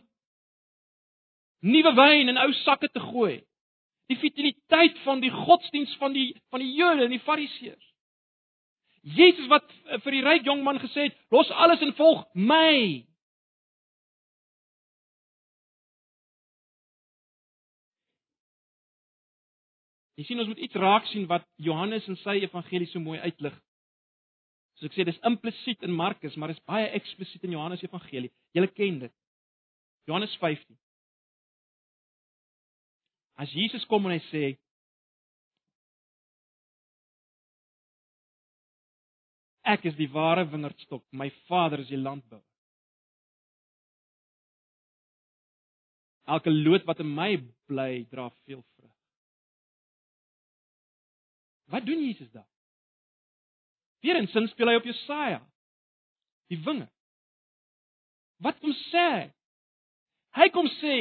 nuwe 1.65 1.91
wyn 1.97 2.31
in 2.31 2.39
ou 2.41 2.53
sakke 2.63 2.89
te 2.91 3.01
gooi. 3.01 3.39
Die 4.11 4.19
futiliteit 4.21 4.99
van 5.05 5.21
die 5.23 5.33
godsdiens 5.33 5.95
van 6.01 6.13
die 6.13 6.29
van 6.53 6.61
die 6.61 6.73
Jode 6.77 7.07
en 7.07 7.15
die 7.15 7.23
Fariseërs. 7.25 7.91
Jesus 9.05 9.49
wat 9.49 9.65
vir 10.03 10.17
die 10.17 10.23
ryk 10.25 10.45
jong 10.45 10.63
man 10.65 10.79
gesê 10.81 11.09
het, 11.09 11.17
los 11.33 11.49
alles 11.53 11.81
en 11.85 11.93
volg 11.97 12.23
my. 12.33 13.05
Jy 20.15 20.23
sien 20.25 20.39
ons 20.39 20.49
moet 20.49 20.63
iets 20.63 20.79
raak 20.79 21.05
sien 21.11 21.27
wat 21.29 21.45
Johannes 21.61 22.05
in 22.09 22.17
sy 22.21 22.39
evangelie 22.45 22.87
so 22.89 23.03
mooi 23.03 23.19
uitlig. 23.19 23.55
Soos 24.79 24.89
ek 24.89 24.95
sê, 24.95 25.05
dis 25.07 25.21
implisiet 25.27 25.83
in 25.87 25.93
Markus, 25.95 26.35
maar 26.35 26.51
dit 26.51 26.57
is 26.57 26.67
baie 26.67 26.87
eksplisiet 26.97 27.43
in 27.47 27.53
Johannes 27.55 27.83
evangelie. 27.83 28.31
Julle 28.55 28.71
ken 28.71 29.01
dit. 29.05 29.13
Johannes 30.07 30.33
15. 30.41 30.77
As 33.35 33.51
Jesus 33.51 33.83
kom 33.91 34.05
en 34.07 34.15
hy 34.15 34.21
sê 34.29 34.45
Ek 39.65 39.87
is 39.89 39.95
die 39.97 40.11
ware 40.13 40.43
wingerdstok, 40.45 41.01
my 41.09 41.31
Vader 41.49 41.81
is 41.81 41.89
die 41.89 41.97
landbouer. 41.97 42.43
Elke 46.29 46.53
loot 46.53 46.85
wat 46.85 47.01
in 47.01 47.09
my 47.09 47.31
bly, 47.69 48.03
dra 48.11 48.27
veel 48.45 48.61
vrug. 48.61 48.93
Wat 51.73 51.85
doen 51.85 52.03
Jesus 52.05 52.29
daar? 52.29 52.47
Weerens 54.05 54.31
sin 54.33 54.47
speel 54.51 54.69
hy 54.69 54.77
op 54.77 54.85
Jesaja. 54.85 55.41
Die 56.53 56.61
winge. 56.61 56.85
Wat 58.45 58.59
kom 58.61 58.73
sê? 58.91 59.09
Hy 60.37 60.47
kom 60.53 60.69
sê 60.77 60.95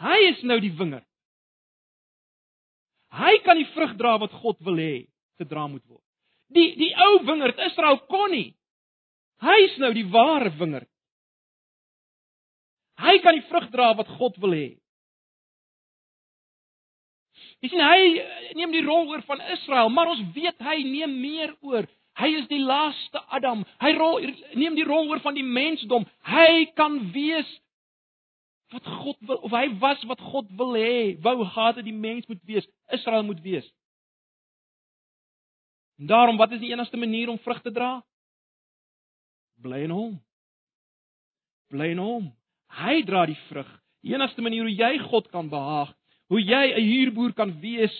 hy 0.00 0.18
is 0.30 0.42
nou 0.48 0.58
die 0.62 0.72
wingerd. 0.76 1.06
Hy 3.10 3.32
kan 3.44 3.58
die 3.58 3.68
vrug 3.74 3.96
dra 3.98 4.16
wat 4.22 4.34
God 4.42 4.60
wil 4.64 4.78
hê 4.78 4.94
gedra 5.40 5.66
moet 5.66 5.84
word. 5.88 6.04
Die 6.54 6.74
die 6.78 6.92
ou 7.06 7.20
wingerd 7.26 7.58
Israel 7.70 7.98
kon 8.10 8.30
nie. 8.34 8.52
Hy 9.40 9.56
is 9.66 9.76
nou 9.82 9.90
die 9.96 10.06
ware 10.12 10.52
wingerd. 10.60 10.88
Hy 13.00 13.16
kan 13.24 13.38
die 13.38 13.46
vrug 13.48 13.70
dra 13.72 13.92
wat 13.96 14.10
God 14.18 14.36
wil 14.42 14.54
hê. 14.54 14.68
Jy 17.60 17.70
sien 17.72 17.82
hy 17.84 18.02
eh, 18.20 18.52
neem 18.56 18.72
die 18.72 18.84
rol 18.84 19.08
oor 19.12 19.24
van 19.28 19.40
Israel, 19.54 19.90
maar 19.92 20.12
ons 20.12 20.22
weet 20.34 20.60
hy 20.64 20.76
neem 20.84 21.16
meer 21.20 21.54
oor. 21.64 21.88
Hy 22.20 22.28
is 22.40 22.46
die 22.50 22.60
laaste 22.60 23.20
Adam. 23.32 23.64
Hy 23.80 23.90
rol 23.96 24.20
neem 24.58 24.76
die 24.76 24.84
rol 24.84 25.08
oor 25.08 25.20
van 25.24 25.36
die 25.36 25.46
mensdom. 25.46 26.04
Hy 26.28 26.66
kan 26.76 26.98
wees 27.14 27.48
wat 28.70 28.86
God 28.86 29.18
wil 29.28 29.40
of 29.46 29.54
hy 29.54 29.66
was 29.82 30.02
wat 30.10 30.20
God 30.32 30.50
wil 30.58 30.74
hê. 30.78 31.16
Wou 31.22 31.36
gehad 31.44 31.80
het 31.80 31.86
die 31.86 31.96
mens 31.96 32.26
moet 32.30 32.42
wees, 32.48 32.66
Israel 32.94 33.26
moet 33.26 33.40
wees. 33.44 33.66
En 35.98 36.10
daarom 36.10 36.38
wat 36.40 36.52
is 36.56 36.62
die 36.62 36.72
enigste 36.72 36.96
manier 36.96 37.28
om 37.28 37.38
vrug 37.38 37.62
te 37.62 37.72
dra? 37.72 37.98
Bly 39.60 39.84
in 39.84 39.94
hom. 39.94 40.18
Bly 41.68 41.92
in 41.92 42.00
hom. 42.00 42.30
Hy 42.80 43.00
dra 43.04 43.26
die 43.28 43.38
vrug. 43.48 43.68
Die 44.00 44.14
enigste 44.14 44.42
manier 44.42 44.64
hoe 44.64 44.72
jy 44.72 44.94
God 45.10 45.28
kan 45.34 45.50
behaag 45.52 45.92
hoe 46.30 46.40
jy 46.40 46.64
'n 46.78 46.86
huurboer 46.86 47.32
kan 47.34 47.50
wees 47.60 47.94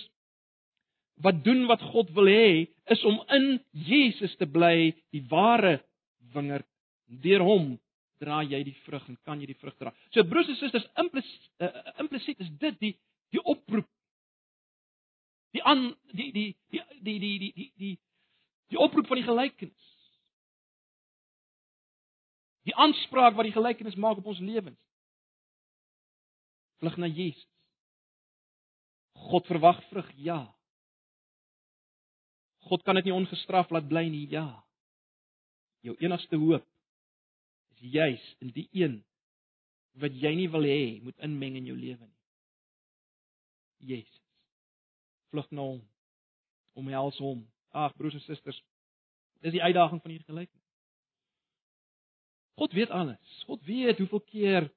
wat 1.20 1.44
doen 1.44 1.66
wat 1.66 1.82
God 1.82 2.10
wil 2.16 2.28
hê, 2.30 2.70
is 2.86 3.04
om 3.04 3.20
in 3.28 3.60
Jesus 3.72 4.36
te 4.36 4.46
bly, 4.46 4.94
die 5.12 5.26
ware 5.28 5.82
wingerd. 6.32 6.66
Deur 7.06 7.42
hom 7.44 7.78
dra 8.20 8.42
jy 8.44 8.60
die 8.64 8.76
vrug 8.84 9.06
en 9.08 9.18
kan 9.24 9.40
jy 9.40 9.50
die 9.50 9.58
vrug 9.60 9.76
dra. 9.80 9.92
So 10.14 10.24
broers 10.28 10.50
en 10.52 10.58
susters, 10.60 10.86
implisiet 11.00 11.48
uh, 11.64 11.70
implisiet 12.02 12.42
is 12.44 12.52
dit 12.60 12.80
die 12.80 12.94
die 13.34 13.42
oproep. 13.42 13.88
Die 15.54 15.62
aan 15.66 15.88
die 16.14 16.30
die 16.32 16.48
die 16.70 16.84
die 17.00 17.18
die 17.18 17.38
die 17.38 17.70
die 17.76 17.94
die 18.70 18.78
oproep 18.78 19.08
van 19.10 19.22
die 19.22 19.26
gelykenis. 19.26 19.90
aanspraak 22.80 23.36
wat 23.36 23.48
die 23.48 23.56
gelykenis 23.56 23.98
maak 24.00 24.20
op 24.20 24.30
ons 24.32 24.40
lewens. 24.40 24.78
Vlug 26.80 26.96
na 26.96 27.06
Jesus. 27.06 27.48
God 29.30 29.46
verwag 29.46 29.82
vrug, 29.90 30.08
ja. 30.16 30.40
God 32.68 32.84
kan 32.84 32.96
dit 32.96 33.08
nie 33.08 33.16
ongestraf 33.16 33.72
laat 33.74 33.88
bly 33.88 34.06
nie, 34.08 34.26
ja. 34.32 34.46
Jou 35.84 35.96
enigste 36.00 36.38
hoop 36.40 36.64
juis 37.80 38.24
in 38.40 38.52
die 38.54 38.68
een 38.76 39.00
wat 40.00 40.14
jy 40.14 40.32
nie 40.36 40.48
wil 40.52 40.64
hê 40.64 41.00
moet 41.02 41.18
inmeng 41.24 41.56
in 41.58 41.68
jou 41.70 41.76
lewe 41.76 42.04
nie. 42.04 42.18
Jesus. 43.90 44.20
Vlug 45.32 45.48
na 45.50 45.64
hom. 45.64 45.80
Omhels 46.78 47.18
hom. 47.22 47.42
Ag 47.70 47.94
broers 47.96 48.16
en 48.18 48.24
susters, 48.24 48.58
dis 49.44 49.54
die 49.54 49.62
uitdaging 49.62 50.02
van 50.02 50.12
hierdie 50.12 50.28
gelykenis. 50.28 50.66
God 52.60 52.74
weet 52.76 52.90
alles. 52.92 53.36
God 53.48 53.62
weet 53.64 53.98
hoeveel 54.02 54.22
keer 54.28 54.68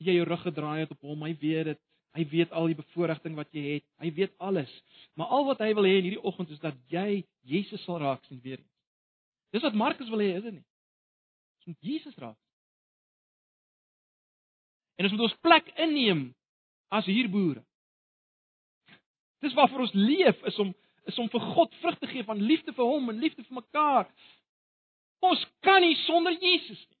jy 0.00 0.16
jou 0.16 0.24
rug 0.26 0.42
gedraai 0.42 0.80
het 0.82 0.94
op 0.96 1.06
hom. 1.06 1.22
Hy 1.28 1.34
weet 1.38 1.72
dit. 1.72 1.82
Hy 2.16 2.24
weet 2.32 2.54
al 2.56 2.66
die 2.72 2.78
bevoordiging 2.80 3.36
wat 3.38 3.52
jy 3.54 3.76
het. 3.76 3.84
Hy 4.02 4.10
weet 4.16 4.32
alles. 4.42 4.70
Maar 5.14 5.30
al 5.36 5.46
wat 5.52 5.60
hy 5.62 5.70
wil 5.78 5.86
hê 5.86 6.00
in 6.00 6.08
hierdie 6.08 6.24
oggend 6.26 6.50
is 6.50 6.62
dat 6.62 6.74
jy 6.90 7.22
Jesus 7.46 7.84
sal 7.86 8.00
raak 8.02 8.24
sien 8.26 8.40
weer. 8.42 8.58
Dis 9.50 9.62
wat 9.62 9.74
Markus 9.74 10.08
wil 10.08 10.22
hê, 10.22 10.36
is 10.38 10.44
dit 10.46 10.54
nie? 10.58 10.66
Ons 11.60 11.72
moet 11.72 11.88
Jesus 11.92 12.16
raak. 12.22 12.38
En 14.96 15.08
ons 15.08 15.16
moet 15.16 15.26
ons 15.26 15.40
plek 15.42 15.72
inneem 15.80 16.28
as 16.92 17.08
hierboere. 17.08 17.64
Dis 19.40 19.54
waarvoor 19.56 19.86
ons 19.86 19.96
leef 19.96 20.42
is 20.50 20.58
om 20.58 20.74
is 21.08 21.18
om 21.18 21.30
vir 21.32 21.40
God 21.56 21.74
vrug 21.80 21.96
te 21.98 22.06
gee 22.10 22.24
van 22.28 22.38
liefde 22.44 22.74
vir 22.76 22.86
hom 22.86 23.08
en 23.08 23.18
liefde 23.18 23.42
vir 23.42 23.56
mekaar. 23.56 24.10
Ons 25.24 25.40
kan 25.64 25.80
nie 25.82 25.96
sonder 26.04 26.36
Jesus 26.36 26.82
nie. 26.84 26.98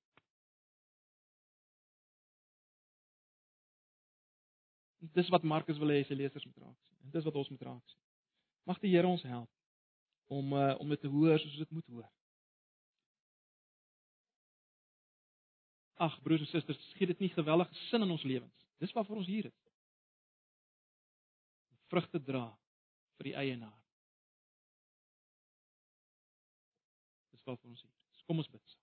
Dis 5.20 5.28
wat 5.32 5.44
Markus 5.44 5.78
wil 5.78 5.92
hê 5.94 6.00
sy 6.08 6.16
lesers 6.16 6.44
moet 6.48 6.64
raak 6.64 6.76
sien. 6.76 6.96
En 7.04 7.12
dis 7.12 7.28
wat 7.28 7.36
ons 7.42 7.52
moet 7.52 7.68
raak 7.68 7.84
sien. 7.92 8.00
Mag 8.68 8.80
die 8.80 8.90
Here 8.92 9.08
ons 9.08 9.22
help 9.28 9.48
om 10.30 10.52
uh, 10.56 10.74
om 10.80 10.88
dit 10.92 11.00
te 11.00 11.12
hoor 11.12 11.38
soos 11.38 11.60
dit 11.60 11.76
moet 11.76 11.86
hoor. 11.92 12.08
Ag 16.00 16.16
broers 16.24 16.46
en 16.46 16.50
susters, 16.50 16.80
gee 16.96 17.10
dit 17.10 17.20
nie 17.20 17.32
gewellige 17.34 17.76
sin 17.88 18.06
in 18.06 18.14
ons 18.14 18.24
lewens. 18.24 18.66
Dis 18.80 18.92
waarvoor 18.96 19.20
ons 19.20 19.28
hier 19.28 19.50
is. 19.50 19.58
Vrugte 21.92 22.20
dra 22.24 22.46
vir 23.18 23.30
die 23.30 23.36
eienaar. 23.36 23.76
Dis 27.34 27.44
waarvoor 27.44 27.74
ons 27.74 27.82
hier 27.84 27.92
is. 27.92 28.24
Kom 28.28 28.40
ons 28.40 28.52
bid. 28.52 28.76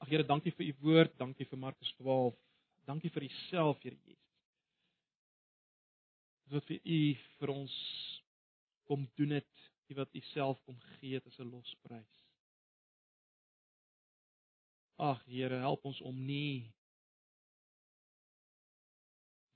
Ag 0.00 0.12
Here, 0.12 0.24
dankie 0.24 0.52
vir 0.56 0.70
u 0.70 0.74
woord, 0.84 1.16
dankie 1.20 1.48
vir 1.48 1.60
Markus 1.60 1.92
12. 2.00 2.36
Dankie 2.88 3.12
vir 3.12 3.28
u 3.28 3.32
self, 3.46 3.80
Here 3.84 3.96
Jesus 4.04 4.30
wat 6.50 6.66
vir 6.66 6.80
u 6.82 7.00
vir 7.38 7.52
ons 7.54 7.74
kom 8.90 9.06
doen 9.18 9.36
het, 9.38 9.68
u 9.90 9.96
wat 9.98 10.14
u 10.14 10.22
self 10.32 10.58
kom 10.66 10.78
gee 10.96 11.14
het 11.14 11.26
as 11.26 11.38
'n 11.38 11.50
losprys. 11.50 12.16
Ag 15.00 15.24
Here, 15.24 15.62
help 15.64 15.84
ons 15.88 16.00
om 16.04 16.16
nie 16.26 16.68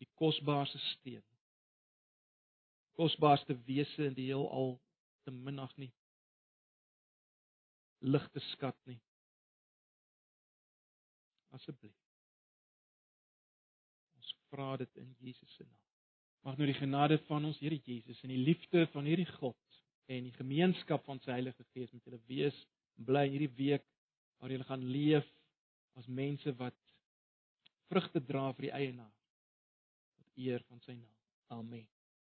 die 0.00 0.08
kosbaarste 0.18 0.80
steen 0.94 1.22
kosbaarste 2.94 3.56
wese 3.66 4.06
in 4.06 4.14
die 4.14 4.28
heelal 4.30 4.76
te 5.24 5.32
minag 5.34 5.72
nie. 5.80 5.90
Ligte 8.04 8.42
skat 8.52 8.76
nie. 8.88 9.00
Asseblief. 11.54 11.96
Ons 14.18 14.34
vra 14.50 14.74
dit 14.82 15.00
in 15.02 15.14
Jesus 15.22 15.56
se 15.56 15.64
naam. 15.64 15.80
Mag 16.44 16.58
nou 16.60 16.68
die 16.68 16.76
genade 16.76 17.18
van 17.24 17.46
ons 17.48 17.58
Here 17.62 17.78
Jesus 17.86 18.20
en 18.22 18.34
die 18.34 18.42
liefde 18.44 18.84
van 18.92 19.08
hierdie 19.08 19.30
God 19.38 19.80
en 20.12 20.26
die 20.28 20.36
gemeenskap 20.36 21.06
van 21.08 21.22
sy 21.24 21.32
Heilige 21.32 21.64
Gees 21.72 21.92
met 21.94 22.04
julle 22.04 22.20
wees 22.28 22.58
bly 23.08 23.24
in 23.30 23.38
hierdie 23.38 23.54
week 23.56 23.86
waar 24.44 24.52
julle 24.52 24.64
gaan 24.64 24.84
leef 24.84 25.28
as 25.96 26.06
mense 26.06 26.52
wat 26.60 26.76
vrugte 27.88 28.20
dra 28.20 28.50
vir 28.52 28.66
die 28.66 28.74
eienaar 28.76 29.14
tot 30.18 30.42
eer 30.46 30.60
van 30.68 30.82
sy 30.84 30.92
naam. 30.98 31.14
Amen. 31.56 31.93